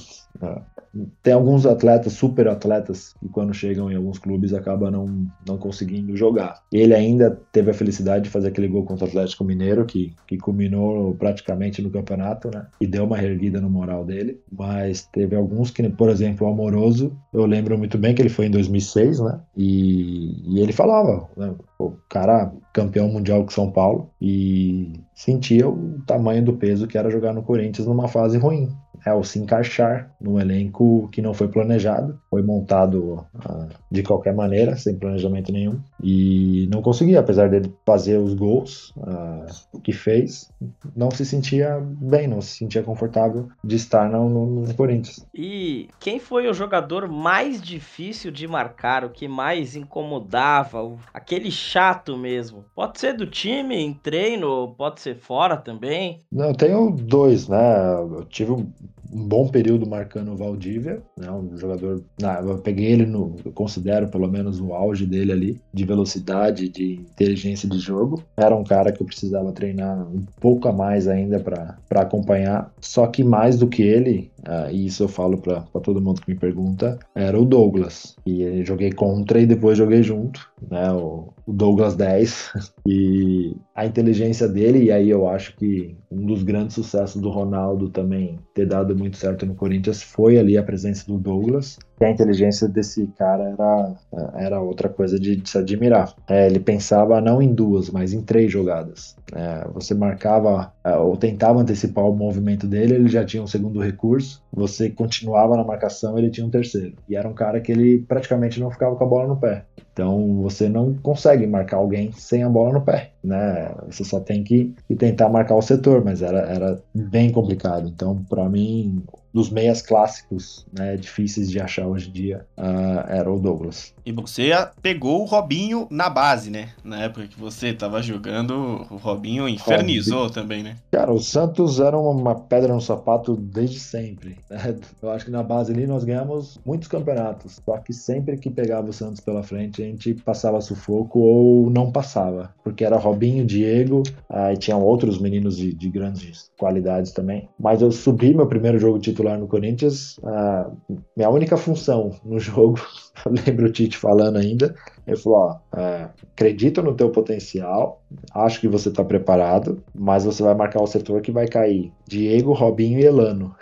tem 1.21 1.33
alguns 1.33 1.65
atletas, 1.65 2.13
super 2.13 2.47
atletas, 2.47 3.13
que 3.19 3.29
quando 3.29 3.53
chegam 3.53 3.91
em 3.91 3.95
alguns 3.95 4.17
clubes 4.17 4.53
acabam 4.53 4.91
não, 4.91 5.05
não 5.47 5.57
conseguindo 5.57 6.15
jogar. 6.15 6.61
Ele 6.71 6.93
ainda 6.93 7.39
teve 7.51 7.71
a 7.71 7.73
felicidade 7.73 8.25
de 8.25 8.29
fazer 8.29 8.47
aquele 8.47 8.67
gol 8.67 8.83
contra 8.83 9.05
o 9.05 9.07
Atlético 9.07 9.43
Mineiro, 9.43 9.85
que, 9.85 10.13
que 10.27 10.37
culminou 10.37 11.13
praticamente 11.15 11.81
no 11.81 11.91
campeonato, 11.91 12.49
né? 12.49 12.67
E 12.81 12.87
deu 12.87 13.05
uma 13.05 13.21
erguida 13.21 13.61
no 13.61 13.69
moral 13.69 14.03
dele. 14.03 14.39
Mas 14.51 15.07
teve 15.11 15.35
alguns 15.35 15.69
que, 15.71 15.87
por 15.89 16.09
exemplo, 16.09 16.47
o 16.47 16.51
Amoroso, 16.51 17.15
eu 17.33 17.45
lembro 17.45 17.77
muito 17.77 17.97
bem 17.97 18.15
que 18.15 18.21
ele 18.21 18.29
foi 18.29 18.47
em 18.47 18.51
2006, 18.51 19.19
né? 19.19 19.39
E, 19.55 20.55
e 20.55 20.59
ele 20.59 20.73
falava, 20.73 21.29
né? 21.37 21.53
o 21.79 21.91
cara 22.09 22.51
campeão 22.73 23.07
mundial 23.07 23.43
com 23.43 23.49
São 23.49 23.71
Paulo 23.71 24.11
e 24.21 24.91
sentia 25.15 25.67
o 25.67 26.01
tamanho 26.05 26.43
do 26.43 26.53
peso 26.53 26.87
que 26.87 26.97
era 26.97 27.09
jogar 27.09 27.33
no 27.33 27.41
Corinthians 27.41 27.87
numa 27.87 28.07
fase 28.09 28.37
ruim. 28.37 28.69
É 29.05 29.13
o 29.13 29.23
se 29.23 29.39
encaixar 29.39 30.11
num 30.19 30.39
elenco 30.39 31.07
que 31.11 31.21
não 31.21 31.33
foi 31.33 31.47
planejado, 31.47 32.19
foi 32.29 32.41
montado 32.41 33.25
uh, 33.35 33.67
de 33.89 34.03
qualquer 34.03 34.33
maneira, 34.33 34.75
sem 34.75 34.95
planejamento 34.95 35.51
nenhum, 35.51 35.79
e 36.01 36.67
não 36.71 36.81
conseguia, 36.81 37.19
apesar 37.19 37.49
dele 37.49 37.73
fazer 37.85 38.17
os 38.17 38.33
gols 38.33 38.93
uh, 38.97 39.79
que 39.81 39.93
fez, 39.93 40.51
não 40.95 41.09
se 41.11 41.25
sentia 41.25 41.79
bem, 41.81 42.27
não 42.27 42.41
se 42.41 42.57
sentia 42.57 42.83
confortável 42.83 43.49
de 43.63 43.75
estar 43.75 44.09
no, 44.09 44.29
no, 44.29 44.45
no 44.67 44.73
Corinthians. 44.73 45.25
E 45.33 45.89
quem 45.99 46.19
foi 46.19 46.47
o 46.47 46.53
jogador 46.53 47.07
mais 47.07 47.61
difícil 47.61 48.31
de 48.31 48.47
marcar, 48.47 49.03
o 49.03 49.09
que 49.09 49.27
mais 49.27 49.75
incomodava, 49.75 50.83
o, 50.83 50.97
aquele 51.13 51.51
chato 51.51 52.17
mesmo? 52.17 52.65
Pode 52.75 52.99
ser 52.99 53.13
do 53.13 53.25
time, 53.25 53.75
em 53.75 53.93
treino, 53.93 54.73
pode 54.77 55.01
ser 55.01 55.15
fora 55.15 55.57
também? 55.57 56.21
Não, 56.31 56.47
eu 56.47 56.55
tenho 56.55 56.91
dois, 56.91 57.47
né? 57.47 57.93
Eu 57.93 58.25
tive 58.25 58.51
um 58.51 58.71
um 59.11 59.27
bom 59.27 59.47
período 59.47 59.87
marcando 59.87 60.31
o 60.31 60.35
Valdívia, 60.35 61.01
né, 61.17 61.29
um 61.31 61.57
jogador, 61.57 62.03
eu 62.21 62.57
peguei 62.59 62.91
ele 62.91 63.05
no, 63.05 63.35
eu 63.43 63.51
considero 63.51 64.07
pelo 64.07 64.27
menos 64.27 64.59
o 64.59 64.73
auge 64.73 65.05
dele 65.05 65.31
ali, 65.31 65.61
de 65.73 65.85
velocidade, 65.85 66.69
de 66.69 66.93
inteligência 66.93 67.67
de 67.67 67.79
jogo. 67.79 68.23
Era 68.37 68.55
um 68.55 68.63
cara 68.63 68.91
que 68.91 69.01
eu 69.01 69.07
precisava 69.07 69.51
treinar 69.51 70.07
um 70.07 70.23
pouco 70.39 70.67
a 70.67 70.73
mais 70.73 71.07
ainda 71.07 71.39
para 71.39 72.01
acompanhar, 72.01 72.71
só 72.79 73.07
que 73.07 73.23
mais 73.23 73.57
do 73.57 73.67
que 73.67 73.81
ele, 73.81 74.31
uh, 74.41 74.71
e 74.71 74.85
isso 74.85 75.03
eu 75.03 75.07
falo 75.07 75.37
para 75.37 75.61
todo 75.81 76.01
mundo 76.01 76.21
que 76.21 76.31
me 76.31 76.37
pergunta, 76.37 76.99
era 77.15 77.39
o 77.39 77.45
Douglas. 77.45 78.15
E 78.25 78.63
joguei 78.63 78.91
contra 78.91 79.39
e 79.39 79.45
depois 79.45 79.77
joguei 79.77 80.03
junto, 80.03 80.49
né, 80.69 80.91
o, 80.91 81.33
o 81.45 81.53
Douglas 81.53 81.95
10, 81.95 82.53
e 82.85 83.55
a 83.73 83.85
inteligência 83.85 84.47
dele, 84.47 84.83
e 84.83 84.91
aí 84.91 85.09
eu 85.09 85.27
acho 85.27 85.55
que 85.55 85.97
um 86.11 86.25
dos 86.25 86.43
grandes 86.43 86.75
sucessos 86.75 87.21
do 87.21 87.29
Ronaldo 87.29 87.89
também 87.89 88.39
ter 88.53 88.65
dado 88.65 88.98
muito 88.99 89.17
certo 89.17 89.45
no 89.45 89.55
Corinthians 89.55 90.03
foi 90.03 90.37
ali 90.37 90.57
a 90.57 90.63
presença 90.63 91.05
do 91.07 91.17
Douglas. 91.17 91.79
E 91.99 92.05
a 92.05 92.09
inteligência 92.09 92.67
desse 92.67 93.07
cara 93.17 93.49
era, 93.49 93.93
era 94.35 94.61
outra 94.61 94.87
coisa 94.87 95.19
de, 95.19 95.35
de 95.35 95.49
se 95.49 95.57
admirar. 95.57 96.13
É, 96.27 96.45
ele 96.45 96.59
pensava 96.59 97.19
não 97.19 97.41
em 97.41 97.53
duas, 97.53 97.89
mas 97.89 98.13
em 98.13 98.21
três 98.21 98.51
jogadas. 98.51 99.17
É, 99.33 99.67
você 99.73 99.93
marcava 99.93 100.71
é, 100.83 100.95
ou 100.95 101.17
tentava 101.17 101.59
antecipar 101.59 102.05
o 102.05 102.15
movimento 102.15 102.65
dele, 102.65 102.95
ele 102.95 103.09
já 103.09 103.25
tinha 103.25 103.43
um 103.43 103.47
segundo 103.47 103.81
recurso. 103.81 104.41
Você 104.53 104.89
continuava 104.89 105.57
na 105.57 105.63
marcação, 105.63 106.17
ele 106.17 106.29
tinha 106.29 106.45
um 106.45 106.49
terceiro. 106.49 106.95
E 107.07 107.15
era 107.15 107.27
um 107.27 107.33
cara 107.33 107.59
que 107.59 107.71
ele 107.71 107.99
praticamente 107.99 108.59
não 108.59 108.71
ficava 108.71 108.95
com 108.95 109.03
a 109.03 109.07
bola 109.07 109.27
no 109.27 109.37
pé. 109.37 109.65
Então 109.91 110.41
você 110.41 110.69
não 110.69 110.93
consegue 110.93 111.45
marcar 111.45 111.77
alguém 111.77 112.11
sem 112.13 112.43
a 112.43 112.49
bola 112.49 112.73
no 112.73 112.81
pé, 112.81 113.11
né? 113.21 113.69
Você 113.87 114.05
só 114.05 114.21
tem 114.21 114.43
que, 114.43 114.73
que 114.87 114.95
tentar 114.95 115.27
marcar 115.27 115.55
o 115.55 115.61
setor, 115.61 116.03
mas 116.05 116.21
era, 116.21 116.39
era 116.39 116.81
bem 116.95 117.31
complicado. 117.31 117.89
Então, 117.89 118.23
para 118.29 118.47
mim, 118.47 119.03
dos 119.33 119.49
meias 119.49 119.81
clássicos, 119.81 120.65
né, 120.71 120.97
difíceis 120.97 121.49
de 121.49 121.59
achar 121.59 121.87
hoje 121.87 122.09
em 122.09 122.11
dia, 122.11 122.45
uh, 122.57 123.07
era 123.07 123.31
o 123.31 123.39
Douglas. 123.39 123.93
E 124.05 124.11
você 124.11 124.51
pegou 124.81 125.21
o 125.21 125.25
Robinho 125.25 125.87
na 125.91 126.09
base, 126.09 126.49
né? 126.49 126.69
Na 126.83 127.03
época 127.03 127.27
que 127.27 127.39
você 127.39 127.73
tava 127.73 128.01
jogando, 128.01 128.87
o 128.89 128.97
Robinho 128.97 129.47
infernizou 129.47 130.23
Robinho. 130.23 130.33
também, 130.33 130.63
né? 130.63 130.77
Cara, 130.91 131.11
o 131.11 131.19
Santos 131.19 131.79
era 131.79 131.97
uma 131.97 132.33
pedra 132.33 132.73
no 132.73 132.81
sapato 132.81 133.35
desde 133.35 133.79
sempre. 133.79 134.37
Né? 134.49 134.75
Eu 135.01 135.11
acho 135.11 135.25
que 135.25 135.31
na 135.31 135.43
base 135.43 135.71
ali 135.71 135.85
nós 135.85 136.03
ganhamos 136.03 136.59
muitos 136.65 136.87
campeonatos, 136.87 137.59
só 137.63 137.77
que 137.77 137.93
sempre 137.93 138.37
que 138.37 138.49
pegava 138.49 138.89
o 138.89 138.93
Santos 138.93 139.19
pela 139.19 139.43
frente, 139.43 139.83
a 139.83 139.85
gente 139.85 140.15
passava 140.15 140.59
sufoco 140.59 141.19
ou 141.19 141.69
não 141.69 141.91
passava, 141.91 142.53
porque 142.63 142.83
era 142.83 142.97
Robinho, 142.97 143.45
Diego, 143.45 144.03
aí 144.29 144.57
tinham 144.57 144.81
outros 144.81 145.19
meninos 145.19 145.55
de, 145.55 145.73
de 145.73 145.89
grandes 145.89 146.49
qualidades 146.57 147.11
também. 147.11 147.47
Mas 147.59 147.81
eu 147.81 147.91
subi 147.91 148.33
meu 148.33 148.47
primeiro 148.47 148.79
jogo 148.79 148.99
titular 149.19 149.37
no 149.37 149.47
Corinthians, 149.47 150.19
a 150.23 150.71
minha 151.15 151.29
única 151.29 151.57
função 151.57 152.15
no 152.23 152.39
jogo, 152.39 152.79
eu 153.25 153.33
lembro 153.45 153.67
o 153.67 153.71
Tite 153.71 153.97
falando 153.97 154.37
ainda. 154.37 154.73
Ele 155.05 155.17
falou: 155.17 155.39
ó, 155.39 155.77
é, 155.77 156.09
acredito 156.33 156.81
no 156.81 156.95
teu 156.95 157.09
potencial, 157.09 158.01
acho 158.33 158.61
que 158.61 158.67
você 158.67 158.89
tá 158.89 159.03
preparado, 159.03 159.83
mas 159.93 160.23
você 160.23 160.41
vai 160.41 160.55
marcar 160.55 160.81
o 160.81 160.87
setor 160.87 161.21
que 161.21 161.31
vai 161.31 161.47
cair 161.47 161.91
Diego, 162.07 162.53
Robinho 162.53 162.99
e 162.99 163.05
Elano. 163.05 163.55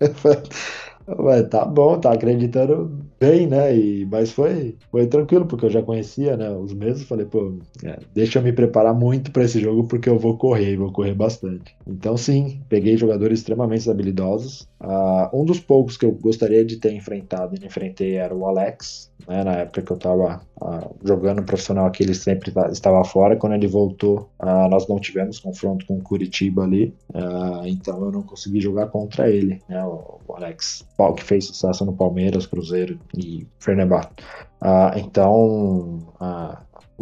Ué, 1.18 1.42
tá 1.42 1.64
bom, 1.64 1.98
tá 1.98 2.12
acreditando 2.12 2.90
bem, 3.20 3.46
né? 3.46 3.76
E, 3.76 4.04
mas 4.06 4.32
foi, 4.32 4.76
foi 4.90 5.06
tranquilo, 5.06 5.46
porque 5.46 5.66
eu 5.66 5.70
já 5.70 5.82
conhecia 5.82 6.36
né, 6.36 6.50
os 6.50 6.72
mesmos. 6.72 7.04
Falei, 7.04 7.26
pô, 7.26 7.58
é, 7.84 7.98
deixa 8.14 8.38
eu 8.38 8.42
me 8.42 8.52
preparar 8.52 8.94
muito 8.94 9.30
para 9.30 9.44
esse 9.44 9.60
jogo, 9.60 9.84
porque 9.84 10.08
eu 10.08 10.18
vou 10.18 10.36
correr, 10.36 10.76
vou 10.76 10.92
correr 10.92 11.14
bastante. 11.14 11.74
Então, 11.86 12.16
sim, 12.16 12.60
peguei 12.68 12.96
jogadores 12.96 13.40
extremamente 13.40 13.88
habilidosos. 13.90 14.68
Uh, 14.80 15.40
um 15.40 15.44
dos 15.44 15.60
poucos 15.60 15.96
que 15.96 16.04
eu 16.04 16.12
gostaria 16.12 16.64
de 16.64 16.76
ter 16.76 16.92
enfrentado 16.92 17.54
e 17.54 17.64
enfrentei 17.64 18.16
era 18.16 18.34
o 18.34 18.46
Alex, 18.46 19.12
né, 19.28 19.44
na 19.44 19.52
época 19.58 19.82
que 19.82 19.92
eu 19.92 19.96
estava 19.96 20.40
uh, 20.62 20.94
jogando 21.04 21.42
profissional 21.42 21.86
aqui, 21.86 22.02
ele 22.02 22.14
sempre 22.14 22.50
tá, 22.50 22.68
estava 22.68 23.04
fora. 23.04 23.36
Quando 23.36 23.54
ele 23.54 23.66
voltou, 23.66 24.30
uh, 24.40 24.68
nós 24.68 24.86
não 24.88 24.98
tivemos 24.98 25.38
confronto 25.38 25.86
com 25.86 25.98
o 25.98 26.02
Curitiba 26.02 26.62
ali, 26.62 26.94
então 27.64 28.02
eu 28.04 28.12
não 28.12 28.22
consegui 28.22 28.60
jogar 28.60 28.86
contra 28.86 29.28
ele, 29.28 29.60
né, 29.68 29.84
o, 29.84 30.18
o 30.26 30.34
Alex, 30.34 30.86
que 31.16 31.24
fez 31.24 31.46
sucesso 31.46 31.84
no 31.84 31.92
Palmeiras, 31.92 32.46
Cruzeiro 32.46 32.98
e 33.16 33.46
Fenerbahçe. 33.58 34.10
então, 34.96 36.00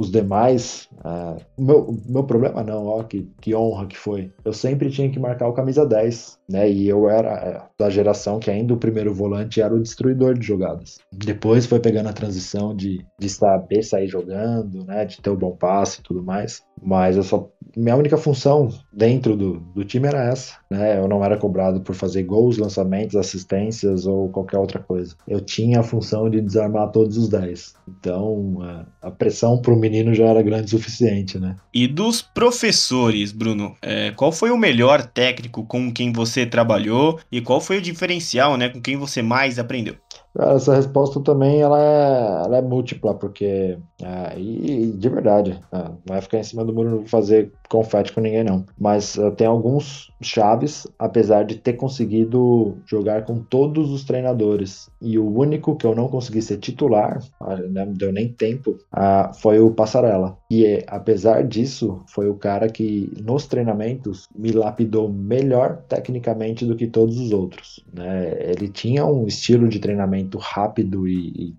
os 0.00 0.10
demais. 0.10 0.88
Uh, 1.04 1.40
meu, 1.58 1.98
meu 2.06 2.24
problema 2.24 2.62
não, 2.62 2.86
ó, 2.86 3.02
que, 3.02 3.30
que 3.40 3.54
honra 3.54 3.86
que 3.86 3.96
foi. 3.96 4.32
Eu 4.44 4.52
sempre 4.52 4.90
tinha 4.90 5.10
que 5.10 5.18
marcar 5.18 5.48
o 5.48 5.52
camisa 5.52 5.84
10, 5.84 6.38
né? 6.50 6.70
E 6.70 6.88
eu 6.88 7.08
era 7.08 7.30
é, 7.30 7.62
da 7.78 7.88
geração 7.88 8.40
que 8.40 8.50
ainda 8.50 8.74
o 8.74 8.76
primeiro 8.76 9.14
volante 9.14 9.60
era 9.60 9.74
o 9.74 9.80
destruidor 9.80 10.34
de 10.34 10.46
jogadas. 10.46 10.98
Depois 11.12 11.64
foi 11.66 11.78
pegando 11.78 12.08
a 12.08 12.12
transição 12.12 12.74
de, 12.74 13.06
de 13.18 13.28
saber 13.28 13.82
sair 13.82 14.08
jogando, 14.08 14.84
né? 14.84 15.04
De 15.04 15.20
ter 15.20 15.30
o 15.30 15.36
bom 15.36 15.52
passe 15.52 16.00
e 16.00 16.02
tudo 16.02 16.22
mais. 16.22 16.62
Mas 16.82 17.16
eu 17.16 17.22
só. 17.22 17.48
Minha 17.76 17.94
única 17.94 18.16
função 18.16 18.68
dentro 18.92 19.36
do, 19.36 19.60
do 19.60 19.84
time 19.84 20.08
era 20.08 20.24
essa, 20.24 20.54
né? 20.68 20.98
Eu 20.98 21.06
não 21.06 21.24
era 21.24 21.36
cobrado 21.36 21.80
por 21.80 21.94
fazer 21.94 22.24
gols, 22.24 22.58
lançamentos, 22.58 23.14
assistências 23.14 24.06
ou 24.06 24.28
qualquer 24.28 24.58
outra 24.58 24.80
coisa. 24.80 25.14
Eu 25.28 25.40
tinha 25.40 25.80
a 25.80 25.84
função 25.84 26.28
de 26.28 26.40
desarmar 26.40 26.90
todos 26.90 27.16
os 27.16 27.28
10. 27.28 27.74
Então, 27.88 28.58
a, 28.62 29.08
a 29.08 29.10
pressão 29.10 29.60
pro 29.60 29.76
menino 29.76 30.12
já 30.14 30.24
era 30.24 30.42
grande 30.42 30.66
o 30.66 30.70
suficiente, 30.70 31.38
né? 31.38 31.54
E 31.72 31.86
dos 31.86 32.22
professores, 32.22 33.30
Bruno, 33.30 33.76
é, 33.82 34.10
qual 34.12 34.32
foi 34.32 34.50
o 34.50 34.56
melhor 34.56 35.04
técnico 35.06 35.64
com 35.64 35.92
quem 35.92 36.12
você 36.12 36.39
trabalhou 36.46 37.18
e 37.30 37.40
qual 37.40 37.60
foi 37.60 37.78
o 37.78 37.82
diferencial, 37.82 38.56
né? 38.56 38.68
Com 38.68 38.80
quem 38.80 38.96
você 38.96 39.22
mais 39.22 39.58
aprendeu? 39.58 39.94
Essa 40.38 40.76
resposta 40.76 41.20
também 41.20 41.60
ela 41.60 41.80
é, 41.80 42.44
ela 42.46 42.56
é 42.58 42.62
múltipla, 42.62 43.14
porque. 43.14 43.76
É, 44.00 44.38
e, 44.38 44.92
de 44.92 45.08
verdade, 45.08 45.60
é, 45.72 45.78
não 45.78 45.98
vai 46.06 46.20
ficar 46.20 46.38
em 46.38 46.44
cima 46.44 46.64
do 46.64 46.72
muro 46.72 47.04
fazer 47.06 47.52
confete 47.68 48.12
com 48.12 48.20
ninguém, 48.20 48.44
não. 48.44 48.64
Mas 48.78 49.16
uh, 49.16 49.30
tem 49.30 49.46
alguns 49.46 50.12
chaves, 50.20 50.86
apesar 50.98 51.44
de 51.44 51.56
ter 51.56 51.74
conseguido 51.74 52.76
jogar 52.86 53.24
com 53.24 53.38
todos 53.38 53.90
os 53.90 54.04
treinadores. 54.04 54.90
E 55.00 55.18
o 55.18 55.38
único 55.38 55.76
que 55.76 55.86
eu 55.86 55.94
não 55.94 56.08
consegui 56.08 56.42
ser 56.42 56.58
titular, 56.58 57.20
ah, 57.40 57.56
né, 57.56 57.84
não 57.84 57.92
deu 57.92 58.12
nem 58.12 58.28
tempo, 58.28 58.72
uh, 58.92 59.32
foi 59.40 59.60
o 59.60 59.70
Passarela. 59.70 60.36
E 60.50 60.82
apesar 60.88 61.46
disso, 61.46 62.02
foi 62.08 62.28
o 62.28 62.34
cara 62.34 62.68
que 62.68 63.12
nos 63.22 63.46
treinamentos 63.46 64.28
me 64.34 64.50
lapidou 64.50 65.08
melhor 65.08 65.84
tecnicamente 65.88 66.66
do 66.66 66.74
que 66.74 66.88
todos 66.88 67.18
os 67.20 67.30
outros. 67.30 67.84
Né? 67.92 68.36
Ele 68.50 68.68
tinha 68.68 69.06
um 69.06 69.28
estilo 69.28 69.68
de 69.68 69.78
treinamento 69.78 70.38
rápido 70.38 71.06
e, 71.06 71.28
e 71.28 71.54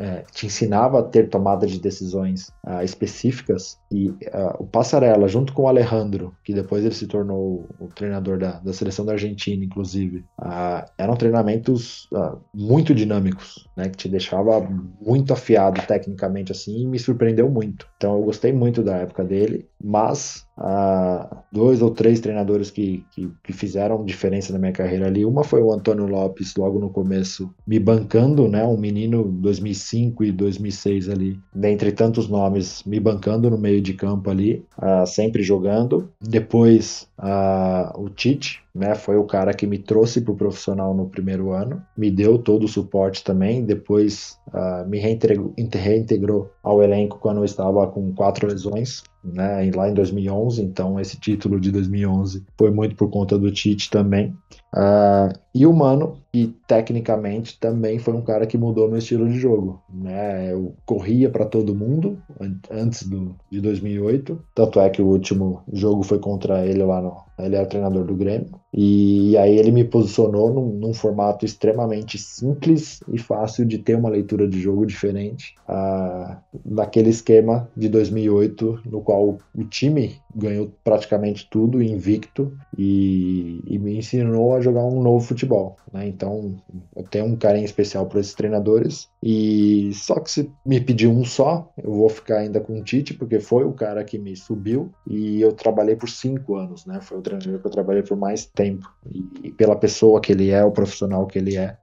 é, 0.00 0.24
te 0.32 0.46
ensinava 0.46 1.00
a 1.00 1.02
ter 1.02 1.28
tomada 1.28 1.66
de 1.66 1.78
decisões 1.78 2.48
uh, 2.66 2.82
específicas. 2.82 3.78
E 3.90 4.08
uh, 4.08 4.56
o 4.58 4.66
Passarella, 4.66 5.28
junto 5.28 5.52
com 5.52 5.64
o 5.64 5.68
Alejandro, 5.68 6.34
que 6.42 6.54
depois 6.54 6.82
ele 6.84 6.94
se 6.94 7.06
tornou 7.06 7.66
o 7.78 7.88
treinador 7.88 8.38
da, 8.38 8.52
da 8.60 8.72
seleção 8.72 9.04
da 9.04 9.12
Argentina, 9.12 9.62
inclusive, 9.62 10.24
uh, 10.40 10.90
eram 10.96 11.16
treinamentos 11.16 12.08
muito 12.54 12.94
dinâmicos, 12.94 13.68
né, 13.76 13.88
que 13.88 13.96
te 13.96 14.08
deixava 14.08 14.60
muito 15.00 15.32
afiado 15.32 15.80
tecnicamente 15.86 16.52
assim 16.52 16.82
e 16.82 16.86
me 16.86 16.98
surpreendeu 16.98 17.50
muito. 17.50 17.86
Então 17.96 18.21
eu 18.22 18.26
gostei 18.26 18.52
muito 18.52 18.82
da 18.82 18.96
época 18.98 19.24
dele, 19.24 19.70
mas 19.82 20.46
a 20.56 21.42
dois 21.50 21.82
ou 21.82 21.90
três 21.90 22.20
treinadores 22.20 22.70
que, 22.70 23.04
que, 23.10 23.30
que, 23.42 23.52
fizeram 23.52 24.04
diferença 24.04 24.52
na 24.52 24.58
minha 24.58 24.72
carreira 24.72 25.06
ali. 25.06 25.24
Uma 25.24 25.42
foi 25.42 25.62
o 25.62 25.72
Antônio 25.72 26.06
Lopes, 26.06 26.54
logo 26.56 26.78
no 26.78 26.90
começo, 26.90 27.52
me 27.66 27.78
bancando, 27.78 28.48
né? 28.48 28.64
Um 28.64 28.76
menino 28.76 29.24
2005 29.24 30.24
e 30.24 30.32
2006 30.32 31.08
ali, 31.08 31.38
dentre 31.54 31.90
tantos 31.90 32.28
nomes, 32.28 32.82
me 32.84 33.00
bancando 33.00 33.50
no 33.50 33.58
meio 33.58 33.80
de 33.80 33.94
campo 33.94 34.30
ali, 34.30 34.64
uh, 34.78 35.06
sempre 35.06 35.42
jogando. 35.42 36.10
Depois 36.20 37.08
uh, 37.18 38.00
o 38.00 38.08
Tite, 38.08 38.60
né? 38.74 38.94
Foi 38.94 39.16
o 39.16 39.24
cara 39.24 39.52
que 39.54 39.66
me 39.66 39.78
trouxe 39.78 40.20
para 40.20 40.32
o 40.32 40.36
profissional 40.36 40.94
no 40.94 41.08
primeiro 41.08 41.52
ano, 41.52 41.82
me 41.96 42.10
deu 42.10 42.38
todo 42.38 42.64
o 42.64 42.68
suporte 42.68 43.24
também. 43.24 43.64
Depois 43.64 44.38
me 44.86 44.98
reintegrou, 44.98 45.54
reintegrou 45.72 46.50
ao 46.62 46.82
elenco 46.82 47.18
quando 47.18 47.38
eu 47.38 47.44
estava 47.44 47.86
com 47.86 48.12
quatro 48.12 48.46
lesões 48.46 49.02
né, 49.22 49.70
lá 49.74 49.88
em 49.88 49.94
2011, 49.94 50.62
então 50.62 50.98
esse 50.98 51.18
título 51.18 51.60
de 51.60 51.70
2011 51.70 52.44
foi 52.58 52.70
muito 52.70 52.96
por 52.96 53.08
conta 53.10 53.38
do 53.38 53.50
Tite 53.52 53.90
também. 53.90 54.36
Uh, 54.74 55.32
e 55.54 55.66
o 55.66 55.72
Mano, 55.72 56.16
que 56.32 56.54
tecnicamente 56.66 57.60
também 57.60 57.98
foi 57.98 58.14
um 58.14 58.22
cara 58.22 58.46
que 58.46 58.56
mudou 58.56 58.88
meu 58.88 58.98
estilo 58.98 59.28
de 59.28 59.38
jogo. 59.38 59.82
Né? 59.92 60.50
Eu 60.50 60.74
corria 60.86 61.28
para 61.28 61.44
todo 61.44 61.74
mundo 61.74 62.18
antes 62.70 63.06
do, 63.06 63.36
de 63.50 63.60
2008. 63.60 64.40
Tanto 64.54 64.80
é 64.80 64.88
que 64.88 65.02
o 65.02 65.06
último 65.06 65.62
jogo 65.70 66.02
foi 66.02 66.18
contra 66.18 66.64
ele 66.64 66.82
lá 66.82 67.02
no. 67.02 67.16
Ele 67.38 67.56
era 67.56 67.66
treinador 67.66 68.04
do 68.04 68.14
Grêmio. 68.14 68.50
E 68.72 69.36
aí 69.36 69.58
ele 69.58 69.72
me 69.72 69.84
posicionou 69.84 70.52
num, 70.54 70.78
num 70.78 70.94
formato 70.94 71.44
extremamente 71.44 72.16
simples 72.16 73.00
e 73.12 73.18
fácil 73.18 73.66
de 73.66 73.78
ter 73.78 73.96
uma 73.96 74.08
leitura 74.08 74.48
de 74.48 74.60
jogo 74.60 74.86
diferente 74.86 75.54
uh, 75.68 76.36
daquele 76.64 77.10
esquema 77.10 77.68
de 77.76 77.88
2008, 77.88 78.82
no 78.86 79.00
qual 79.00 79.38
o 79.54 79.64
time 79.64 80.14
ganhou 80.34 80.72
praticamente 80.82 81.48
tudo 81.50 81.82
invicto 81.82 82.56
e, 82.76 83.62
e 83.66 83.78
me 83.78 83.96
ensinou 83.96 84.54
a 84.54 84.60
jogar 84.60 84.84
um 84.84 85.02
novo 85.02 85.24
futebol. 85.24 85.76
Né? 85.92 86.06
Então 86.08 86.56
eu 86.96 87.04
tenho 87.04 87.26
um 87.26 87.36
carinho 87.36 87.64
especial 87.64 88.06
por 88.06 88.20
esses 88.20 88.34
treinadores 88.34 89.08
e 89.22 89.90
só 89.94 90.18
que 90.18 90.30
se 90.30 90.50
me 90.64 90.80
pedir 90.80 91.08
um 91.08 91.24
só, 91.24 91.70
eu 91.76 91.92
vou 91.92 92.08
ficar 92.08 92.38
ainda 92.38 92.60
com 92.60 92.78
o 92.78 92.82
Tite 92.82 93.14
porque 93.14 93.38
foi 93.38 93.64
o 93.64 93.72
cara 93.72 94.02
que 94.04 94.18
me 94.18 94.34
subiu 94.36 94.90
e 95.06 95.40
eu 95.40 95.52
trabalhei 95.52 95.96
por 95.96 96.08
cinco 96.08 96.56
anos, 96.56 96.86
né? 96.86 97.00
Foi 97.00 97.18
o 97.18 97.22
treinador 97.22 97.60
que 97.60 97.66
eu 97.66 97.70
trabalhei 97.70 98.02
por 98.02 98.16
mais 98.16 98.46
tempo 98.46 98.90
e, 99.06 99.48
e 99.48 99.50
pela 99.50 99.76
pessoa 99.76 100.20
que 100.20 100.32
ele 100.32 100.50
é, 100.50 100.64
o 100.64 100.70
profissional 100.70 101.26
que 101.26 101.38
ele 101.38 101.56
é, 101.56 101.76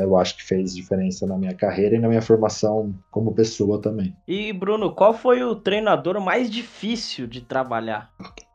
eu 0.00 0.16
acho 0.16 0.36
que 0.36 0.42
fez 0.42 0.74
diferença 0.74 1.26
na 1.26 1.38
minha 1.38 1.54
carreira 1.54 1.96
e 1.96 1.98
na 2.00 2.08
minha 2.08 2.22
formação 2.22 2.94
como 3.10 3.34
pessoa 3.34 3.80
também. 3.80 4.14
E 4.26 4.52
Bruno, 4.52 4.92
qual 4.92 5.14
foi 5.14 5.42
o 5.42 5.54
treinador 5.54 6.20
mais 6.20 6.50
difícil 6.50 7.26
de 7.26 7.40
trabalhar? 7.40 7.83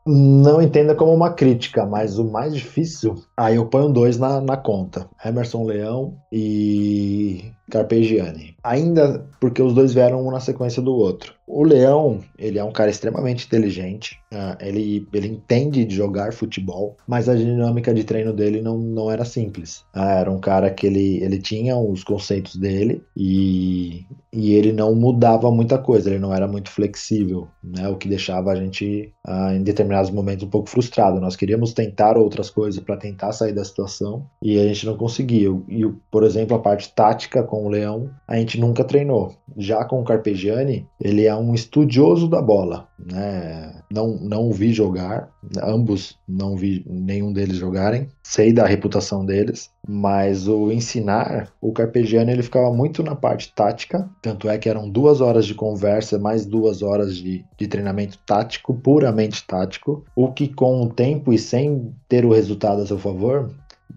Não 0.06 0.62
entenda 0.62 0.94
como 0.94 1.12
uma 1.12 1.32
crítica, 1.32 1.84
mas 1.84 2.18
o 2.18 2.24
mais 2.24 2.54
difícil, 2.54 3.22
aí 3.36 3.56
eu 3.56 3.66
ponho 3.66 3.90
dois 3.90 4.18
na, 4.18 4.40
na 4.40 4.56
conta: 4.56 5.08
Emerson 5.24 5.64
Leão 5.64 6.16
e 6.32 7.52
Carpegiani. 7.70 8.56
Ainda 8.62 9.26
porque 9.38 9.62
os 9.62 9.74
dois 9.74 9.94
vieram 9.94 10.26
um 10.26 10.30
na 10.30 10.40
sequência 10.40 10.82
do 10.82 10.94
outro. 10.94 11.34
O 11.46 11.62
Leão, 11.62 12.20
ele 12.38 12.58
é 12.58 12.64
um 12.64 12.72
cara 12.72 12.90
extremamente 12.90 13.46
inteligente, 13.46 14.18
uh, 14.32 14.56
ele, 14.60 15.06
ele 15.12 15.28
entende 15.28 15.84
de 15.84 15.94
jogar 15.94 16.32
futebol, 16.32 16.96
mas 17.06 17.28
a 17.28 17.34
dinâmica 17.34 17.92
de 17.92 18.04
treino 18.04 18.32
dele 18.32 18.60
não, 18.60 18.78
não 18.78 19.10
era 19.10 19.24
simples. 19.24 19.84
Uh, 19.94 20.00
era 20.00 20.30
um 20.30 20.40
cara 20.40 20.70
que 20.70 20.86
ele, 20.86 21.22
ele 21.22 21.38
tinha 21.38 21.76
os 21.76 22.04
conceitos 22.04 22.56
dele 22.56 23.02
e, 23.16 24.04
e 24.32 24.54
ele 24.54 24.72
não 24.72 24.94
mudava 24.94 25.50
muita 25.50 25.78
coisa, 25.78 26.10
ele 26.10 26.18
não 26.18 26.32
era 26.32 26.46
muito 26.46 26.70
flexível, 26.70 27.48
né? 27.62 27.88
o 27.88 27.96
que 27.96 28.08
deixava 28.08 28.52
a 28.52 28.56
gente, 28.56 29.12
uh, 29.26 29.52
em 29.52 29.62
determinados 29.62 30.10
momentos, 30.10 30.44
um 30.44 30.50
pouco 30.50 30.68
frustrado. 30.68 31.20
Nós 31.20 31.36
queríamos 31.36 31.72
tentar 31.72 32.16
outras 32.16 32.48
coisas 32.48 32.82
para 32.82 32.96
tentar 32.96 33.32
sair 33.32 33.52
da 33.52 33.64
situação 33.64 34.26
e 34.42 34.58
a 34.58 34.66
gente 34.66 34.86
não 34.86 34.96
conseguia. 34.96 35.48
E, 35.68 35.84
por 36.10 36.22
exemplo, 36.22 36.56
a 36.56 36.60
parte 36.60 36.92
tática 36.94 37.42
com 37.42 37.66
o 37.66 37.68
Leão, 37.68 38.10
a 38.26 38.36
gente 38.36 38.58
nunca 38.60 38.84
treinou. 38.84 39.34
Já 39.56 39.84
com 39.84 40.00
o 40.00 40.04
Carpegiani, 40.04 40.86
ele 41.00 41.26
é 41.26 41.34
um 41.34 41.54
estudioso 41.54 42.28
da 42.28 42.40
bola, 42.40 42.86
né? 43.04 43.82
Não, 43.90 44.16
não 44.18 44.52
vi 44.52 44.72
jogar, 44.72 45.30
ambos 45.62 46.18
não 46.28 46.56
vi 46.56 46.84
nenhum 46.86 47.32
deles 47.32 47.56
jogarem, 47.56 48.08
sei 48.22 48.52
da 48.52 48.66
reputação 48.66 49.24
deles, 49.24 49.70
mas 49.86 50.46
o 50.46 50.70
ensinar, 50.70 51.52
o 51.60 51.72
Carpegiani 51.72 52.32
ele 52.32 52.42
ficava 52.42 52.72
muito 52.72 53.02
na 53.02 53.16
parte 53.16 53.52
tática, 53.54 54.08
tanto 54.22 54.48
é 54.48 54.58
que 54.58 54.68
eram 54.68 54.88
duas 54.88 55.20
horas 55.20 55.46
de 55.46 55.54
conversa, 55.54 56.18
mais 56.18 56.46
duas 56.46 56.82
horas 56.82 57.16
de, 57.16 57.44
de 57.58 57.66
treinamento 57.66 58.18
tático, 58.26 58.74
puramente 58.74 59.44
tático, 59.46 60.04
o 60.14 60.30
que 60.32 60.48
com 60.48 60.82
o 60.82 60.88
tempo 60.88 61.32
e 61.32 61.38
sem 61.38 61.92
ter 62.08 62.24
o 62.24 62.32
resultado 62.32 62.82
a 62.82 62.86
seu 62.86 62.98
favor, 62.98 63.50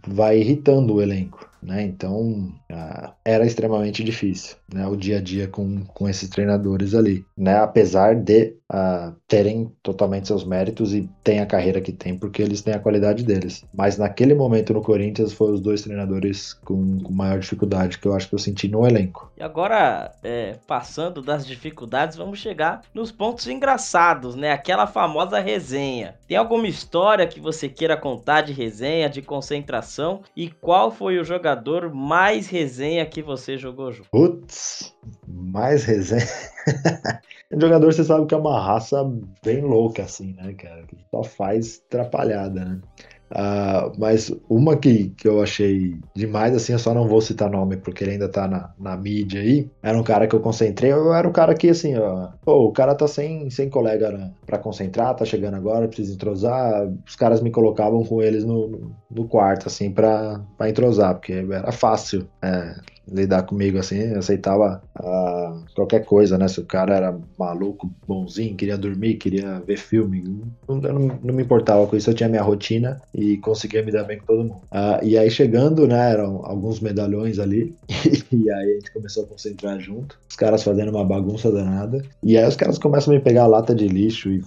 vai 0.07 0.39
irritando 0.39 0.95
o 0.95 1.01
elenco. 1.01 1.49
Né? 1.61 1.83
Então 1.83 2.51
era 3.23 3.45
extremamente 3.45 4.03
difícil 4.03 4.55
né? 4.73 4.87
o 4.87 4.95
dia 4.95 5.17
a 5.17 5.21
dia 5.21 5.47
com, 5.47 5.85
com 5.85 6.09
esses 6.09 6.27
treinadores 6.27 6.95
ali, 6.95 7.25
né? 7.37 7.57
apesar 7.57 8.15
de 8.15 8.55
uh, 8.71 9.15
terem 9.27 9.71
totalmente 9.83 10.27
seus 10.27 10.43
méritos 10.43 10.93
e 10.93 11.07
tem 11.23 11.39
a 11.39 11.45
carreira 11.45 11.79
que 11.79 11.91
tem 11.91 12.17
porque 12.17 12.41
eles 12.41 12.61
têm 12.61 12.73
a 12.73 12.79
qualidade 12.79 13.23
deles. 13.23 13.63
Mas 13.73 13.97
naquele 13.97 14.33
momento 14.33 14.73
no 14.73 14.81
Corinthians 14.81 15.31
foram 15.31 15.53
os 15.53 15.61
dois 15.61 15.81
treinadores 15.81 16.53
com, 16.53 16.99
com 16.99 17.13
maior 17.13 17.39
dificuldade 17.39 17.99
que 17.99 18.07
eu 18.07 18.13
acho 18.13 18.27
que 18.27 18.35
eu 18.35 18.39
senti 18.39 18.67
no 18.67 18.85
elenco. 18.85 19.31
E 19.37 19.43
agora, 19.43 20.11
é, 20.23 20.55
passando 20.67 21.21
das 21.21 21.45
dificuldades, 21.45 22.17
vamos 22.17 22.39
chegar 22.39 22.81
nos 22.93 23.11
pontos 23.11 23.47
engraçados, 23.47 24.35
né? 24.35 24.51
Aquela 24.51 24.87
famosa 24.87 25.39
resenha. 25.39 26.15
Tem 26.27 26.37
alguma 26.37 26.67
história 26.67 27.27
que 27.27 27.39
você 27.39 27.69
queira 27.69 27.97
contar 27.97 28.41
de 28.41 28.53
resenha, 28.53 29.09
de 29.09 29.21
concentração? 29.21 30.21
E 30.35 30.49
qual 30.49 30.91
foi 30.91 31.19
o 31.19 31.23
jogador 31.23 31.93
mais 31.93 32.47
resenha 32.47 32.62
que 33.05 33.21
você 33.21 33.57
jogou 33.57 33.91
junto? 33.91 34.09
Putz, 34.09 34.95
mais 35.27 35.83
resenha. 35.83 36.27
o 37.51 37.59
jogador, 37.61 37.93
você 37.93 38.03
sabe 38.03 38.25
que 38.25 38.33
é 38.33 38.37
uma 38.37 38.59
raça 38.59 39.03
bem 39.43 39.61
louca, 39.61 40.03
assim, 40.03 40.33
né, 40.33 40.53
cara? 40.53 40.83
Que 40.85 40.97
só 41.11 41.23
faz 41.23 41.81
atrapalhada, 41.87 42.65
né? 42.65 42.81
Uh, 43.33 43.91
mas 43.97 44.31
uma 44.47 44.77
que, 44.77 45.09
que 45.17 45.27
eu 45.27 45.41
achei 45.41 45.95
demais, 46.15 46.55
assim, 46.55 46.73
eu 46.73 46.79
só 46.79 46.93
não 46.93 47.07
vou 47.07 47.19
citar 47.19 47.49
nome 47.49 47.77
porque 47.77 48.03
ele 48.03 48.11
ainda 48.11 48.29
tá 48.29 48.47
na, 48.47 48.71
na 48.79 48.95
mídia 48.95 49.41
aí. 49.41 49.69
Era 49.81 49.97
um 49.97 50.03
cara 50.03 50.27
que 50.27 50.35
eu 50.35 50.39
concentrei, 50.39 50.91
eu 50.91 51.13
era 51.13 51.27
um 51.27 51.31
cara 51.31 51.55
que, 51.55 51.69
assim, 51.69 51.97
ó, 51.97 52.29
pô, 52.45 52.65
o 52.67 52.71
cara 52.71 52.93
tá 52.93 53.07
sem, 53.07 53.49
sem 53.49 53.69
colega 53.69 54.11
né, 54.11 54.31
pra 54.45 54.59
concentrar, 54.59 55.15
tá 55.15 55.25
chegando 55.25 55.55
agora, 55.55 55.87
precisa 55.87 56.13
entrosar. 56.13 56.87
Os 57.07 57.15
caras 57.15 57.41
me 57.41 57.49
colocavam 57.49 58.03
com 58.03 58.21
eles 58.21 58.45
no, 58.45 58.93
no 59.09 59.27
quarto, 59.27 59.67
assim, 59.67 59.89
pra, 59.91 60.39
pra 60.57 60.69
entrosar, 60.69 61.15
porque 61.15 61.33
era 61.33 61.71
fácil. 61.71 62.27
É, 62.41 62.75
lidar 63.07 63.43
comigo 63.43 63.77
assim, 63.77 64.13
aceitava 64.15 64.81
uh, 64.99 65.63
qualquer 65.75 66.05
coisa, 66.05 66.37
né? 66.37 66.47
Se 66.47 66.59
o 66.59 66.65
cara 66.65 66.95
era 66.95 67.19
maluco, 67.37 67.91
bonzinho, 68.07 68.55
queria 68.55 68.77
dormir, 68.77 69.15
queria 69.15 69.59
ver 69.59 69.77
filme, 69.77 70.23
eu 70.67 70.75
não, 70.77 71.19
não 71.21 71.33
me 71.33 71.43
importava 71.43 71.85
com 71.85 71.95
isso, 71.95 72.09
eu 72.09 72.13
tinha 72.13 72.29
minha 72.29 72.41
rotina 72.41 73.01
e 73.13 73.37
conseguia 73.37 73.83
me 73.83 73.91
dar 73.91 74.03
bem 74.03 74.19
com 74.19 74.25
todo 74.25 74.43
mundo. 74.43 74.61
Uh, 74.71 75.03
e 75.03 75.17
aí 75.17 75.29
chegando, 75.29 75.87
né, 75.87 76.11
eram 76.11 76.45
alguns 76.45 76.79
medalhões 76.79 77.39
ali, 77.39 77.75
e 78.31 78.49
aí 78.49 78.71
a 78.71 78.73
gente 78.75 78.93
começou 78.93 79.25
a 79.25 79.27
concentrar 79.27 79.79
junto, 79.79 80.17
os 80.29 80.35
caras 80.35 80.63
fazendo 80.63 80.89
uma 80.89 81.05
bagunça 81.05 81.51
danada, 81.51 82.03
e 82.21 82.37
aí 82.37 82.47
os 82.47 82.55
caras 82.55 82.77
começam 82.77 83.13
a 83.13 83.17
me 83.17 83.21
pegar 83.21 83.43
a 83.43 83.47
lata 83.47 83.75
de 83.75 83.87
lixo 83.87 84.29
e, 84.29 84.43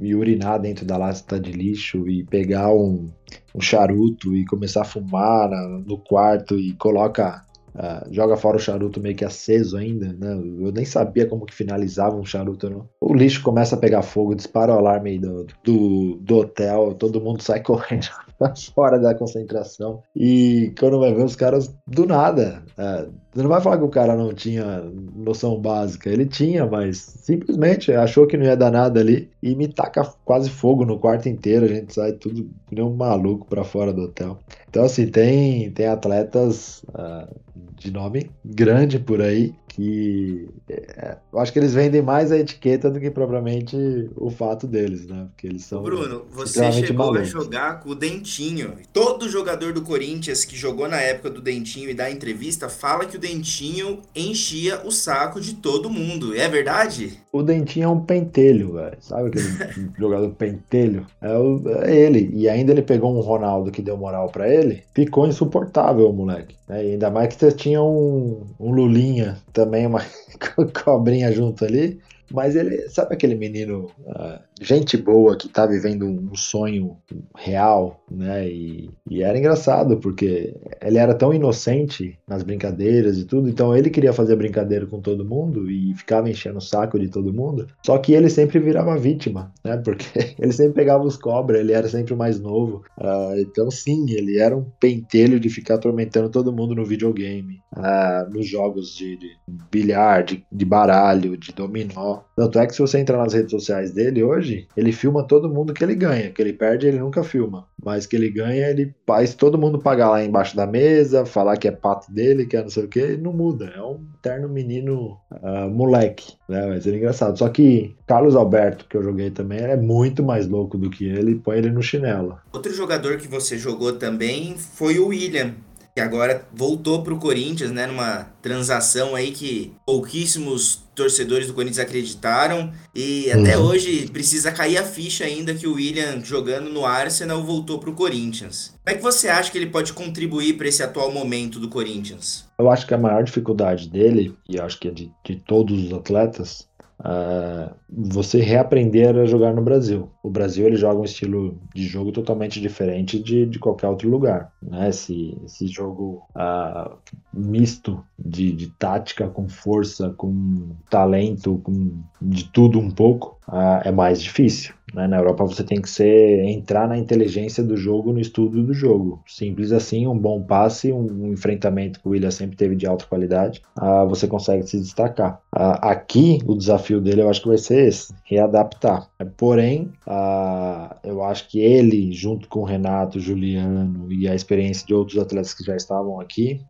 e 0.00 0.14
urinar 0.14 0.60
dentro 0.60 0.84
da 0.84 0.96
lata 0.96 1.38
de 1.38 1.52
lixo 1.52 2.08
e 2.08 2.24
pegar 2.24 2.72
um, 2.72 3.08
um 3.54 3.60
charuto 3.60 4.34
e 4.34 4.44
começar 4.46 4.82
a 4.82 4.84
fumar 4.84 5.50
no 5.84 5.98
quarto 5.98 6.58
e 6.58 6.72
coloca 6.74 7.44
Uh, 7.78 8.12
joga 8.12 8.36
fora 8.36 8.56
o 8.56 8.60
charuto 8.60 9.00
meio 9.00 9.14
que 9.14 9.24
aceso 9.24 9.76
ainda, 9.76 10.12
né? 10.12 10.32
Eu 10.32 10.72
nem 10.72 10.84
sabia 10.84 11.26
como 11.26 11.46
que 11.46 11.54
finalizava 11.54 12.16
um 12.16 12.24
charuto, 12.24 12.68
não. 12.68 12.88
O 13.00 13.14
lixo 13.14 13.40
começa 13.40 13.76
a 13.76 13.78
pegar 13.78 14.02
fogo, 14.02 14.34
dispara 14.34 14.74
o 14.74 14.78
alarme 14.78 15.16
do, 15.16 15.46
do, 15.62 16.16
do 16.16 16.36
hotel, 16.38 16.94
todo 16.94 17.20
mundo 17.20 17.40
sai 17.40 17.62
correndo 17.62 18.08
fora 18.74 18.98
da 18.98 19.14
concentração. 19.14 20.02
E 20.14 20.72
quando 20.78 21.00
vai 21.00 21.12
ver 21.12 21.24
os 21.24 21.36
caras, 21.36 21.74
do 21.86 22.06
nada. 22.06 22.62
Uh, 22.78 23.12
você 23.32 23.42
não 23.42 23.50
vai 23.50 23.60
falar 23.60 23.78
que 23.78 23.84
o 23.84 23.88
cara 23.88 24.16
não 24.16 24.32
tinha 24.32 24.82
noção 25.14 25.60
básica. 25.60 26.08
Ele 26.08 26.26
tinha, 26.26 26.66
mas 26.66 26.98
simplesmente 26.98 27.92
achou 27.92 28.26
que 28.26 28.36
não 28.36 28.46
ia 28.46 28.56
dar 28.56 28.70
nada 28.70 29.00
ali 29.00 29.30
e 29.42 29.54
me 29.54 29.68
taca 29.68 30.02
quase 30.24 30.50
fogo 30.50 30.84
no 30.84 30.98
quarto 30.98 31.28
inteiro. 31.28 31.64
A 31.64 31.68
gente 31.68 31.94
sai 31.94 32.12
tudo 32.12 32.48
nem 32.70 32.84
um 32.84 32.94
maluco 32.94 33.46
para 33.46 33.64
fora 33.64 33.92
do 33.92 34.02
hotel. 34.02 34.38
Então, 34.68 34.84
assim, 34.84 35.06
tem, 35.06 35.70
tem 35.70 35.86
atletas 35.86 36.82
uh, 36.90 37.28
de 37.76 37.90
nome 37.92 38.30
grande 38.44 38.98
por 38.98 39.20
aí 39.20 39.54
que 39.78 40.48
é, 40.68 41.16
eu 41.32 41.38
acho 41.38 41.52
que 41.52 41.58
eles 41.60 41.72
vendem 41.72 42.02
mais 42.02 42.32
a 42.32 42.36
etiqueta 42.36 42.90
do 42.90 42.98
que 42.98 43.12
propriamente 43.12 43.76
o 44.16 44.28
fato 44.28 44.66
deles, 44.66 45.06
né? 45.06 45.28
Porque 45.30 45.46
eles 45.46 45.64
são. 45.64 45.84
Bruno, 45.84 46.24
você 46.32 46.72
chegou 46.72 47.06
malucos. 47.06 47.20
a 47.20 47.24
jogar 47.24 47.80
com 47.80 47.90
o 47.90 47.94
Dentinho. 47.94 48.72
Todo 48.92 49.28
jogador 49.28 49.72
do 49.72 49.82
Corinthians 49.82 50.44
que 50.44 50.56
jogou 50.56 50.88
na 50.88 51.00
época 51.00 51.30
do 51.30 51.40
Dentinho 51.40 51.88
e 51.88 51.94
dá 51.94 52.10
entrevista 52.10 52.68
fala 52.68 53.06
que 53.06 53.16
o 53.16 53.20
Dentinho 53.20 54.00
enchia 54.16 54.84
o 54.84 54.90
saco 54.90 55.40
de 55.40 55.54
todo 55.54 55.88
mundo. 55.88 56.34
É 56.34 56.48
verdade? 56.48 57.16
O 57.32 57.40
Dentinho 57.40 57.84
é 57.84 57.88
um 57.88 58.00
pentelho, 58.00 58.72
velho. 58.72 58.96
Sabe 58.98 59.28
aquele 59.28 59.48
jogador 59.96 60.28
pentelho? 60.30 61.06
É, 61.22 61.38
o, 61.38 61.62
é, 61.84 61.94
ele. 61.94 62.30
E 62.34 62.48
ainda 62.48 62.72
ele 62.72 62.82
pegou 62.82 63.16
um 63.16 63.20
Ronaldo 63.20 63.70
que 63.70 63.80
deu 63.80 63.96
moral 63.96 64.28
para 64.28 64.52
ele. 64.52 64.82
Ficou 64.92 65.24
insuportável 65.28 66.12
moleque. 66.12 66.57
Né? 66.68 66.80
Ainda 66.80 67.10
mais 67.10 67.28
que 67.28 67.40
você 67.40 67.52
tinha 67.52 67.82
um, 67.82 68.46
um 68.58 68.70
Lulinha 68.70 69.38
também, 69.52 69.86
uma 69.86 70.02
cobrinha 70.84 71.32
junto 71.32 71.64
ali. 71.64 72.00
Mas 72.30 72.54
ele, 72.56 72.88
sabe 72.90 73.14
aquele 73.14 73.34
menino, 73.34 73.90
uh, 74.00 74.38
gente 74.60 74.96
boa 74.96 75.36
que 75.36 75.48
tá 75.48 75.66
vivendo 75.66 76.06
um 76.06 76.34
sonho 76.34 76.96
real, 77.36 78.04
né? 78.10 78.48
E, 78.48 78.90
e 79.10 79.22
era 79.22 79.38
engraçado, 79.38 79.98
porque 79.98 80.54
ele 80.82 80.98
era 80.98 81.14
tão 81.14 81.32
inocente 81.32 82.18
nas 82.26 82.42
brincadeiras 82.42 83.18
e 83.18 83.24
tudo, 83.24 83.48
então 83.48 83.76
ele 83.76 83.90
queria 83.90 84.12
fazer 84.12 84.36
brincadeira 84.36 84.86
com 84.86 85.00
todo 85.00 85.24
mundo 85.24 85.70
e 85.70 85.94
ficava 85.94 86.28
enchendo 86.28 86.58
o 86.58 86.62
saco 86.62 86.98
de 86.98 87.08
todo 87.08 87.32
mundo, 87.32 87.66
só 87.84 87.98
que 87.98 88.12
ele 88.12 88.28
sempre 88.28 88.58
virava 88.58 88.96
vítima, 88.96 89.52
né? 89.64 89.76
Porque 89.84 90.34
ele 90.38 90.52
sempre 90.52 90.74
pegava 90.74 91.04
os 91.04 91.16
cobras, 91.16 91.60
ele 91.60 91.72
era 91.72 91.88
sempre 91.88 92.14
o 92.14 92.16
mais 92.16 92.40
novo. 92.40 92.82
Uh, 92.98 93.38
então, 93.38 93.70
sim, 93.70 94.10
ele 94.10 94.38
era 94.38 94.56
um 94.56 94.64
pentelho 94.80 95.38
de 95.40 95.48
ficar 95.48 95.74
atormentando 95.74 96.28
todo 96.28 96.52
mundo 96.52 96.74
no 96.74 96.84
videogame, 96.84 97.60
uh, 97.76 98.30
nos 98.30 98.46
jogos 98.46 98.94
de, 98.94 99.16
de 99.16 99.36
bilhar, 99.70 100.24
de, 100.24 100.44
de 100.50 100.64
baralho, 100.64 101.36
de 101.36 101.52
dominó. 101.52 102.20
Tanto 102.36 102.58
é 102.58 102.66
que 102.66 102.74
se 102.74 102.80
você 102.80 102.98
entrar 102.98 103.18
nas 103.18 103.32
redes 103.32 103.50
sociais 103.50 103.92
dele 103.92 104.22
hoje, 104.22 104.47
ele 104.76 104.92
filma 104.92 105.26
todo 105.26 105.48
mundo 105.48 105.72
que 105.72 105.82
ele 105.82 105.94
ganha, 105.94 106.30
que 106.30 106.40
ele 106.40 106.52
perde 106.52 106.86
ele 106.86 106.98
nunca 106.98 107.22
filma, 107.22 107.66
mas 107.82 108.06
que 108.06 108.16
ele 108.16 108.30
ganha 108.30 108.68
ele 108.68 108.94
faz 109.06 109.34
todo 109.34 109.58
mundo 109.58 109.78
pagar 109.78 110.10
lá 110.10 110.24
embaixo 110.24 110.56
da 110.56 110.66
mesa, 110.66 111.24
falar 111.24 111.56
que 111.56 111.68
é 111.68 111.72
pato 111.72 112.12
dele, 112.12 112.46
que 112.46 112.56
é 112.56 112.62
não 112.62 112.70
sei 112.70 112.84
o 112.84 112.88
que, 112.88 113.12
e 113.12 113.16
não 113.16 113.32
muda, 113.32 113.72
é 113.74 113.82
um 113.82 114.04
terno 114.22 114.48
menino 114.48 115.18
uh, 115.30 115.70
moleque, 115.70 116.34
né, 116.48 116.66
vai 116.66 116.80
ser 116.80 116.94
engraçado. 116.94 117.38
Só 117.38 117.48
que 117.48 117.96
Carlos 118.06 118.34
Alberto, 118.34 118.86
que 118.88 118.96
eu 118.96 119.02
joguei 119.02 119.30
também, 119.30 119.60
é 119.60 119.76
muito 119.76 120.22
mais 120.22 120.46
louco 120.48 120.76
do 120.76 120.90
que 120.90 121.08
ele, 121.08 121.34
põe 121.36 121.58
ele 121.58 121.70
no 121.70 121.82
chinelo. 121.82 122.38
Outro 122.52 122.72
jogador 122.72 123.18
que 123.18 123.28
você 123.28 123.56
jogou 123.56 123.92
também 123.92 124.56
foi 124.56 124.98
o 124.98 125.08
William, 125.08 125.54
que 125.98 126.00
agora 126.00 126.46
voltou 126.54 127.02
para 127.02 127.12
o 127.12 127.18
Corinthians, 127.18 127.72
né, 127.72 127.84
numa 127.84 128.30
transação 128.40 129.16
aí 129.16 129.32
que 129.32 129.72
pouquíssimos 129.84 130.84
torcedores 130.94 131.48
do 131.48 131.54
Corinthians 131.54 131.80
acreditaram 131.80 132.72
e 132.94 133.28
até 133.32 133.56
uhum. 133.56 133.64
hoje 133.64 134.08
precisa 134.08 134.52
cair 134.52 134.78
a 134.78 134.84
ficha 134.84 135.24
ainda 135.24 135.54
que 135.54 135.66
o 135.66 135.74
William 135.74 136.22
jogando 136.24 136.70
no 136.70 136.86
Arsenal 136.86 137.42
voltou 137.42 137.80
para 137.80 137.90
o 137.90 137.94
Corinthians. 137.94 138.74
Como 138.84 138.94
é 138.94 138.96
que 138.96 139.02
você 139.02 139.28
acha 139.28 139.50
que 139.50 139.58
ele 139.58 139.70
pode 139.70 139.92
contribuir 139.92 140.56
para 140.56 140.68
esse 140.68 140.82
atual 140.82 141.10
momento 141.10 141.58
do 141.58 141.68
Corinthians? 141.68 142.46
Eu 142.58 142.70
acho 142.70 142.86
que 142.86 142.94
a 142.94 142.98
maior 142.98 143.24
dificuldade 143.24 143.88
dele, 143.88 144.36
e 144.48 144.60
acho 144.60 144.78
que 144.78 144.88
é 144.88 144.92
de, 144.92 145.10
de 145.24 145.36
todos 145.36 145.84
os 145.84 145.92
atletas, 145.92 146.67
uh, 147.00 147.74
você 147.88 148.40
reaprender 148.40 149.16
a 149.16 149.24
jogar 149.24 149.54
no 149.54 149.62
Brasil. 149.62 150.10
O 150.22 150.30
Brasil 150.30 150.66
ele 150.66 150.76
joga 150.76 151.00
um 151.00 151.04
estilo 151.04 151.58
de 151.74 151.86
jogo 151.86 152.12
totalmente 152.12 152.60
diferente 152.60 153.18
de, 153.18 153.46
de 153.46 153.58
qualquer 153.58 153.88
outro 153.88 154.08
lugar. 154.08 154.52
Né? 154.62 154.88
Esse, 154.88 155.36
esse 155.44 155.66
jogo 155.66 156.22
uh, 156.34 156.96
misto 157.32 158.04
de, 158.18 158.52
de 158.52 158.68
tática 158.70 159.28
com 159.28 159.48
força, 159.48 160.10
com 160.10 160.70
talento, 160.90 161.60
com 161.62 162.02
de 162.20 162.44
tudo 162.44 162.78
um 162.78 162.90
pouco, 162.90 163.38
uh, 163.48 163.80
é 163.84 163.90
mais 163.90 164.22
difícil. 164.22 164.77
Né? 164.94 165.06
Na 165.06 165.18
Europa 165.18 165.44
você 165.44 165.62
tem 165.62 165.80
que 165.80 165.88
ser 165.88 166.44
entrar 166.44 166.88
na 166.88 166.98
inteligência 166.98 167.62
do 167.62 167.76
jogo, 167.76 168.12
no 168.12 168.20
estudo 168.20 168.62
do 168.62 168.72
jogo. 168.72 169.22
Simples 169.26 169.72
assim, 169.72 170.06
um 170.06 170.18
bom 170.18 170.42
passe, 170.42 170.92
um, 170.92 171.32
enfrentamento 171.32 172.00
que 172.00 172.08
o 172.08 172.10
William 172.12 172.30
sempre 172.30 172.56
teve 172.56 172.76
de 172.76 172.86
alta 172.86 173.04
qualidade, 173.06 173.62
uh, 173.78 174.08
você 174.08 174.26
consegue 174.26 174.66
se 174.66 174.78
destacar. 174.78 175.40
Uh, 175.54 175.78
aqui 175.82 176.38
o 176.46 176.54
desafio 176.54 177.00
dele 177.00 177.22
eu 177.22 177.28
acho 177.28 177.42
que 177.42 177.48
vai 177.48 177.58
ser 177.58 177.88
esse, 177.88 178.12
readaptar. 178.24 179.08
Porém, 179.36 179.90
uh, 180.06 180.94
eu 181.02 181.22
acho 181.24 181.48
que 181.48 181.60
ele, 181.60 182.12
junto 182.12 182.48
com 182.48 182.60
o 182.60 182.64
Renato, 182.64 183.18
Juliano 183.18 184.10
e 184.12 184.28
a 184.28 184.34
experiência 184.34 184.86
de 184.86 184.94
outros 184.94 185.18
atletas 185.18 185.52
que 185.54 185.64
já 185.64 185.76
estavam 185.76 186.20
aqui, 186.20 186.60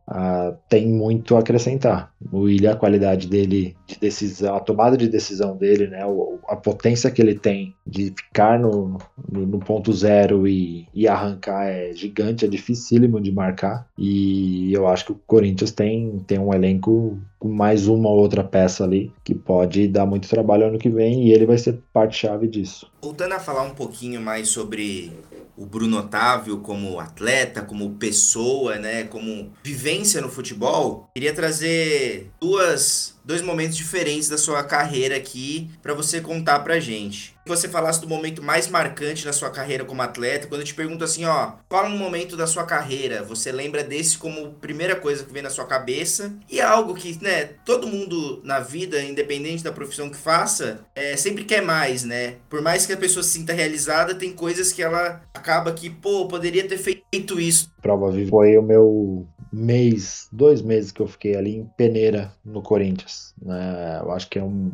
tem 0.69 0.89
muito 0.89 1.37
a 1.37 1.41
acrescentar. 1.41 2.13
O 2.33 2.41
William, 2.41 2.73
a 2.73 2.77
qualidade 2.77 3.29
dele 3.29 3.77
de 3.87 3.99
decisão, 3.99 4.57
a 4.57 4.61
tomada 4.61 4.97
de 4.97 5.09
decisão 5.09 5.57
dele, 5.57 5.87
né, 5.87 6.01
a 6.49 6.57
potência 6.57 7.11
que 7.11 7.21
ele 7.21 7.35
tem 7.35 7.75
de 7.87 8.13
ficar 8.17 8.59
no, 8.59 8.99
no, 9.31 9.47
no 9.47 9.59
ponto 9.59 9.93
zero 9.93 10.47
e, 10.47 10.87
e, 10.95 11.09
arrancar 11.09 11.67
é 11.67 11.93
gigante, 11.93 12.45
é 12.45 12.49
dificílimo 12.49 13.21
de 13.21 13.33
marcar. 13.33 13.87
E 13.97 14.73
eu 14.73 14.87
acho 14.87 15.07
que 15.07 15.13
o 15.13 15.21
Corinthians 15.27 15.71
tem, 15.71 16.19
tem 16.27 16.39
um 16.39 16.53
elenco 16.53 17.19
com 17.39 17.49
mais 17.49 17.87
uma 17.87 18.09
ou 18.09 18.19
outra 18.19 18.43
peça 18.43 18.85
ali 18.85 19.13
que 19.23 19.35
pode 19.35 19.87
dar 19.89 20.05
muito 20.05 20.29
trabalho 20.29 20.67
ano 20.67 20.79
que 20.79 20.91
vem 20.91 21.27
e 21.27 21.33
ele 21.33 21.47
vai 21.47 21.57
ser 21.57 21.81
parte-chave 22.39 22.47
disso. 22.47 22.91
Voltando 23.03 23.35
a 23.35 23.41
falar 23.41 23.63
um 23.63 23.75
pouquinho 23.75 24.21
mais 24.21 24.49
sobre 24.49 25.13
o 25.57 25.67
Bruno 25.67 25.99
Otávio 25.99 26.61
como 26.61 27.01
atleta, 27.01 27.63
como 27.63 27.95
pessoa, 27.95 28.77
né, 28.77 29.05
como 29.05 29.53
vivência 29.63 30.21
no 30.21 30.29
futebol, 30.29 31.11
queria 31.15 31.35
trazer 31.35 32.31
duas 32.41 33.19
dois 33.25 33.43
momentos 33.43 33.77
diferentes 33.77 34.29
da 34.29 34.39
sua 34.39 34.65
carreira 34.65 35.17
aqui 35.17 35.71
para 35.83 35.93
você 35.93 36.21
contar 36.21 36.61
pra 36.61 36.81
gente. 36.81 37.35
Você 37.49 37.67
falasse 37.67 37.99
do 38.03 38.07
momento 38.07 38.43
mais 38.43 38.69
marcante 38.69 39.25
na 39.25 39.33
sua 39.33 39.49
carreira 39.49 39.83
como 39.83 40.03
atleta, 40.03 40.47
quando 40.47 40.61
eu 40.61 40.67
te 40.67 40.75
pergunto 40.75 41.03
assim, 41.03 41.25
ó, 41.25 41.53
qual 41.67 41.87
é 41.87 41.89
um 41.89 41.97
momento 41.97 42.37
da 42.37 42.47
sua 42.47 42.65
carreira? 42.65 43.23
Você 43.23 43.51
lembra 43.51 43.83
desse 43.83 44.19
como 44.19 44.53
primeira 44.61 44.95
coisa 44.95 45.25
que 45.25 45.33
vem 45.33 45.43
na 45.43 45.49
sua 45.49 45.65
cabeça? 45.65 46.35
E 46.51 46.61
é 46.61 46.63
algo 46.63 46.95
que, 46.95 47.19
né, 47.23 47.47
todo 47.65 47.87
mundo 47.87 48.43
na 48.45 48.61
vida, 48.61 49.03
independente 49.03 49.65
da 49.65 49.73
profissão 49.73 50.11
que 50.11 50.17
faça, 50.17 50.81
é, 50.95 51.17
sempre 51.17 51.45
quer 51.45 51.63
mais, 51.63 52.05
né? 52.05 52.35
Por 52.51 52.61
mais 52.61 52.85
que 52.85 52.93
a 52.93 52.99
pessoa 52.99 53.23
se 53.23 53.31
sinta 53.31 53.55
realizada, 53.55 54.15
tem 54.15 54.31
coisas 54.31 54.71
que 54.71 54.83
ela 54.83 55.23
acaba 55.33 55.73
que, 55.73 55.89
pô, 55.89 56.29
poderia 56.29 56.69
ter 56.69 56.77
feito 56.77 57.41
isso. 57.41 57.73
Prova 57.81 58.11
viva 58.11 58.29
foi 58.29 58.59
o 58.59 58.63
meu 58.63 59.27
mês, 59.53 60.29
dois 60.33 60.63
meses 60.63 60.93
que 60.93 61.01
eu 61.01 61.07
fiquei 61.07 61.37
ali 61.37 61.57
em 61.57 61.65
Peneira, 61.77 62.33
no 62.45 62.63
Corinthians. 62.63 63.35
Né? 63.41 64.01
Eu 64.03 64.13
acho 64.13 64.29
que 64.29 64.39
é 64.39 64.43
um, 64.43 64.73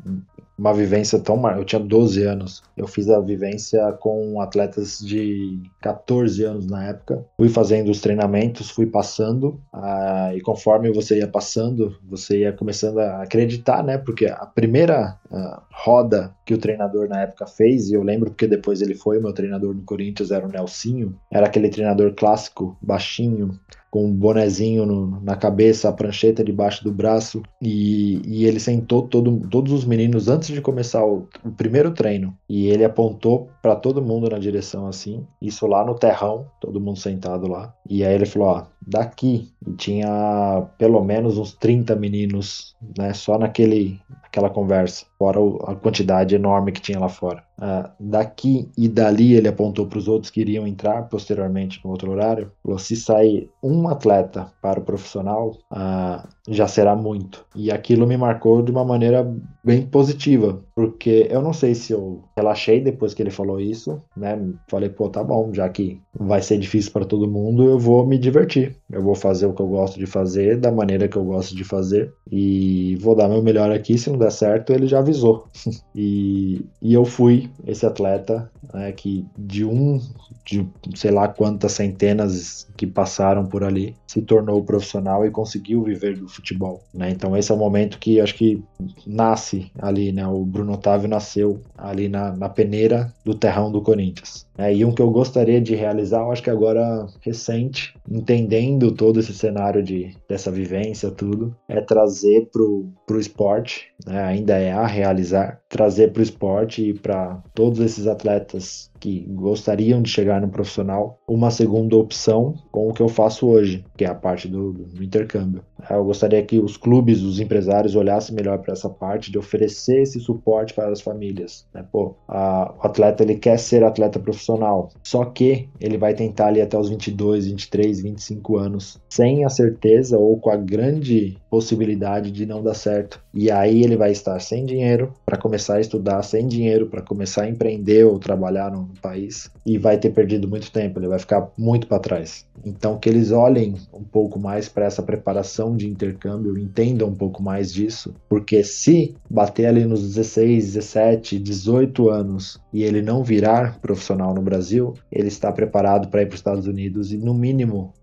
uma 0.59 0.73
vivência 0.73 1.19
tão 1.19 1.37
mar... 1.37 1.57
Eu 1.59 1.65
tinha 1.65 1.81
12 1.81 2.23
anos. 2.25 2.63
Eu 2.77 2.87
fiz 2.87 3.09
a 3.11 3.21
vivência 3.21 3.93
com 4.01 4.41
atletas 4.41 4.99
de 4.99 5.61
14 5.81 6.45
anos 6.45 6.67
na 6.67 6.85
época. 6.85 7.25
Fui 7.37 7.49
fazendo 7.49 7.91
os 7.91 8.01
treinamentos, 8.01 8.71
fui 8.71 8.87
passando, 8.87 9.61
uh, 9.73 10.35
e 10.35 10.41
conforme 10.41 10.93
você 10.93 11.19
ia 11.19 11.29
passando, 11.29 11.97
você 12.09 12.41
ia 12.41 12.53
começando 12.53 12.99
a 12.99 13.23
acreditar, 13.23 13.83
né? 13.83 13.99
Porque 13.99 14.27
a 14.27 14.47
primeira 14.47 15.19
uh, 15.35 15.61
roda 15.71 16.35
que 16.47 16.55
o 16.55 16.59
treinador 16.59 17.09
na 17.09 17.23
época 17.23 17.47
fez, 17.47 17.91
e 17.91 17.95
eu 17.95 18.03
lembro 18.03 18.31
porque 18.31 18.47
depois 18.47 18.81
ele 18.81 18.95
foi 18.95 19.19
meu 19.19 19.33
treinador 19.33 19.75
no 19.75 19.83
Corinthians, 19.83 20.31
era 20.31 20.47
o 20.47 20.51
Nelsinho, 20.51 21.19
era 21.31 21.47
aquele 21.47 21.69
treinador 21.69 22.15
clássico, 22.15 22.77
baixinho, 22.81 23.59
com 23.95 24.07
um 24.07 24.13
bonezinho 24.13 24.85
no, 24.85 25.21
na 25.21 25.37
cabeça, 25.37 25.89
a 25.89 25.93
prancheta 25.93 26.43
debaixo 26.43 26.83
do 26.83 26.93
braço, 26.93 27.43
e, 27.63 28.21
e 28.27 28.45
ele 28.45 28.59
sentou 28.59 29.03
todo, 29.03 29.49
todos 29.49 29.73
os 29.73 29.85
meninos 29.85 30.29
antes 30.29 30.49
de 30.49 30.61
começar 30.61 31.05
o, 31.05 31.29
o 31.45 31.53
primeiro 31.53 31.93
treino, 31.93 32.37
e 32.49 32.67
ele 32.67 32.85
apontou 32.85 33.49
para 33.63 33.77
todo 33.77 34.03
mundo 34.03 34.29
na 34.29 34.39
direção 34.41 34.89
assim, 34.89 35.25
isso 35.41 35.65
lá 35.69 35.85
no 35.85 35.95
terrão, 35.95 36.47
todo 36.61 36.81
mundo 36.81 36.99
sentado 36.99 37.47
lá, 37.47 37.73
e 37.89 38.05
aí 38.05 38.15
ele 38.15 38.27
falou: 38.27 38.49
Ó, 38.49 38.65
daqui, 38.85 39.49
e 39.65 39.73
tinha 39.75 40.67
pelo 40.77 41.03
menos 41.05 41.39
uns 41.39 41.55
30 41.55 41.95
meninos, 41.95 42.75
né, 42.99 43.13
só 43.15 43.39
naquele, 43.39 44.01
aquela 44.25 44.51
conversa, 44.51 45.07
fora 45.25 45.41
a 45.67 45.75
quantidade 45.75 46.35
enorme 46.35 46.73
que 46.73 46.81
tinha 46.81 46.99
lá 46.99 47.09
fora. 47.09 47.45
Uh, 47.57 47.89
daqui 48.01 48.69
e 48.77 48.89
dali 48.89 49.35
ele 49.35 49.47
apontou 49.47 49.87
para 49.87 49.99
os 49.99 50.09
outros 50.09 50.31
que 50.31 50.41
iriam 50.41 50.67
entrar 50.67 51.03
posteriormente 51.09 51.81
no 51.85 51.91
outro 51.91 52.11
horário. 52.11 52.51
Falou: 52.63 52.79
se 52.79 52.97
sair 52.97 53.49
um 53.63 53.89
atleta 53.89 54.53
para 54.61 54.81
o 54.81 54.85
profissional, 54.85 55.57
uh, 55.73 56.27
já 56.49 56.67
será 56.67 56.95
muito. 56.97 57.45
E 57.55 57.71
aquilo 57.71 58.07
me 58.07 58.17
marcou 58.17 58.63
de 58.63 58.71
uma 58.71 58.85
maneira 58.85 59.27
bem 59.63 59.87
positiva, 59.87 60.63
porque 60.75 61.27
eu 61.31 61.41
não 61.41 61.53
sei 61.53 61.75
se 61.75 61.93
eu 61.93 62.25
relaxei 62.37 62.81
depois 62.81 63.15
que 63.15 63.23
ele 63.23 63.31
falou 63.31 63.61
isso, 63.61 64.03
né? 64.17 64.39
Falei, 64.69 64.91
pô, 64.91 65.09
tá 65.09 65.23
bom, 65.23 65.53
já 65.55 65.69
que 65.69 66.01
vai 66.19 66.43
ser 66.43 66.59
difícil 66.59 66.93
para 66.93 67.05
todo 67.05 67.31
mundo, 67.31 67.65
eu 67.65 67.79
vou 67.79 68.07
me 68.07 68.19
divertir. 68.19 68.77
Eu 68.91 69.03
vou 69.03 69.15
fazer 69.15 69.47
o 69.47 69.55
que 69.55 69.63
eu 69.63 69.69
gosto 69.69 69.99
de 69.99 70.07
fazer, 70.07 70.59
da 70.59 70.71
maneira 70.71 71.09
que 71.09 71.17
eu 71.17 71.25
gosto 71.25 71.55
de 71.57 71.65
fazer, 71.65 72.13
e 72.31 72.97
vou 73.01 73.15
dar 73.15 73.29
meu 73.29 73.43
melhor 73.43 73.71
aqui. 73.71 73.97
Se 73.97 74.11
não 74.11 74.19
der 74.19 74.33
certo, 74.33 74.73
ele 74.73 74.87
já 74.87 74.99
avisou. 74.99 75.47
e, 75.95 76.65
e 76.83 76.93
eu 76.93 77.05
fui 77.05 77.44
esse 77.67 77.85
atleta 77.87 78.51
né, 78.73 78.93
que 78.93 79.27
de 79.37 79.65
um, 79.65 80.01
de 80.45 80.67
sei 80.95 81.11
lá 81.11 81.29
quantas 81.29 81.73
centenas 81.73 82.67
que 82.77 82.87
passaram 82.87 83.47
por 83.47 83.65
ali, 83.65 83.97
se 84.07 84.23
tornou 84.23 84.63
profissional 84.63 85.25
e 85.25 85.31
conseguiu 85.31 85.83
viver 85.83 86.19
do 86.19 86.29
futebol, 86.29 86.83
né? 86.93 87.11
Então 87.11 87.37
esse 87.37 87.51
é 87.51 87.55
o 87.55 87.59
momento 87.59 87.99
que 87.99 88.21
acho 88.21 88.35
que 88.35 88.63
nasce 89.07 89.71
ali, 89.79 90.13
né? 90.13 90.27
O 90.27 90.45
Bruno 90.45 90.75
Otávio 90.75 91.09
nasceu 91.09 91.61
ali 91.77 92.09
na, 92.09 92.37
na 92.37 92.49
peneira 92.49 93.13
do 93.25 93.35
terrão 93.35 93.71
do 93.71 93.81
Corinthians. 93.81 94.47
É, 94.57 94.73
e 94.73 94.85
um 94.85 94.93
que 94.93 95.03
eu 95.03 95.11
gostaria 95.11 95.61
de 95.61 95.75
realizar, 95.75 96.21
eu 96.21 96.31
acho 96.31 96.43
que 96.43 96.51
agora 96.51 97.07
recente, 97.21 97.95
entendendo 98.09 98.93
todo 98.93 99.19
esse 99.19 99.35
cenário 99.35 99.83
de, 99.83 100.17
dessa 100.29 100.51
vivência, 100.51 101.11
tudo, 101.11 101.57
é 101.69 101.81
trazer 101.81 102.49
pro, 102.53 102.89
pro 103.05 103.19
esporte, 103.19 103.93
né, 104.07 104.23
ainda 104.23 104.57
é 104.57 104.71
a 104.71 104.87
realizar, 104.87 105.61
trazer 105.75 106.13
pro 106.13 106.23
esporte 106.23 106.91
e 106.91 106.95
para 106.95 107.43
todos 107.53 107.81
esses 107.81 108.07
atletas 108.07 108.89
que 109.05 109.21
gostariam 109.29 110.01
de 110.01 110.09
chegar 110.09 110.41
no 110.41 110.49
profissional 110.49 111.19
uma 111.29 111.51
segunda 111.51 111.95
opção 111.95 112.55
com 112.73 112.89
o 112.89 112.95
que 112.95 113.03
eu 113.03 113.09
faço 113.09 113.47
hoje, 113.47 113.85
que 113.99 114.05
é 114.07 114.09
a 114.09 114.15
parte 114.15 114.49
do, 114.49 114.73
do 114.73 115.05
intercâmbio. 115.05 115.63
Eu 115.91 116.03
gostaria 116.07 116.43
que 116.43 116.59
os 116.59 116.79
clubes, 116.79 117.21
os 117.21 117.39
empresários 117.39 117.95
olhassem 117.95 118.35
melhor 118.35 118.61
para 118.61 118.73
essa 118.73 118.89
parte 118.89 119.31
de 119.31 119.37
oferecer 119.37 120.01
esse 120.01 120.19
suporte 120.19 120.73
para 120.73 120.91
as 120.91 121.03
famílias. 121.03 121.67
Né? 121.75 121.85
Pô, 121.93 122.15
a, 122.27 122.75
o 122.83 122.87
atleta 122.87 123.23
ele 123.23 123.35
quer 123.35 123.59
ser 123.59 123.85
atleta 123.85 124.19
profissional, 124.19 124.89
só 125.03 125.27
que 125.27 125.69
ele 125.79 125.99
vai 125.99 126.15
tentar 126.15 126.47
ali 126.47 126.63
até 126.63 126.79
os 126.79 126.89
22, 126.89 127.47
23, 127.47 128.01
25 128.01 128.57
anos, 128.57 128.99
sem 129.11 129.45
a 129.45 129.51
certeza 129.51 130.17
ou 130.17 130.39
com 130.39 130.49
a 130.49 130.57
grande 130.57 131.37
possibilidade 131.51 132.31
de 132.31 132.47
não 132.47 132.63
dar 132.63 132.75
certo. 132.75 133.21
E 133.35 133.51
aí 133.51 133.83
ele 133.83 133.99
vai 133.99 134.13
estar 134.13 134.41
sem 134.41 134.65
dinheiro 134.65 135.13
para 135.27 135.37
começar 135.37 135.75
a 135.75 135.81
estudar, 135.81 136.23
sem 136.23 136.49
dinheiro 136.49 136.87
para 136.87 137.03
começar 137.03 137.43
a 137.43 137.51
empreender 137.51 138.05
ou 138.05 138.19
trabalhar 138.19 138.73
país 139.01 139.51
e 139.65 139.79
vai 139.79 139.99
ter 139.99 140.11
perdido 140.11 140.49
muito 140.49 140.71
tempo, 140.71 140.99
ele 140.99 141.09
vai 141.09 141.19
ficar 141.19 141.51
muito 141.57 141.87
para 141.87 141.99
trás. 141.99 142.47
Então 142.65 142.99
que 142.99 143.09
eles 143.09 143.31
olhem 143.31 143.75
um 143.93 144.05
pouco 144.05 144.39
mais 144.39 144.69
para 144.69 144.87
essa 144.87 145.03
preparação 145.03 145.77
de 145.77 145.89
intercâmbio, 145.89 146.59
entendam 146.59 147.09
um 147.09 147.15
pouco 147.15 147.43
mais 147.43 147.73
disso, 147.73 148.15
porque 148.29 148.63
se 148.63 149.15
bater 149.29 149.67
ali 149.67 149.85
nos 149.85 150.03
16, 150.03 150.75
17, 150.75 151.39
18 151.39 152.11
anos 152.11 152.61
e 152.75 152.83
ele 152.83 153.01
não 153.01 153.23
virar 153.23 153.79
profissional 153.79 154.35
no 154.35 154.43
Brasil, 154.43 154.95
ele 155.11 155.29
está 155.29 155.53
preparado 155.53 156.09
para 156.09 156.23
ir 156.23 156.27
para 156.27 156.35
os 156.35 156.41
Estados 156.41 156.67
Unidos 156.67 157.13
e 157.13 157.17
no 157.17 157.33
mínimo 157.33 157.95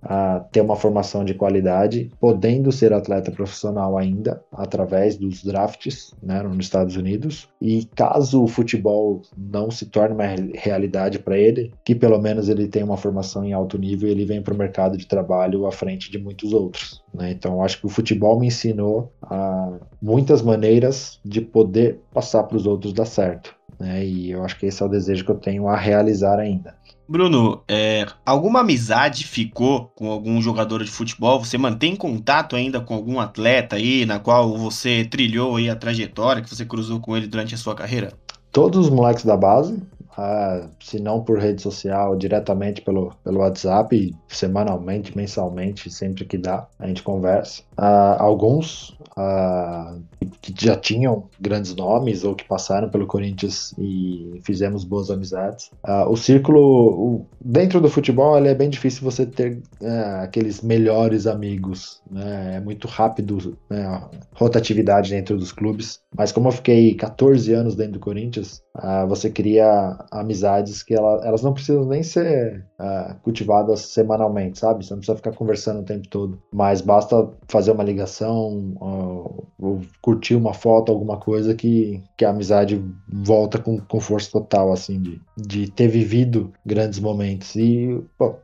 ter 0.49 0.61
uma 0.61 0.77
formação 0.77 1.25
de 1.25 1.33
qualidade, 1.33 2.09
podendo 2.21 2.71
ser 2.71 2.93
atleta 2.93 3.29
profissional 3.31 3.97
ainda 3.97 4.41
através 4.49 5.17
dos 5.17 5.43
drafts, 5.43 6.13
né, 6.23 6.41
nos 6.41 6.65
Estados 6.65 6.95
Unidos. 6.95 7.49
E 7.59 7.83
caso 7.93 8.41
o 8.41 8.47
futebol 8.47 9.21
não 9.37 9.69
se 9.69 9.87
torne 9.87 10.15
uma 10.15 10.25
realidade 10.55 11.19
para 11.19 11.37
ele, 11.37 11.73
que 11.83 11.93
pelo 11.93 12.19
menos 12.19 12.47
ele 12.47 12.69
tenha 12.69 12.85
uma 12.85 12.95
formação 12.95 13.43
em 13.43 13.51
alto 13.51 13.77
nível 13.77 14.07
e 14.07 14.11
ele 14.13 14.23
vem 14.23 14.41
para 14.41 14.53
o 14.53 14.57
mercado 14.57 14.97
de 14.97 15.05
trabalho 15.05 15.65
à 15.65 15.71
frente 15.71 16.09
de 16.09 16.17
muitos 16.17 16.53
outros. 16.53 17.03
Né? 17.13 17.31
Então, 17.31 17.61
acho 17.61 17.77
que 17.77 17.85
o 17.85 17.89
futebol 17.89 18.39
me 18.39 18.47
ensinou 18.47 19.11
muitas 20.01 20.41
maneiras 20.41 21.19
de 21.25 21.41
poder 21.41 21.99
passar 22.13 22.43
para 22.43 22.55
os 22.55 22.65
outros 22.65 22.93
dar 22.93 23.05
certo. 23.05 23.59
Né? 23.81 24.05
E 24.05 24.29
eu 24.29 24.45
acho 24.45 24.59
que 24.59 24.67
esse 24.67 24.81
é 24.81 24.85
o 24.85 24.89
desejo 24.89 25.25
que 25.25 25.31
eu 25.31 25.35
tenho 25.35 25.67
a 25.67 25.75
realizar 25.75 26.37
ainda. 26.37 26.75
Bruno, 27.09 27.63
é, 27.67 28.05
alguma 28.23 28.59
amizade 28.59 29.25
ficou 29.25 29.91
com 29.95 30.11
algum 30.11 30.39
jogador 30.39 30.83
de 30.83 30.91
futebol? 30.91 31.43
Você 31.43 31.57
mantém 31.57 31.95
contato 31.95 32.55
ainda 32.55 32.79
com 32.79 32.93
algum 32.93 33.19
atleta 33.19 33.75
aí, 33.75 34.05
na 34.05 34.19
qual 34.19 34.55
você 34.55 35.03
trilhou 35.03 35.55
aí 35.55 35.67
a 35.67 35.75
trajetória 35.75 36.43
que 36.43 36.49
você 36.49 36.63
cruzou 36.63 36.99
com 36.99 37.17
ele 37.17 37.25
durante 37.25 37.55
a 37.55 37.57
sua 37.57 37.73
carreira? 37.73 38.13
Todos 38.51 38.85
os 38.85 38.89
moleques 38.91 39.25
da 39.25 39.35
base, 39.35 39.81
se 40.79 40.99
não 40.99 41.21
por 41.23 41.39
rede 41.39 41.61
social, 41.61 42.15
diretamente 42.15 42.81
pelo, 42.81 43.13
pelo 43.23 43.39
WhatsApp, 43.39 44.15
semanalmente, 44.27 45.15
mensalmente, 45.15 45.89
sempre 45.89 46.25
que 46.25 46.37
dá, 46.37 46.67
a 46.79 46.87
gente 46.87 47.03
conversa. 47.03 47.63
Ah, 47.77 48.17
alguns 48.19 48.97
ah, 49.17 49.95
que 50.41 50.53
já 50.57 50.75
tinham 50.75 51.27
grandes 51.39 51.75
nomes 51.75 52.23
ou 52.23 52.35
que 52.35 52.43
passaram 52.45 52.89
pelo 52.89 53.07
Corinthians 53.07 53.73
e 53.77 54.39
fizemos 54.43 54.83
boas 54.83 55.09
amizades. 55.09 55.71
Ah, 55.83 56.07
o 56.09 56.15
círculo, 56.15 56.59
o, 56.59 57.25
dentro 57.39 57.79
do 57.81 57.89
futebol, 57.89 58.37
é 58.37 58.53
bem 58.53 58.69
difícil 58.69 59.03
você 59.03 59.25
ter 59.25 59.61
aqueles 60.21 60.61
melhores 60.61 61.27
amigos, 61.27 62.01
né? 62.09 62.55
é 62.55 62.59
muito 62.59 62.87
rápido 62.87 63.57
né? 63.69 63.85
a 63.85 64.09
rotatividade 64.33 65.09
dentro 65.09 65.37
dos 65.37 65.51
clubes. 65.51 65.99
Mas 66.15 66.31
como 66.31 66.47
eu 66.47 66.51
fiquei 66.51 66.93
14 66.95 67.53
anos 67.53 67.75
dentro 67.75 67.93
do 67.93 67.99
Corinthians, 67.99 68.61
você 69.07 69.29
cria 69.29 69.97
amizades 70.11 70.83
que 70.83 70.93
ela, 70.93 71.21
elas 71.25 71.41
não 71.41 71.53
precisam 71.53 71.85
nem 71.85 72.03
ser 72.03 72.65
uh, 72.79 73.15
cultivadas 73.23 73.79
semanalmente, 73.79 74.59
sabe? 74.59 74.85
Você 74.85 74.93
não 74.93 74.99
precisa 74.99 75.15
ficar 75.15 75.31
conversando 75.31 75.79
o 75.79 75.85
tempo 75.85 76.07
todo, 76.09 76.41
mas 76.51 76.81
basta 76.81 77.29
fazer 77.47 77.71
uma 77.71 77.83
ligação 77.83 78.75
uh, 78.81 79.47
ou 79.57 79.81
curtir 80.01 80.35
uma 80.35 80.53
foto, 80.53 80.91
alguma 80.91 81.17
coisa 81.17 81.55
que, 81.55 82.03
que 82.17 82.25
a 82.25 82.31
amizade 82.31 82.83
volta 83.07 83.57
com, 83.57 83.79
com 83.79 83.99
força 84.01 84.29
total, 84.31 84.73
assim, 84.73 84.99
de, 84.99 85.21
de 85.37 85.71
ter 85.71 85.87
vivido 85.87 86.51
grandes 86.65 86.99
momentos. 86.99 87.55
E 87.55 88.03
pô, 88.17 88.35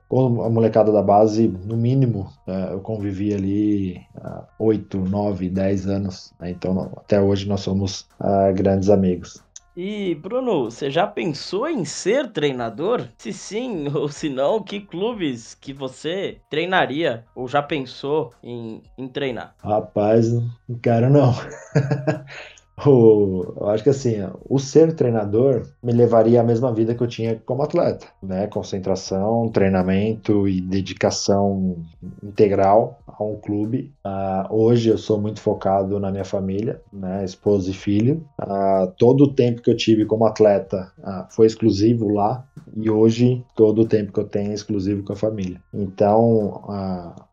a 0.46 0.50
molecada 0.50 0.92
da 0.92 1.02
base, 1.02 1.48
no 1.48 1.76
mínimo, 1.76 2.30
uh, 2.48 2.72
eu 2.72 2.80
convivi 2.80 3.34
ali 3.34 4.02
há 4.16 4.46
8, 4.58 4.98
9, 5.00 5.50
10 5.50 5.88
anos, 5.88 6.34
né? 6.40 6.52
então 6.52 6.92
até 6.96 7.20
hoje 7.20 7.48
nós 7.48 7.60
somos 7.60 8.08
grandes 8.56 8.90
amigos. 8.90 9.42
E, 9.80 10.16
Bruno, 10.16 10.64
você 10.64 10.90
já 10.90 11.06
pensou 11.06 11.70
em 11.70 11.86
ser 11.86 12.32
treinador? 12.32 13.08
Se 13.16 13.32
sim 13.32 13.88
ou 13.94 14.10
se 14.10 14.28
não, 14.28 14.60
que 14.64 14.82
clubes 14.82 15.54
que 15.54 15.72
você 15.72 16.42
treinaria 16.50 17.24
ou 17.36 17.48
já 17.48 17.62
pensou 17.62 18.34
em, 18.42 18.82
em 18.98 19.08
treinar? 19.08 19.54
Rapaz, 19.64 20.32
não 20.68 20.80
quero 20.82 21.12
não. 21.12 21.32
O, 22.86 23.56
eu 23.60 23.70
acho 23.70 23.84
que 23.84 23.90
assim, 23.90 24.18
o 24.48 24.60
ser 24.60 24.94
treinador 24.94 25.68
me 25.82 25.92
levaria 25.92 26.42
à 26.42 26.44
mesma 26.44 26.72
vida 26.72 26.94
que 26.94 27.02
eu 27.02 27.08
tinha 27.08 27.36
como 27.44 27.64
atleta, 27.64 28.06
né? 28.22 28.46
Concentração, 28.48 29.50
treinamento 29.50 30.48
e 30.48 30.62
dedicação 30.62 31.78
integral 32.24 33.00
a 33.08 33.24
um 33.24 33.36
clube. 33.36 33.92
Uh, 34.06 34.54
hoje 34.54 34.90
eu 34.90 34.98
sou 34.98 35.20
muito 35.20 35.42
focado 35.42 36.00
na 36.00 36.12
minha 36.12 36.24
família, 36.24 36.80
né? 36.94 37.26
Esposa 37.26 37.72
e 37.72 37.74
filho. 37.74 38.24
Uh, 38.40 38.92
todo 38.98 39.24
o 39.24 39.34
tempo 39.34 39.62
que 39.62 39.72
eu 39.72 39.76
tive 39.76 40.06
como 40.06 40.26
atleta 40.26 40.92
uh, 41.00 41.26
foi 41.34 41.48
exclusivo 41.48 42.14
lá 42.14 42.46
e 42.76 42.92
hoje 42.92 43.44
todo 43.56 43.82
o 43.82 43.88
tempo 43.88 44.14
que 44.14 44.20
eu 44.20 44.26
tenho 44.28 44.52
é 44.52 44.54
exclusivo 44.54 45.04
com 45.04 45.14
a 45.14 45.16
família. 45.16 45.60
Então, 45.74 46.62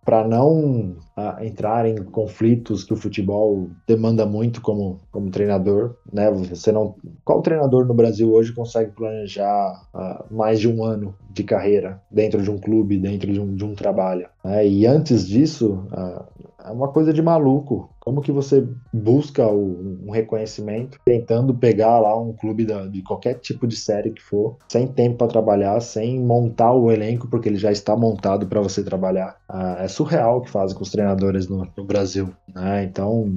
para 0.05 0.27
não 0.27 0.97
entrar 1.43 1.87
em 1.87 1.97
conflitos 1.97 2.85
que 2.85 2.93
o 2.93 2.97
futebol 2.97 3.69
demanda 3.87 4.25
muito 4.25 4.61
como, 4.61 5.01
como 5.11 5.31
treinador, 5.35 5.97
né? 6.13 6.31
Você 6.31 6.71
não, 6.71 6.95
qual 7.25 7.43
treinador 7.43 7.85
no 7.85 7.93
Brasil 7.93 8.33
hoje 8.33 8.53
consegue 8.53 8.93
planejar 8.93 9.83
uh, 9.93 10.33
mais 10.33 10.61
de 10.61 10.69
um 10.69 10.85
ano 10.85 11.13
de 11.29 11.43
carreira 11.43 12.01
dentro 12.09 12.41
de 12.41 12.49
um 12.49 12.57
clube, 12.57 12.97
dentro 12.97 13.33
de 13.33 13.41
um, 13.41 13.53
de 13.53 13.65
um 13.65 13.75
trabalho? 13.75 14.29
Né? 14.45 14.69
E 14.69 14.87
antes 14.87 15.27
disso, 15.27 15.89
uh, 15.93 16.25
é 16.65 16.71
uma 16.71 16.89
coisa 16.89 17.13
de 17.13 17.21
maluco. 17.21 17.91
Como 18.05 18.21
que 18.21 18.31
você 18.31 18.67
busca 18.93 19.47
o, 19.47 20.01
um 20.07 20.11
reconhecimento 20.11 20.99
tentando 21.05 21.55
pegar 21.55 21.99
lá 21.99 22.17
um 22.19 22.33
clube 22.33 22.65
da, 22.65 22.87
de 22.87 23.03
qualquer 23.03 23.35
tipo 23.35 23.67
de 23.67 23.77
série 23.77 24.11
que 24.11 24.23
for, 24.23 24.57
sem 24.69 24.87
tempo 24.87 25.19
para 25.19 25.29
trabalhar, 25.29 25.81
sem 25.81 26.21
montar 26.21 26.73
o 26.73 26.91
elenco, 26.91 27.29
porque 27.29 27.49
ele 27.49 27.57
já 27.57 27.73
está 27.73 27.97
montado 27.97 28.47
para 28.47 28.61
você 28.61 28.83
trabalhar. 28.83 29.37
Ah, 29.49 29.77
é 29.81 29.89
surreal 29.89 30.39
o 30.39 30.41
que 30.43 30.51
fazem 30.51 30.77
com 30.77 30.83
os 30.83 30.91
treinadores 30.91 31.49
no, 31.49 31.67
no 31.77 31.85
Brasil. 31.85 32.29
Né? 32.55 32.85
Então, 32.85 33.33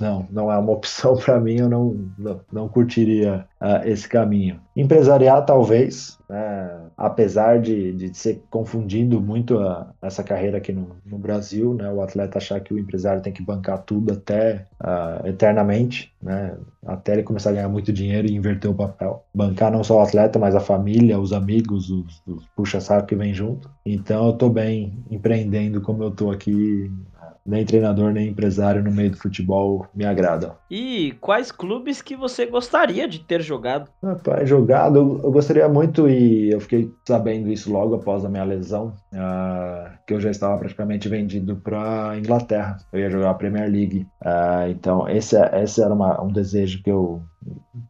não, 0.00 0.26
não 0.30 0.52
é 0.52 0.56
uma 0.56 0.72
opção 0.72 1.16
para 1.16 1.40
mim, 1.40 1.56
eu 1.56 1.68
não, 1.68 2.08
não, 2.18 2.40
não 2.52 2.68
curtiria 2.68 3.46
uh, 3.62 3.88
esse 3.88 4.08
caminho. 4.08 4.60
Empresariar, 4.74 5.46
talvez, 5.46 6.18
né? 6.28 6.80
apesar 6.96 7.60
de, 7.60 7.92
de 7.92 8.16
ser 8.16 8.42
confundindo 8.50 9.20
muito 9.20 9.58
a, 9.58 9.92
essa 10.02 10.24
carreira 10.24 10.58
aqui 10.58 10.72
no, 10.72 10.96
no, 11.06 11.18
Brasil, 11.18 11.72
né? 11.74 11.90
o 11.90 12.02
atleta 12.02 12.38
achar 12.38 12.60
que 12.60 12.74
o 12.74 12.78
empresário 12.78 13.22
tem 13.22 13.32
que 13.32 13.42
bancar 13.42 13.78
tudo 13.82 14.12
até 14.12 14.66
uh, 14.82 15.26
eternamente, 15.26 16.12
né? 16.20 16.56
até 16.84 17.12
ele 17.12 17.22
começar 17.22 17.50
a 17.50 17.52
ganhar 17.52 17.68
muito 17.68 17.92
dinheiro 17.92 18.26
e 18.26 18.34
inverter 18.34 18.70
o 18.70 18.74
papel. 18.74 19.24
Bancar 19.32 19.70
não 19.70 19.84
só 19.84 19.98
o 19.98 20.02
atleta, 20.02 20.38
mas 20.38 20.56
a 20.56 20.60
família, 20.60 21.20
os 21.20 21.32
amigos, 21.32 21.88
os, 21.90 22.22
os 22.26 22.44
puxa-saco 22.56 23.06
que 23.06 23.14
vem 23.14 23.32
junto. 23.32 23.70
Então 23.86 24.26
eu 24.26 24.32
estou 24.32 24.50
bem 24.50 25.04
empreendendo 25.10 25.80
como 25.80 26.02
eu 26.02 26.08
estou 26.08 26.30
aqui 26.30 26.90
nem 27.44 27.64
treinador, 27.64 28.12
nem 28.12 28.28
empresário 28.28 28.82
no 28.82 28.90
meio 28.90 29.10
do 29.10 29.16
futebol 29.16 29.86
me 29.94 30.04
agrada. 30.04 30.56
E 30.70 31.12
quais 31.20 31.50
clubes 31.50 32.00
que 32.00 32.16
você 32.16 32.46
gostaria 32.46 33.08
de 33.08 33.18
ter 33.20 33.40
jogado? 33.40 33.90
Rapaz, 34.02 34.48
jogado, 34.48 35.20
eu 35.22 35.32
gostaria 35.32 35.68
muito 35.68 36.08
e 36.08 36.52
eu 36.52 36.60
fiquei 36.60 36.90
sabendo 37.06 37.50
isso 37.50 37.72
logo 37.72 37.96
após 37.96 38.24
a 38.24 38.28
minha 38.28 38.44
lesão, 38.44 38.94
uh, 39.12 39.90
que 40.12 40.16
eu 40.16 40.20
já 40.20 40.30
estava 40.30 40.58
praticamente 40.58 41.08
vendido 41.08 41.56
para 41.56 42.18
Inglaterra. 42.18 42.76
Eu 42.92 43.00
ia 43.00 43.10
jogar 43.10 43.30
a 43.30 43.34
Premier 43.34 43.70
League. 43.70 44.06
Uh, 44.22 44.68
então, 44.70 45.08
esse, 45.08 45.36
é, 45.36 45.62
esse 45.62 45.82
era 45.82 45.92
uma, 45.92 46.22
um 46.22 46.30
desejo 46.30 46.82
que 46.82 46.90
eu 46.90 47.22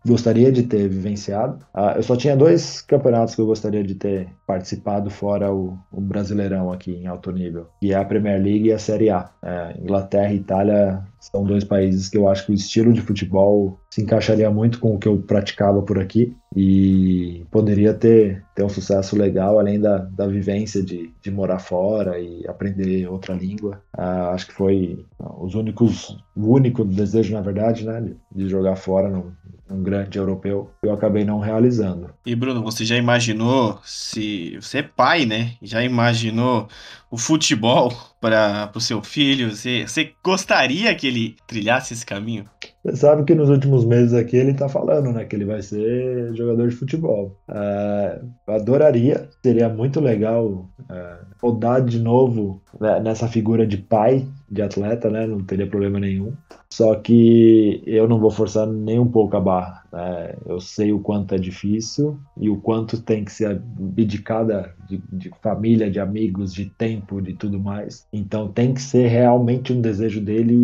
gostaria 0.07 0.53
de 0.53 0.63
ter 0.63 0.89
vivenciado. 0.89 1.59
Uh, 1.75 1.97
eu 1.97 2.03
só 2.03 2.17
tinha 2.17 2.37
dois 2.37 2.81
campeonatos 2.81 3.35
que 3.35 3.41
eu 3.41 3.47
gostaria 3.47 3.83
de 3.83 3.97
ter 3.97 4.29
participado, 4.47 5.11
fora 5.11 5.53
o, 5.53 5.77
o 5.91 6.01
Brasileirão 6.01 6.73
aqui 6.73 6.93
em 6.93 7.07
alto 7.07 7.33
nível, 7.33 7.67
que 7.81 7.93
é 7.93 7.97
a 7.97 8.05
Premier 8.05 8.41
League 8.41 8.69
e 8.69 8.73
a 8.73 8.79
Série 8.79 9.11
A. 9.11 9.31
Uh, 9.43 9.83
Inglaterra 9.83 10.33
e 10.33 10.37
Itália 10.37 11.03
São 11.23 11.45
dois 11.45 11.63
países 11.63 12.09
que 12.09 12.19
eu 12.19 12.29
acho 12.29 12.45
que 12.45 12.53
o 12.53 12.55
estilo 12.55 12.93
de 12.93 13.01
futebol 13.01 13.79
se 13.89 14.03
encaixaria 14.03 14.51
muito 14.51 14.81
com 14.81 14.95
o 14.95 14.99
que 14.99 15.07
eu 15.07 15.19
praticava 15.19 15.81
por 15.81 15.99
aqui 15.99 16.37
e 16.55 17.47
poderia 17.49 17.95
ter, 17.95 18.45
ter 18.57 18.65
um 18.65 18.69
sucesso 18.69 19.17
legal, 19.17 19.59
além 19.59 19.81
da, 19.81 19.99
da 19.99 20.27
vivência 20.27 20.83
de, 20.83 21.13
de 21.23 21.31
morar 21.31 21.61
fora 21.61 22.19
e 22.19 22.45
aprender 22.49 23.07
outra 23.07 23.35
língua. 23.35 23.81
Ah, 23.93 24.31
acho 24.31 24.49
que 24.49 24.53
foi 24.53 25.07
os 25.39 25.55
únicos, 25.55 26.19
o 26.35 26.53
único 26.53 26.85
desejo, 26.85 27.35
na 27.35 27.41
verdade, 27.41 27.87
né, 27.87 28.15
de, 28.35 28.49
jogar 28.49 28.75
fora 28.75 29.09
num, 29.09 29.31
num 29.73 29.83
grande 29.83 30.19
europeu, 30.19 30.71
eu 30.83 30.93
acabei 30.93 31.25
não 31.25 31.41
realizando. 31.41 32.11
E 32.25 32.35
Bruno, 32.35 32.63
você 32.63 32.85
já 32.85 32.97
imaginou 32.97 33.79
se 33.85 34.57
você 34.61 34.79
é 34.79 34.83
pai, 34.83 35.25
né? 35.25 35.53
Já 35.63 35.83
imaginou 35.83 36.69
o 37.11 37.19
futebol 37.19 37.93
para 38.21 38.71
o 38.75 38.81
seu 38.81 39.03
filho? 39.03 39.51
Você, 39.51 39.87
você 39.87 40.13
gostaria 40.25 40.95
que 40.95 41.07
ele 41.07 41.37
trilhasse 41.47 41.93
esse 41.93 42.07
caminho? 42.07 42.45
Você 42.85 42.97
sabe 42.97 43.25
que 43.25 43.35
nos 43.35 43.49
últimos 43.49 43.85
meses 43.85 44.15
aqui 44.15 44.37
ele 44.37 44.55
tá 44.55 44.69
falando, 44.69 45.13
né? 45.13 45.25
Que 45.25 45.37
ele 45.37 45.45
vai 45.45 45.63
ser 45.63 46.35
jogador 46.35 46.69
de 46.69 46.77
futebol. 46.77 47.37
É, 47.49 48.21
adoraria, 48.49 49.29
seria 49.43 49.69
muito 49.69 50.01
legal 50.01 50.69
é, 50.91 51.17
rodar 51.43 51.85
de 51.85 51.99
novo 51.99 52.63
né, 52.81 53.01
nessa 53.01 53.29
figura 53.29 53.67
de 53.67 53.77
pai 53.77 54.27
de 54.51 54.63
atleta, 54.63 55.11
né? 55.11 55.27
Não 55.27 55.41
teria 55.41 55.67
problema 55.67 55.99
nenhum. 55.99 56.35
Só 56.77 56.95
que 56.97 57.83
eu 57.87 58.09
não 58.09 58.19
vou 58.19 58.31
forçar 58.31 58.67
nem 58.67 58.99
um 58.99 59.11
pouco 59.11 59.37
a 59.37 59.41
barra. 59.41 59.82
Né? 59.93 60.35
Eu 60.47 60.61
sei 60.61 60.93
o 60.93 60.99
quanto 60.99 61.35
é 61.35 61.39
difícil 61.39 62.19
e 62.37 62.49
o 62.49 62.57
quanto 62.57 63.01
tem 63.03 63.25
que 63.25 63.33
ser 63.33 63.47
abdicada 63.47 64.75
de, 64.89 65.03
de 65.13 65.31
família, 65.43 65.91
de 65.91 66.01
amigos, 66.01 66.53
de 66.53 66.67
tempo, 66.67 67.21
de 67.21 67.35
tudo 67.35 67.61
mais. 67.61 68.07
Então 68.13 68.49
tem 68.49 68.73
que 68.73 68.81
ser 68.81 69.09
realmente 69.09 69.73
um 69.73 69.81
desejo 69.81 70.21
dele 70.21 70.55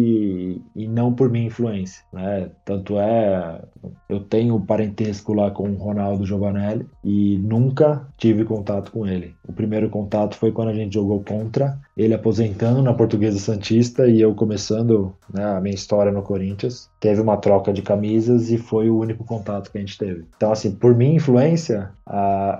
e, 0.77 0.85
e 0.85 0.89
não 0.89 1.13
por 1.13 1.31
minha 1.31 1.47
influência. 1.47 2.03
Né? 2.13 2.51
Tanto 2.65 2.99
é, 2.99 3.61
eu 4.09 4.21
tenho 4.21 4.59
parentesco 4.61 5.35
lá 5.35 5.51
com 5.51 5.69
o 5.69 5.77
Ronaldo 5.77 6.25
Giovanelli 6.25 6.87
e 7.05 7.39
nunca 7.39 8.07
tive 8.17 8.45
contato 8.45 8.91
com 8.91 9.07
ele. 9.07 9.35
O 9.47 9.53
primeiro 9.53 9.89
contato 9.91 10.37
foi 10.37 10.53
quando 10.53 10.69
a 10.69 10.75
gente 10.75 10.95
jogou 10.95 11.23
contra, 11.23 11.79
ele 11.97 12.15
aposentando 12.15 12.83
na 12.83 12.95
Portuguesa 12.95 13.39
Santista 13.39 14.07
e 14.07 14.21
eu 14.21 14.35
começando 14.35 15.13
né, 15.33 15.45
a 15.45 15.61
minha 15.61 15.75
história 15.75 16.13
no 16.13 16.23
Corinthians. 16.23 16.89
Teve 17.01 17.21
uma 17.21 17.37
troca 17.37 17.73
de 17.73 17.83
camisas 17.83 18.51
e 18.51 18.59
foi 18.59 18.89
o 18.89 18.99
único 18.99 19.18
contato 19.25 19.71
que 19.71 19.79
a 19.79 19.81
gente 19.81 19.99
teve. 19.99 20.25
Então, 20.37 20.53
assim, 20.53 20.71
por 20.73 20.95
minha 20.95 21.15
influência, 21.15 21.91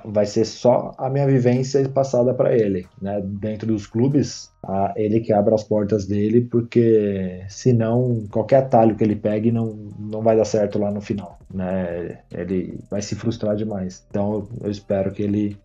vai 0.05 0.27
ser 0.27 0.45
só 0.45 0.95
a 0.99 1.09
minha 1.09 1.27
vivência 1.27 1.89
passada 1.89 2.35
para 2.35 2.55
ele. 2.55 2.87
Né? 3.01 3.21
Dentro 3.25 3.67
dos 3.67 3.87
clubes, 3.87 4.51
ele 4.97 5.21
que 5.21 5.33
abre 5.33 5.55
as 5.55 5.65
portas 5.65 6.07
dele, 6.07 6.41
porque 6.41 7.43
senão 7.49 8.27
qualquer 8.31 8.57
atalho 8.57 8.97
que 8.97 9.05
ele 9.05 9.17
pegue 9.17 9.53
não, 9.53 9.77
não 9.99 10.23
vai 10.23 10.37
dar 10.37 10.45
certo 10.45 10.79
lá 10.79 10.91
no 10.91 11.01
final. 11.01 11.39
Né? 11.53 12.19
Ele 12.31 12.79
vai 12.91 13.01
se 13.01 13.15
frustrar 13.15 13.57
demais. 13.57 14.05
Então, 14.11 14.49
eu 14.61 14.71
espero 14.71 15.13
que 15.13 15.23
ele 15.23 15.57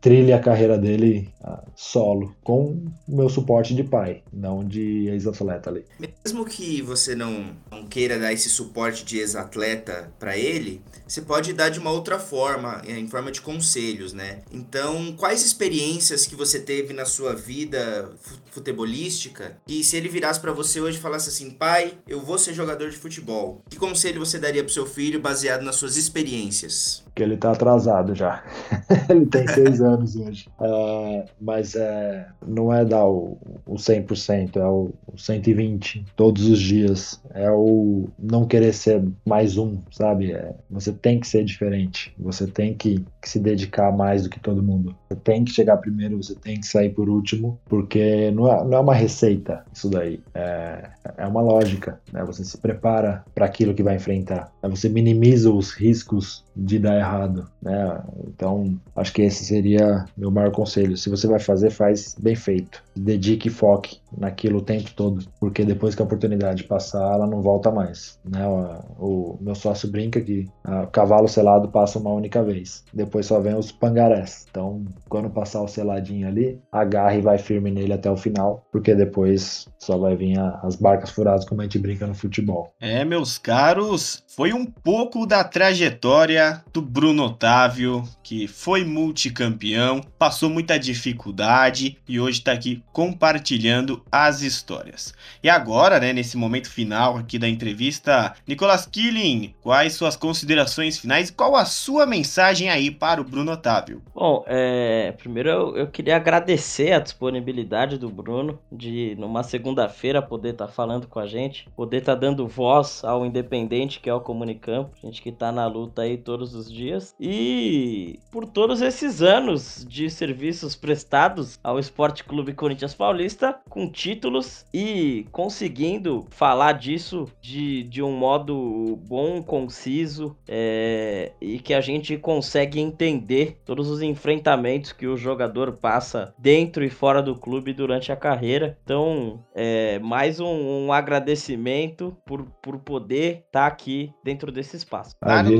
trilhe 0.00 0.32
a 0.34 0.38
carreira 0.38 0.76
dele 0.76 1.30
solo, 1.74 2.34
com 2.42 2.76
o 3.08 3.16
meu 3.16 3.28
suporte 3.28 3.74
de 3.74 3.82
pai, 3.82 4.22
não 4.32 4.62
de 4.62 5.08
ex-atleta 5.08 5.70
ali. 5.70 5.84
Mesmo 5.98 6.44
que 6.44 6.82
você 6.82 7.14
não, 7.14 7.46
não 7.70 7.86
queira 7.86 8.18
dar 8.18 8.32
esse 8.32 8.50
suporte 8.50 9.04
de 9.04 9.18
ex-atleta 9.18 10.10
para 10.18 10.36
ele, 10.36 10.82
você 11.08 11.22
pode 11.22 11.52
dar 11.54 11.70
de 11.70 11.78
uma 11.78 11.90
outra 11.90 12.18
forma, 12.18 12.82
em 12.86 13.08
forma 13.08 13.30
de 13.30 13.40
conselhos, 13.40 14.12
né? 14.12 14.40
Então, 14.52 15.14
quais 15.16 15.44
experiências 15.44 16.26
que 16.26 16.34
você 16.34 16.60
teve 16.60 16.92
na 16.92 17.06
sua 17.06 17.34
vida 17.34 18.10
futebolística 18.50 19.56
e 19.66 19.84
se 19.84 19.96
ele 19.96 20.08
virasse 20.08 20.40
para 20.40 20.52
você 20.52 20.80
hoje 20.80 20.98
e 20.98 21.00
falasse 21.00 21.28
assim, 21.28 21.50
pai, 21.50 21.98
eu 22.08 22.20
vou 22.20 22.38
ser 22.38 22.54
jogador 22.54 22.90
de 22.90 22.96
futebol, 22.96 23.62
que 23.68 23.76
conselho 23.76 24.24
você 24.24 24.38
daria 24.38 24.64
pro 24.64 24.72
seu 24.72 24.86
filho 24.86 25.20
baseado 25.20 25.62
nas 25.62 25.76
suas 25.76 25.96
experiências? 25.96 27.03
Que 27.14 27.22
ele 27.22 27.36
tá 27.36 27.52
atrasado 27.52 28.14
já. 28.14 28.42
ele 29.08 29.26
tem 29.26 29.46
seis 29.46 29.80
anos 29.82 30.16
hoje. 30.16 30.48
Uh, 30.58 31.24
mas 31.40 31.74
é, 31.76 32.26
não 32.46 32.72
é 32.72 32.84
dar 32.84 33.06
o, 33.06 33.38
o 33.66 33.74
100%, 33.74 34.56
é 34.56 34.66
o, 34.66 34.90
o 35.06 35.18
120 35.18 36.04
todos 36.16 36.46
os 36.46 36.60
dias. 36.60 37.20
É 37.32 37.50
o 37.50 38.08
não 38.18 38.46
querer 38.46 38.72
ser 38.72 39.02
mais 39.24 39.56
um, 39.56 39.78
sabe? 39.90 40.32
É, 40.32 40.54
você 40.68 40.92
tem 40.92 41.20
que 41.20 41.26
ser 41.26 41.44
diferente. 41.44 42.14
Você 42.18 42.46
tem 42.46 42.74
que, 42.74 43.04
que, 43.22 43.28
se 43.28 43.38
dedicar 43.38 43.92
mais 43.92 44.24
do 44.24 44.30
que 44.30 44.40
todo 44.40 44.62
mundo. 44.62 44.94
Você 45.08 45.16
tem 45.16 45.44
que 45.44 45.52
chegar 45.52 45.76
primeiro, 45.76 46.16
você 46.16 46.34
tem 46.34 46.60
que 46.60 46.66
sair 46.66 46.90
por 46.90 47.08
último, 47.08 47.58
porque 47.66 48.30
não 48.32 48.52
é, 48.52 48.64
não 48.64 48.78
é 48.78 48.80
uma 48.80 48.94
receita 48.94 49.64
isso 49.72 49.88
daí. 49.88 50.20
É, 50.34 50.90
é 51.16 51.26
uma 51.26 51.40
lógica. 51.40 52.00
Né? 52.12 52.24
Você 52.24 52.44
se 52.44 52.58
prepara 52.58 53.24
para 53.34 53.46
aquilo 53.46 53.74
que 53.74 53.82
vai 53.82 53.96
enfrentar. 53.96 54.52
Você 54.62 54.88
minimiza 54.88 55.50
os 55.50 55.72
riscos 55.72 56.44
de 56.56 56.78
dar 56.78 57.03
errado, 57.04 57.48
né? 57.62 58.02
Então, 58.28 58.78
acho 58.96 59.12
que 59.12 59.22
esse 59.22 59.44
seria 59.44 60.06
meu 60.16 60.30
maior 60.30 60.50
conselho. 60.52 60.96
Se 60.96 61.08
você 61.08 61.26
vai 61.26 61.40
fazer, 61.40 61.70
faz 61.70 62.14
bem 62.18 62.36
feito. 62.36 62.83
Dedique 62.96 63.48
e 63.48 63.50
foque 63.50 63.98
naquilo 64.16 64.58
o 64.58 64.62
tempo 64.62 64.92
todo, 64.94 65.24
porque 65.40 65.64
depois 65.64 65.94
que 65.94 66.02
a 66.02 66.04
oportunidade 66.04 66.64
passar, 66.64 67.14
ela 67.14 67.26
não 67.26 67.42
volta 67.42 67.70
mais, 67.70 68.18
né? 68.24 68.46
O, 68.46 69.34
o 69.34 69.38
meu 69.40 69.54
sócio 69.54 69.90
brinca 69.90 70.20
que 70.20 70.46
o 70.64 70.86
cavalo 70.88 71.28
selado 71.28 71.68
passa 71.68 71.98
uma 71.98 72.12
única 72.12 72.42
vez. 72.42 72.84
Depois 72.92 73.26
só 73.26 73.40
vem 73.40 73.54
os 73.54 73.72
pangarés. 73.72 74.46
Então, 74.48 74.84
quando 75.08 75.30
passar 75.30 75.62
o 75.62 75.68
seladinho 75.68 76.28
ali, 76.28 76.60
agarre 76.70 77.18
e 77.18 77.22
vai 77.22 77.38
firme 77.38 77.70
nele 77.70 77.92
até 77.92 78.10
o 78.10 78.16
final, 78.16 78.64
porque 78.70 78.94
depois 78.94 79.68
só 79.78 79.98
vai 79.98 80.16
vir 80.16 80.38
a, 80.38 80.60
as 80.62 80.76
barcas 80.76 81.10
furadas 81.10 81.44
como 81.44 81.60
a 81.60 81.64
gente 81.64 81.78
brinca 81.78 82.06
no 82.06 82.14
futebol. 82.14 82.72
É, 82.80 83.04
meus 83.04 83.38
caros, 83.38 84.24
foi 84.34 84.52
um 84.52 84.64
pouco 84.64 85.26
da 85.26 85.42
trajetória 85.42 86.62
do 86.72 86.80
Bruno 86.80 87.24
Otávio, 87.24 88.02
que 88.22 88.46
foi 88.46 88.84
multicampeão, 88.84 90.00
passou 90.18 90.48
muita 90.48 90.78
dificuldade 90.78 91.98
e 92.08 92.20
hoje 92.20 92.38
está 92.38 92.52
aqui 92.52 92.83
compartilhando 92.94 94.00
as 94.10 94.40
histórias. 94.40 95.12
E 95.42 95.50
agora, 95.50 95.98
né, 95.98 96.12
nesse 96.12 96.36
momento 96.36 96.70
final 96.70 97.18
aqui 97.18 97.40
da 97.40 97.48
entrevista, 97.48 98.34
Nicolas 98.46 98.86
Killing, 98.86 99.52
quais 99.60 99.94
suas 99.94 100.14
considerações 100.16 100.96
finais 100.96 101.28
e 101.28 101.32
qual 101.32 101.56
a 101.56 101.64
sua 101.64 102.06
mensagem 102.06 102.70
aí 102.70 102.92
para 102.92 103.20
o 103.20 103.24
Bruno 103.24 103.50
Otávio? 103.50 104.00
Bom, 104.14 104.44
é, 104.46 105.12
primeiro 105.18 105.48
eu, 105.48 105.76
eu, 105.76 105.86
queria 105.88 106.14
agradecer 106.14 106.92
a 106.92 107.00
disponibilidade 107.00 107.98
do 107.98 108.08
Bruno 108.08 108.60
de, 108.70 109.16
numa 109.18 109.42
segunda-feira, 109.42 110.22
poder 110.22 110.50
estar 110.50 110.68
tá 110.68 110.72
falando 110.72 111.08
com 111.08 111.18
a 111.18 111.26
gente, 111.26 111.68
poder 111.74 111.98
estar 111.98 112.14
tá 112.14 112.20
dando 112.20 112.46
voz 112.46 113.02
ao 113.02 113.26
independente 113.26 113.98
que 113.98 114.08
é 114.08 114.14
o 114.14 114.20
Comunicampo, 114.20 114.92
gente 115.02 115.20
que 115.20 115.30
está 115.30 115.50
na 115.50 115.66
luta 115.66 116.02
aí 116.02 116.16
todos 116.16 116.54
os 116.54 116.72
dias. 116.72 117.12
E 117.18 118.20
por 118.30 118.46
todos 118.46 118.80
esses 118.80 119.20
anos 119.20 119.84
de 119.88 120.08
serviços 120.08 120.76
prestados 120.76 121.58
ao 121.62 121.80
Esporte 121.80 122.22
Clube 122.22 122.52
Corinthians 122.52 122.73
Paulista, 122.94 123.58
com 123.68 123.90
títulos 123.90 124.64
e 124.72 125.26
conseguindo 125.30 126.26
falar 126.30 126.72
disso 126.72 127.28
de, 127.40 127.82
de 127.84 128.02
um 128.02 128.12
modo 128.12 128.98
bom, 129.06 129.42
conciso 129.42 130.36
é, 130.48 131.32
e 131.40 131.58
que 131.58 131.74
a 131.74 131.80
gente 131.80 132.16
consegue 132.16 132.80
entender 132.80 133.58
todos 133.64 133.88
os 133.88 134.02
enfrentamentos 134.02 134.92
que 134.92 135.06
o 135.06 135.16
jogador 135.16 135.72
passa 135.72 136.34
dentro 136.38 136.84
e 136.84 136.90
fora 136.90 137.22
do 137.22 137.36
clube 137.36 137.72
durante 137.72 138.10
a 138.10 138.16
carreira. 138.16 138.78
Então, 138.82 139.44
é, 139.54 139.98
mais 139.98 140.40
um, 140.40 140.86
um 140.86 140.92
agradecimento 140.92 142.16
por, 142.26 142.44
por 142.62 142.78
poder 142.78 143.44
estar 143.46 143.60
tá 143.60 143.66
aqui 143.66 144.12
dentro 144.22 144.50
desse 144.50 144.76
espaço. 144.76 145.14
Claro, 145.20 145.50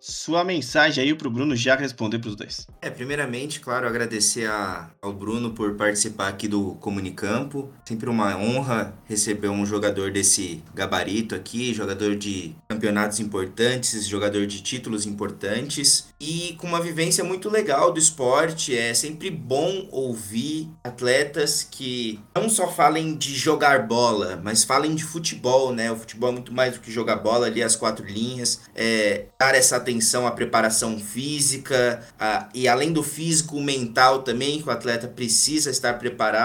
sua 0.00 0.44
mensagem 0.44 1.04
aí 1.04 1.14
pro 1.14 1.30
Bruno 1.30 1.54
já 1.56 1.74
responder 1.76 2.18
pros 2.18 2.36
dois. 2.36 2.66
É, 2.80 2.90
primeiramente, 2.90 3.60
claro, 3.60 3.86
agradecer 3.86 4.48
a, 4.48 4.90
ao 5.00 5.12
Bruno 5.12 5.50
por 5.50 5.74
participar 5.74 6.28
aqui 6.28 6.45
do 6.48 6.76
Comunicampo. 6.80 7.70
Sempre 7.84 8.08
uma 8.08 8.36
honra 8.36 8.94
receber 9.04 9.48
um 9.48 9.64
jogador 9.64 10.10
desse 10.10 10.62
gabarito 10.74 11.34
aqui, 11.34 11.72
jogador 11.72 12.16
de 12.16 12.54
campeonatos 12.68 13.20
importantes, 13.20 14.06
jogador 14.06 14.46
de 14.46 14.62
títulos 14.62 15.06
importantes 15.06 16.08
e 16.20 16.54
com 16.58 16.66
uma 16.66 16.80
vivência 16.80 17.22
muito 17.22 17.48
legal 17.48 17.92
do 17.92 17.98
esporte. 17.98 18.76
É 18.76 18.94
sempre 18.94 19.30
bom 19.30 19.88
ouvir 19.90 20.70
atletas 20.84 21.66
que 21.68 22.20
não 22.34 22.48
só 22.48 22.68
falem 22.68 23.16
de 23.16 23.34
jogar 23.34 23.86
bola, 23.86 24.40
mas 24.42 24.64
falem 24.64 24.94
de 24.94 25.04
futebol, 25.04 25.72
né? 25.72 25.90
O 25.90 25.96
futebol 25.96 26.30
é 26.30 26.32
muito 26.32 26.52
mais 26.52 26.74
do 26.74 26.80
que 26.80 26.90
jogar 26.90 27.16
bola 27.16 27.46
ali, 27.46 27.62
as 27.62 27.76
quatro 27.76 28.04
linhas. 28.04 28.60
É, 28.74 29.26
dar 29.38 29.54
essa 29.54 29.76
atenção 29.76 30.26
à 30.26 30.30
preparação 30.30 30.98
física 30.98 32.02
a, 32.18 32.48
e 32.54 32.68
além 32.68 32.92
do 32.92 33.02
físico, 33.02 33.56
o 33.56 33.62
mental 33.62 34.22
também, 34.22 34.60
que 34.60 34.68
o 34.68 34.72
atleta 34.72 35.06
precisa 35.08 35.70
estar 35.70 35.94
preparado. 35.98 36.35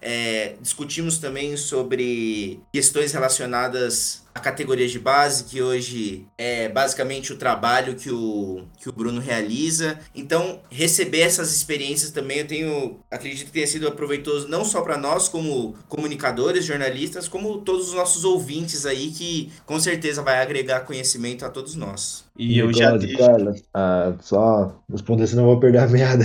É, 0.00 0.54
discutimos 0.60 1.18
também 1.18 1.56
sobre 1.56 2.60
questões 2.72 3.12
relacionadas 3.12 4.22
a 4.34 4.40
categoria 4.40 4.88
de 4.88 4.98
base, 4.98 5.44
que 5.44 5.60
hoje 5.60 6.26
é 6.38 6.68
basicamente 6.68 7.32
o 7.32 7.36
trabalho 7.36 7.94
que 7.94 8.10
o, 8.10 8.64
que 8.78 8.88
o 8.88 8.92
Bruno 8.92 9.20
realiza. 9.20 9.98
Então, 10.14 10.60
receber 10.70 11.20
essas 11.20 11.54
experiências 11.54 12.10
também, 12.10 12.38
eu 12.38 12.46
tenho, 12.46 13.00
acredito 13.10 13.46
que 13.46 13.52
tenha 13.52 13.66
sido 13.66 13.90
proveitoso 13.92 14.48
não 14.48 14.64
só 14.64 14.80
para 14.80 14.96
nós 14.96 15.28
como 15.28 15.74
comunicadores, 15.88 16.64
jornalistas, 16.64 17.28
como 17.28 17.58
todos 17.58 17.88
os 17.88 17.94
nossos 17.94 18.24
ouvintes 18.24 18.86
aí, 18.86 19.10
que 19.10 19.52
com 19.66 19.78
certeza 19.78 20.22
vai 20.22 20.40
agregar 20.40 20.80
conhecimento 20.80 21.44
a 21.44 21.50
todos 21.50 21.74
nós. 21.74 22.24
E 22.38 22.58
eu 22.58 22.72
já 22.72 22.96
deixo... 22.96 23.18
Ah, 23.74 24.14
só 24.20 24.80
responder, 24.90 25.26
senão 25.26 25.44
eu 25.44 25.50
vou 25.50 25.60
perder 25.60 25.78
a 25.78 25.88
meada. 25.88 26.24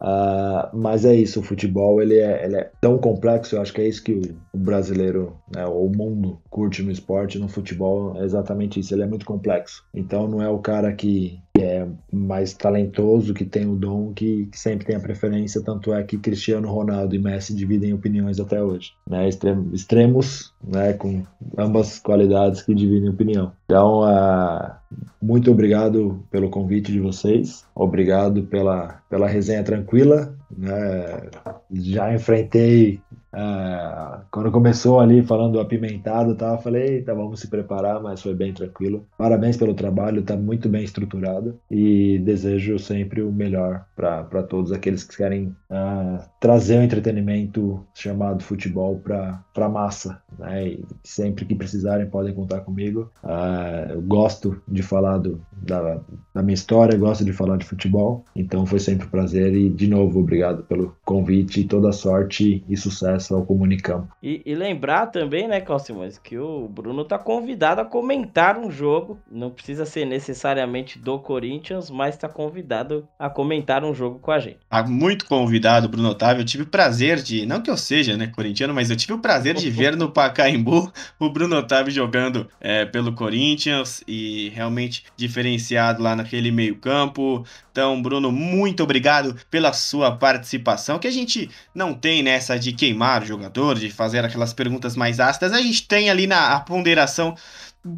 uh, 0.00 0.70
mas 0.76 1.04
é 1.04 1.14
isso, 1.14 1.40
o 1.40 1.42
futebol 1.42 2.00
ele 2.00 2.18
é, 2.18 2.44
ele 2.44 2.56
é, 2.56 2.70
tão 2.80 2.98
complexo, 2.98 3.56
eu 3.56 3.62
acho 3.62 3.72
que 3.72 3.80
é 3.80 3.88
isso 3.88 4.02
que 4.02 4.12
o, 4.12 4.22
o 4.52 4.58
brasileiro, 4.58 5.36
né, 5.54 5.66
o 5.66 5.88
mundo 5.88 6.40
curte 6.48 6.82
no 6.82 6.92
esporte, 6.92 7.38
no 7.38 7.48
futebol, 7.48 8.16
é 8.20 8.24
exatamente 8.24 8.78
isso, 8.78 8.94
ele 8.94 9.02
é 9.02 9.06
muito 9.06 9.26
complexo. 9.26 9.84
Então 9.92 10.28
não 10.28 10.40
é 10.40 10.48
o 10.48 10.58
cara 10.58 10.92
que 10.92 11.40
é 11.58 11.86
mais 12.10 12.54
talentoso, 12.54 13.34
que 13.34 13.44
tem 13.44 13.66
o 13.66 13.76
dom, 13.76 14.12
que, 14.12 14.46
que, 14.46 14.58
sempre 14.58 14.86
tem 14.86 14.96
a 14.96 15.00
preferência, 15.00 15.62
tanto 15.62 15.92
é 15.92 16.02
que 16.02 16.16
Cristiano 16.16 16.70
Ronaldo 16.70 17.14
e 17.14 17.18
Messi 17.18 17.54
dividem 17.54 17.92
opiniões 17.92 18.40
até 18.40 18.62
hoje. 18.62 18.92
Né? 19.06 19.28
Extremos, 19.72 20.54
né, 20.62 20.94
com 20.94 21.22
ambas 21.58 21.98
qualidades 21.98 22.62
que 22.62 22.74
dividem 22.74 23.10
opinião. 23.10 23.52
Então, 23.66 24.00
uh, 24.00 24.72
muito 25.20 25.50
obrigado 25.50 26.24
pelo 26.30 26.50
convite 26.50 26.90
de 26.90 27.00
vocês, 27.00 27.64
obrigado 27.74 28.44
pela, 28.44 29.00
pela 29.10 29.28
resenha 29.28 29.62
tranquila. 29.62 30.34
Né? 30.56 31.30
Já 31.70 32.14
enfrentei 32.14 33.00
Uh, 33.32 34.20
quando 34.30 34.50
começou 34.50 35.00
ali 35.00 35.22
falando 35.22 35.58
apimentado, 35.58 36.34
tá, 36.34 36.52
eu 36.52 36.58
falei, 36.58 36.96
eita, 36.96 37.14
vamos 37.14 37.40
se 37.40 37.48
preparar, 37.48 38.00
mas 38.02 38.22
foi 38.22 38.34
bem 38.34 38.52
tranquilo. 38.52 39.06
Parabéns 39.16 39.56
pelo 39.56 39.74
trabalho, 39.74 40.20
está 40.20 40.36
muito 40.36 40.68
bem 40.68 40.84
estruturado 40.84 41.58
e 41.70 42.18
desejo 42.18 42.78
sempre 42.78 43.22
o 43.22 43.32
melhor 43.32 43.86
para 43.96 44.42
todos 44.42 44.72
aqueles 44.72 45.04
que 45.04 45.16
querem 45.16 45.54
uh, 45.70 46.22
trazer 46.40 46.78
o 46.78 46.82
entretenimento 46.82 47.84
chamado 47.94 48.44
futebol 48.44 48.98
para 48.98 49.42
a 49.56 49.68
massa. 49.68 50.20
Né? 50.38 50.68
E 50.68 50.84
sempre 51.02 51.44
que 51.44 51.54
precisarem 51.54 52.06
podem 52.06 52.34
contar 52.34 52.60
comigo. 52.60 53.10
Uh, 53.24 53.92
eu 53.92 54.02
gosto 54.02 54.60
de 54.68 54.82
falar 54.82 55.18
do, 55.18 55.40
da, 55.64 56.00
da 56.34 56.42
minha 56.42 56.54
história, 56.54 56.98
gosto 56.98 57.24
de 57.24 57.32
falar 57.32 57.56
de 57.56 57.64
futebol, 57.64 58.24
então 58.34 58.66
foi 58.66 58.78
sempre 58.78 59.06
um 59.06 59.10
prazer 59.10 59.54
e 59.54 59.68
de 59.68 59.86
novo 59.86 60.20
obrigado 60.20 60.62
pelo 60.64 60.96
convite, 61.04 61.64
toda 61.64 61.92
sorte 61.92 62.64
e 62.68 62.76
sucesso 62.76 63.34
ao 63.34 63.44
Comunicampo. 63.44 64.08
E, 64.22 64.42
e 64.44 64.54
lembrar 64.54 65.06
também, 65.06 65.46
né, 65.48 65.60
Calcimões, 65.60 66.18
que 66.18 66.38
o 66.38 66.68
Bruno 66.68 67.04
tá 67.04 67.18
convidado 67.18 67.80
a 67.80 67.84
comentar 67.84 68.58
um 68.58 68.70
jogo. 68.70 69.18
Não 69.30 69.50
precisa 69.50 69.84
ser 69.84 70.04
necessariamente 70.04 70.98
do 70.98 71.18
Corinthians, 71.18 71.90
mas 71.90 72.16
tá 72.16 72.28
convidado 72.28 73.06
a 73.18 73.28
comentar 73.28 73.84
um 73.84 73.94
jogo 73.94 74.18
com 74.18 74.30
a 74.30 74.38
gente. 74.38 74.58
Ah, 74.70 74.82
muito 74.82 75.26
convidado, 75.26 75.88
Bruno 75.88 76.10
Otávio. 76.10 76.42
Eu 76.42 76.46
tive 76.46 76.64
o 76.64 76.66
prazer 76.66 77.22
de, 77.22 77.46
não 77.46 77.60
que 77.60 77.70
eu 77.70 77.76
seja, 77.76 78.16
né, 78.16 78.26
corintiano, 78.26 78.74
mas 78.74 78.90
eu 78.90 78.96
tive 78.96 79.12
o 79.12 79.18
prazer 79.18 79.54
de 79.54 79.70
ver 79.70 79.96
no 79.96 80.10
Pacaembu 80.10 80.92
o 81.18 81.30
Bruno 81.30 81.56
Otávio 81.56 81.92
jogando 81.92 82.48
é, 82.60 82.84
pelo 82.84 83.12
Corinthians 83.12 84.02
e 84.06 84.50
realmente 84.54 85.04
diferenciado 85.52 86.02
lá 86.02 86.16
naquele 86.16 86.50
meio-campo. 86.50 87.44
Então, 87.70 88.00
Bruno, 88.00 88.30
muito 88.30 88.82
obrigado 88.82 89.36
pela 89.50 89.72
sua 89.72 90.16
participação, 90.16 90.98
que 90.98 91.08
a 91.08 91.12
gente 91.12 91.50
não 91.74 91.94
tem 91.94 92.22
nessa 92.22 92.58
de 92.58 92.72
queimar 92.72 93.22
o 93.22 93.26
jogador, 93.26 93.78
de 93.78 93.90
fazer 93.90 94.24
aquelas 94.24 94.52
perguntas 94.52 94.96
mais 94.96 95.20
ácidas, 95.20 95.52
a 95.52 95.60
gente 95.60 95.86
tem 95.86 96.10
ali 96.10 96.26
na 96.26 96.60
ponderação 96.60 97.34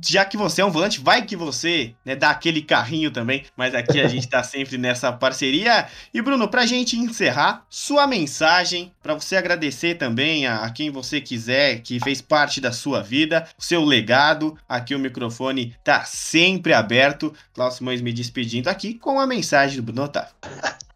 já 0.03 0.24
que 0.24 0.37
você 0.37 0.62
é 0.62 0.64
um 0.64 0.70
volante, 0.70 1.01
vai 1.01 1.24
que 1.24 1.37
você 1.37 1.95
né, 2.05 2.16
dá 2.16 2.30
aquele 2.30 2.62
carrinho 2.62 3.11
também, 3.11 3.45
mas 3.57 3.74
aqui 3.74 4.01
a 4.01 4.09
gente 4.09 4.28
tá 4.28 4.43
sempre 4.45 4.78
nessa 4.78 5.12
parceria. 5.12 5.87
E 6.12 6.22
Bruno, 6.22 6.49
pra 6.49 6.66
gente 6.66 6.97
encerrar, 6.97 7.64
sua 7.68 8.07
mensagem, 8.07 8.93
para 9.03 9.14
você 9.14 9.37
agradecer 9.37 9.97
também 9.97 10.47
a, 10.47 10.64
a, 10.64 10.70
quem 10.70 10.91
você 10.91 11.20
quiser, 11.20 11.80
que 11.80 12.01
fez 12.01 12.20
parte 12.20 12.61
da 12.61 12.72
sua 12.72 13.03
vida, 13.03 13.47
seu 13.59 13.85
legado, 13.85 14.57
aqui 14.68 14.95
o 14.95 14.99
microfone 14.99 15.74
tá 15.85 16.05
sempre 16.05 16.72
aberto. 16.72 17.32
Klaus 17.53 17.74
Simões 17.74 18.01
me 18.01 18.12
despedindo 18.12 18.68
aqui 18.68 18.95
com 18.95 19.20
a 19.20 19.26
mensagem 19.26 19.76
do 19.76 19.82
Bruno 19.82 20.05
Otávio. 20.05 20.35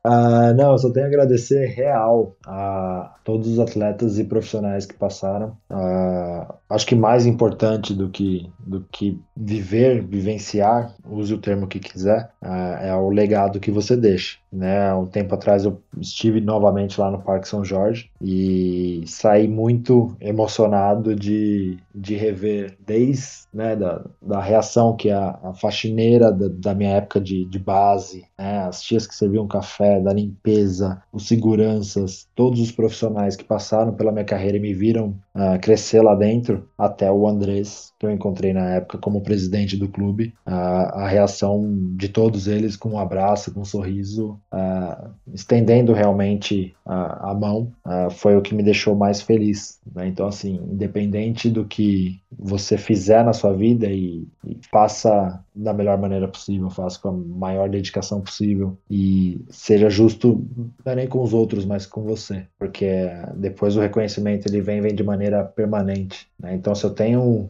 Uh, 0.04 0.54
não, 0.56 0.72
eu 0.72 0.78
só 0.78 0.90
tenho 0.90 1.06
a 1.06 1.08
agradecer 1.08 1.66
real 1.66 2.34
a 2.46 3.14
todos 3.24 3.48
os 3.48 3.58
atletas 3.58 4.18
e 4.18 4.24
profissionais 4.24 4.86
que 4.86 4.94
passaram. 4.94 5.56
Uh, 5.68 6.54
acho 6.68 6.86
que 6.86 6.94
mais 6.94 7.26
importante 7.26 7.94
do 7.94 8.08
que, 8.08 8.50
do 8.58 8.84
que 8.92 9.18
viver, 9.36 10.04
vivenciar, 10.04 10.94
use 11.08 11.32
o 11.32 11.38
termo 11.38 11.66
que 11.66 11.78
quiser, 11.78 12.30
uh, 12.42 12.82
é 12.82 12.94
o 12.94 13.08
legado 13.08 13.60
que 13.60 13.70
você 13.70 13.96
deixa. 13.96 14.38
Né? 14.52 14.94
Um 14.94 15.06
tempo 15.06 15.34
atrás 15.34 15.64
eu 15.64 15.80
estive 16.00 16.40
novamente 16.40 17.00
lá 17.00 17.10
no 17.10 17.22
Parque 17.22 17.48
São 17.48 17.64
Jorge 17.64 18.10
e 18.20 19.02
saí 19.06 19.46
muito 19.46 20.16
emocionado 20.20 21.14
de, 21.14 21.78
de 21.94 22.16
rever 22.16 22.76
desde 22.84 23.46
né, 23.52 23.76
da, 23.76 24.04
da 24.22 24.40
reação 24.40 24.96
que 24.96 25.10
a, 25.10 25.38
a 25.42 25.54
faxineira 25.54 26.32
da, 26.32 26.48
da 26.48 26.74
minha 26.74 26.96
época 26.96 27.20
de, 27.20 27.44
de 27.44 27.58
base, 27.58 28.24
né, 28.38 28.60
as 28.60 28.82
tias 28.82 29.06
que 29.06 29.14
serviam 29.14 29.46
café, 29.46 30.00
da 30.00 30.12
limpeza, 30.12 31.02
os 31.12 31.28
seguranças, 31.28 32.26
todos 32.34 32.60
os 32.60 32.72
profissionais 32.72 33.36
que 33.36 33.44
passaram 33.44 33.92
pela 33.94 34.12
minha 34.12 34.24
carreira 34.24 34.56
e 34.56 34.60
me 34.60 34.72
viram 34.72 35.14
uh, 35.34 35.58
crescer 35.60 36.02
lá 36.02 36.14
dentro, 36.14 36.57
até 36.76 37.10
o 37.10 37.26
Andrés, 37.26 37.92
que 37.98 38.06
eu 38.06 38.10
encontrei 38.10 38.52
na 38.52 38.68
época 38.70 38.98
como 38.98 39.20
presidente 39.20 39.76
do 39.76 39.88
clube, 39.88 40.34
uh, 40.46 40.50
a 40.50 41.08
reação 41.08 41.94
de 41.96 42.08
todos 42.08 42.46
eles 42.46 42.76
com 42.76 42.90
um 42.90 42.98
abraço, 42.98 43.52
com 43.52 43.60
um 43.60 43.64
sorriso, 43.64 44.38
uh, 44.52 45.10
estendendo 45.32 45.92
realmente 45.92 46.74
a 46.84 47.34
mão, 47.34 47.70
foi 48.12 48.34
o 48.34 48.40
que 48.40 48.54
me 48.54 48.62
deixou 48.62 48.94
mais 48.94 49.20
feliz. 49.20 49.78
Né? 49.94 50.08
Então, 50.08 50.26
assim, 50.26 50.54
independente 50.70 51.50
do 51.50 51.66
que 51.66 52.18
você 52.36 52.76
fizer 52.76 53.24
na 53.24 53.32
sua 53.32 53.52
vida 53.52 53.86
e, 53.86 54.26
e 54.44 54.58
faça 54.70 55.42
da 55.54 55.72
melhor 55.72 55.98
maneira 55.98 56.28
possível, 56.28 56.68
faça 56.70 56.98
com 57.00 57.08
a 57.08 57.12
maior 57.12 57.68
dedicação 57.68 58.20
possível 58.20 58.76
e 58.90 59.40
seja 59.48 59.88
justo 59.88 60.44
não 60.84 60.92
é 60.92 60.94
nem 60.94 61.08
com 61.08 61.22
os 61.22 61.32
outros, 61.32 61.64
mas 61.64 61.86
com 61.86 62.02
você, 62.02 62.46
porque 62.58 63.08
depois 63.34 63.76
o 63.76 63.80
reconhecimento 63.80 64.46
ele 64.46 64.60
vem 64.60 64.80
vem 64.80 64.94
de 64.94 65.02
maneira 65.02 65.44
permanente. 65.44 66.28
Né? 66.38 66.54
Então, 66.54 66.74
se 66.74 66.84
eu 66.84 66.90
tenho 66.90 67.48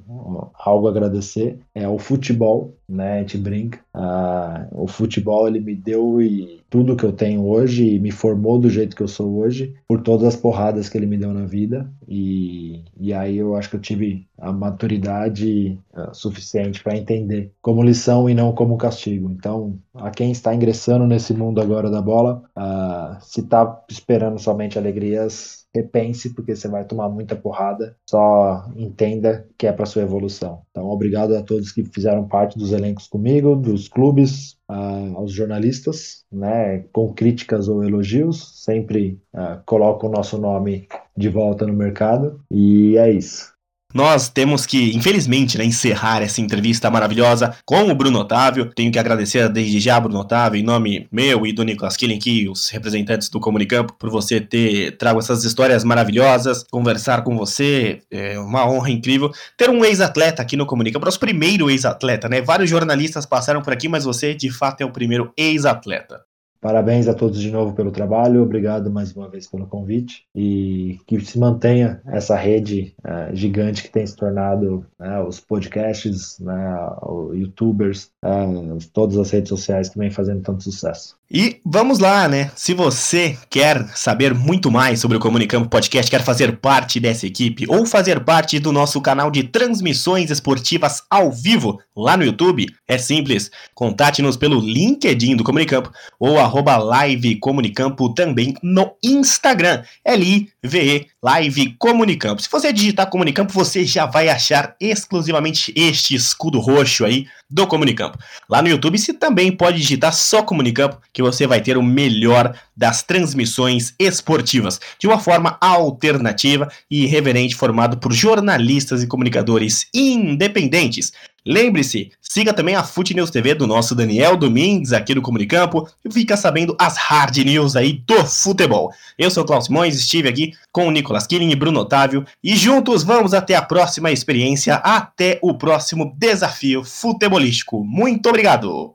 algo 0.55 0.87
a 0.87 0.91
agradecer 0.91 1.59
é 1.75 1.89
o 1.89 1.99
futebol, 1.99 2.75
né? 2.89 3.15
A 3.15 3.19
gente 3.19 3.39
brinca. 3.39 3.81
Ah, 3.93 4.67
o 4.73 4.87
futebol 4.87 5.47
ele 5.47 5.61
me 5.61 5.75
deu 5.75 6.23
e 6.23 6.61
tudo 6.71 6.97
que 6.97 7.05
eu 7.05 7.13
tenho 7.13 7.47
hoje 7.47 7.95
e 7.95 7.99
me 7.99 8.11
formou 8.11 8.59
do 8.59 8.71
jeito 8.71 8.97
que 8.97 9.03
eu 9.03 9.09
sou 9.09 9.39
hoje 9.39 9.75
por 9.87 10.03
todas 10.03 10.29
as 10.29 10.37
porradas 10.37 10.89
que 10.89 10.97
ele 10.97 11.07
me 11.07 11.17
deu 11.17 11.33
na 11.33 11.45
vida 11.45 11.91
e, 12.07 12.83
e 12.99 13.13
aí 13.13 13.37
eu 13.37 13.55
acho 13.57 13.71
que 13.71 13.77
eu 13.77 13.81
tive 13.81 14.27
a 14.39 14.53
maturidade 14.53 15.79
uh, 15.95 16.15
suficiente 16.15 16.83
para 16.83 16.97
entender 16.97 17.53
como 17.61 17.83
lição 17.83 18.29
e 18.31 18.35
não 18.35 18.53
como 18.53 18.79
castigo. 18.79 19.31
Então, 19.31 19.79
a 19.95 20.11
quem 20.11 20.31
está 20.31 20.55
ingressando 20.55 21.07
nesse 21.07 21.35
mundo 21.35 21.61
agora 21.61 21.91
da 21.91 22.01
bola, 22.01 22.43
uh, 22.57 23.17
se 23.21 23.41
está 23.41 23.83
esperando 23.89 24.39
somente 24.39 24.79
alegrias, 24.79 25.67
repense, 25.75 26.35
porque 26.35 26.55
você 26.55 26.69
vai 26.69 26.85
tomar 26.85 27.09
muita 27.09 27.37
porrada. 27.37 27.97
Só 28.09 28.65
entenda 28.77 29.47
que 29.57 29.67
é 29.67 29.73
para 29.73 29.87
sua 29.87 30.03
evolução. 30.03 30.63
Então, 30.71 30.87
obrigado 30.87 31.37
a 31.37 31.43
todos 31.43 31.73
que 31.73 31.85
fizeram 31.85 32.27
parte 32.27 32.59
dos 32.59 32.73
elencos 32.73 33.07
comigo, 33.07 33.55
dos 33.57 33.89
clubes, 33.89 34.57
uh, 34.71 35.17
aos 35.17 35.33
jornalistas, 35.33 36.25
né, 36.33 36.85
com 36.93 37.13
críticas 37.13 37.69
ou 37.69 37.85
elogios. 37.85 38.63
Sempre 38.65 39.21
uh, 39.35 39.63
coloco 39.67 40.07
o 40.07 40.11
nosso 40.11 40.39
nome 40.39 40.89
de 41.17 41.29
volta 41.29 41.67
no 41.67 41.75
mercado. 41.75 42.41
E 42.51 42.97
é 42.97 43.11
isso. 43.11 43.58
Nós 43.95 44.29
temos 44.29 44.67
que, 44.67 44.95
infelizmente, 44.95 45.57
né, 45.57 45.65
encerrar 45.65 46.21
essa 46.21 46.43
entrevista 46.43 46.91
maravilhosa 46.91 47.57
com 47.65 47.85
o 47.85 47.95
Bruno 47.95 48.19
Otávio. 48.19 48.67
Tenho 48.67 48.93
que 48.93 48.99
agradecer 48.99 49.49
desde 49.49 49.81
já, 49.81 49.99
Bruno 49.99 50.21
Otávio, 50.21 50.61
em 50.61 50.63
nome 50.63 51.09
meu 51.11 51.47
e 51.47 51.55
do 51.55 51.65
Nicolas 51.65 51.97
Killing, 51.97 52.19
que 52.19 52.47
os 52.51 52.69
representantes 52.69 53.31
do 53.31 53.41
Comunicampo, 53.41 53.95
por 53.95 54.11
você 54.11 54.43
ter 54.43 54.99
trago 54.99 55.19
essas 55.19 55.43
histórias 55.43 55.85
maravilhosas, 55.85 56.65
conversar 56.71 57.25
com 57.25 57.35
você, 57.35 58.03
é 58.11 58.39
uma 58.39 58.69
honra 58.71 58.91
incrível. 58.91 59.33
Ter 59.57 59.71
um 59.71 59.83
ex-atleta 59.83 60.43
aqui 60.43 60.55
no 60.55 60.67
Comunicampo, 60.67 61.07
nosso 61.07 61.19
primeiro 61.19 61.71
ex-atleta, 61.71 62.29
né? 62.29 62.43
Vários 62.43 62.69
jornalistas 62.69 63.25
passaram 63.25 63.63
por 63.63 63.73
aqui, 63.73 63.89
mas 63.89 64.05
você, 64.05 64.35
de 64.35 64.51
fato, 64.51 64.83
é 64.83 64.85
o 64.85 64.93
primeiro 64.93 65.33
ex-atleta. 65.35 66.28
Parabéns 66.61 67.07
a 67.07 67.15
todos 67.15 67.41
de 67.41 67.51
novo 67.51 67.73
pelo 67.73 67.93
trabalho, 67.93 68.43
obrigado 68.43 68.91
mais 68.91 69.15
uma 69.15 69.29
vez 69.29 69.47
pelo 69.47 69.67
convite 69.67 70.25
e 70.35 70.99
que 71.07 71.21
se 71.21 71.39
mantenha 71.39 72.01
essa 72.07 72.35
rede 72.35 72.95
uh, 73.05 73.35
gigante 73.35 73.85
que 73.85 73.91
tem 73.91 74.05
se 74.05 74.17
tornado 74.17 74.85
uh, 74.99 75.27
os 75.27 75.39
podcasts, 75.39 76.39
uh, 76.41 77.13
os 77.13 77.39
youtubers, 77.39 78.11
uh, 78.25 78.77
todas 78.93 79.17
as 79.17 79.31
redes 79.31 79.51
sociais 79.51 79.93
vem 79.95 80.11
fazendo 80.11 80.43
tanto 80.43 80.65
sucesso. 80.65 81.17
E 81.31 81.61
vamos 81.65 81.99
lá, 81.99 82.27
né? 82.27 82.51
Se 82.57 82.73
você 82.73 83.37
quer 83.51 83.87
saber 83.95 84.33
muito 84.33 84.71
mais 84.71 84.99
sobre 84.99 85.19
o 85.19 85.21
Comunicampo 85.21 85.69
Podcast, 85.69 86.11
quer 86.11 86.23
fazer 86.23 86.57
parte 86.57 86.99
dessa 86.99 87.27
equipe 87.27 87.67
ou 87.69 87.85
fazer 87.85 88.25
parte 88.25 88.59
do 88.59 88.73
nosso 88.73 88.99
canal 89.03 89.31
de 89.31 89.43
transmissões 89.43 90.31
esportivas 90.31 91.03
ao 91.11 91.31
vivo 91.31 91.79
lá 91.95 92.17
no 92.17 92.25
YouTube, 92.25 92.65
é 92.87 92.97
simples. 92.97 93.51
Contate-nos 93.75 94.39
pelo 94.39 94.59
LinkedIn 94.59 95.37
do 95.37 95.45
Comunicampo 95.45 95.93
ou 96.19 96.39
arroba 96.49 96.77
live 96.77 97.37
Comunicampo 97.37 98.13
também 98.13 98.55
no 98.63 98.93
Instagram. 99.03 99.83
L-I-V-E 100.05 101.07
Live 101.23 101.75
Comunicampo. 101.79 102.41
Se 102.41 102.49
você 102.51 102.73
digitar 102.73 103.11
Comunicampo, 103.11 103.53
você 103.53 103.85
já 103.85 104.07
vai 104.07 104.29
achar 104.29 104.75
exclusivamente 104.81 105.73
este 105.77 106.15
escudo 106.15 106.59
roxo 106.59 107.05
aí 107.05 107.27
do 107.51 107.67
Comunicampo. 107.67 108.19
Lá 108.49 108.63
no 108.63 108.69
YouTube 108.69 108.99
você 108.99 109.13
também 109.13 109.51
pode 109.51 109.79
digitar 109.79 110.13
só 110.13 110.43
Comunicampo, 110.43 111.01
que 111.13 111.23
você 111.23 111.47
vai 111.47 111.61
ter 111.61 111.77
o 111.77 111.83
melhor 111.83 112.55
das 112.77 113.03
transmissões 113.03 113.95
esportivas, 113.99 114.81
de 114.99 115.07
uma 115.07 115.19
forma 115.19 115.57
alternativa 115.61 116.71
e 116.91 117.05
irreverente, 117.05 117.57
formado 117.57 117.99
por 117.99 118.13
jornalistas 118.13 119.03
e 119.03 119.07
comunicadores 119.07 119.89
independentes. 119.93 121.13
Lembre-se, 121.47 122.11
siga 122.21 122.53
também 122.53 122.75
a 122.75 122.83
Fute 122.83 123.15
News 123.15 123.31
TV 123.31 123.55
do 123.55 123.67
nosso 123.67 123.95
Daniel 123.95 124.37
Domingues 124.37 124.93
aqui 124.93 125.15
no 125.15 125.23
Comunicampo 125.23 125.89
e 126.05 126.13
fica 126.13 126.37
sabendo 126.37 126.77
as 126.79 126.97
hard 126.97 127.37
news 127.39 127.77
aí 127.77 128.03
do 128.07 128.25
futebol. 128.25 128.93
Eu 129.17 129.31
sou 129.31 129.45
o 129.45 129.47
Klaus 129.47 129.67
Simões, 129.67 129.97
estive 129.97 130.29
aqui 130.29 130.53
com 130.73 130.89
o 130.89 130.91
Nicolas 130.91 131.27
Killing 131.27 131.51
e 131.51 131.57
Bruno 131.57 131.81
Otávio 131.81 132.25
e 132.43 132.57
juntos 132.57 133.03
vamos 133.03 133.33
até 133.33 133.55
a 133.55 133.63
próxima 133.63 134.11
experiência, 134.11 134.77
até 134.77 135.39
o 135.41 135.55
próximo 135.55 136.15
desafio 136.19 136.85
futebolístico. 136.85 137.85
Muito 137.85 138.29
obrigado! 138.29 138.95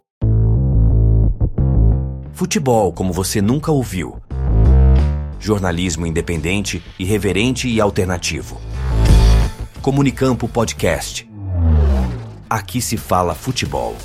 Futebol 2.34 2.92
como 2.92 3.14
você 3.14 3.42
nunca 3.42 3.72
ouviu. 3.72 4.22
Jornalismo 5.40 6.06
independente, 6.06 6.84
irreverente 6.98 7.68
e 7.68 7.80
alternativo. 7.80 8.60
Comunicampo 9.82 10.48
Podcast 10.48 11.33
Aqui 12.54 12.84
se 12.84 12.98
fala 12.98 13.34
futebol. 13.34 13.98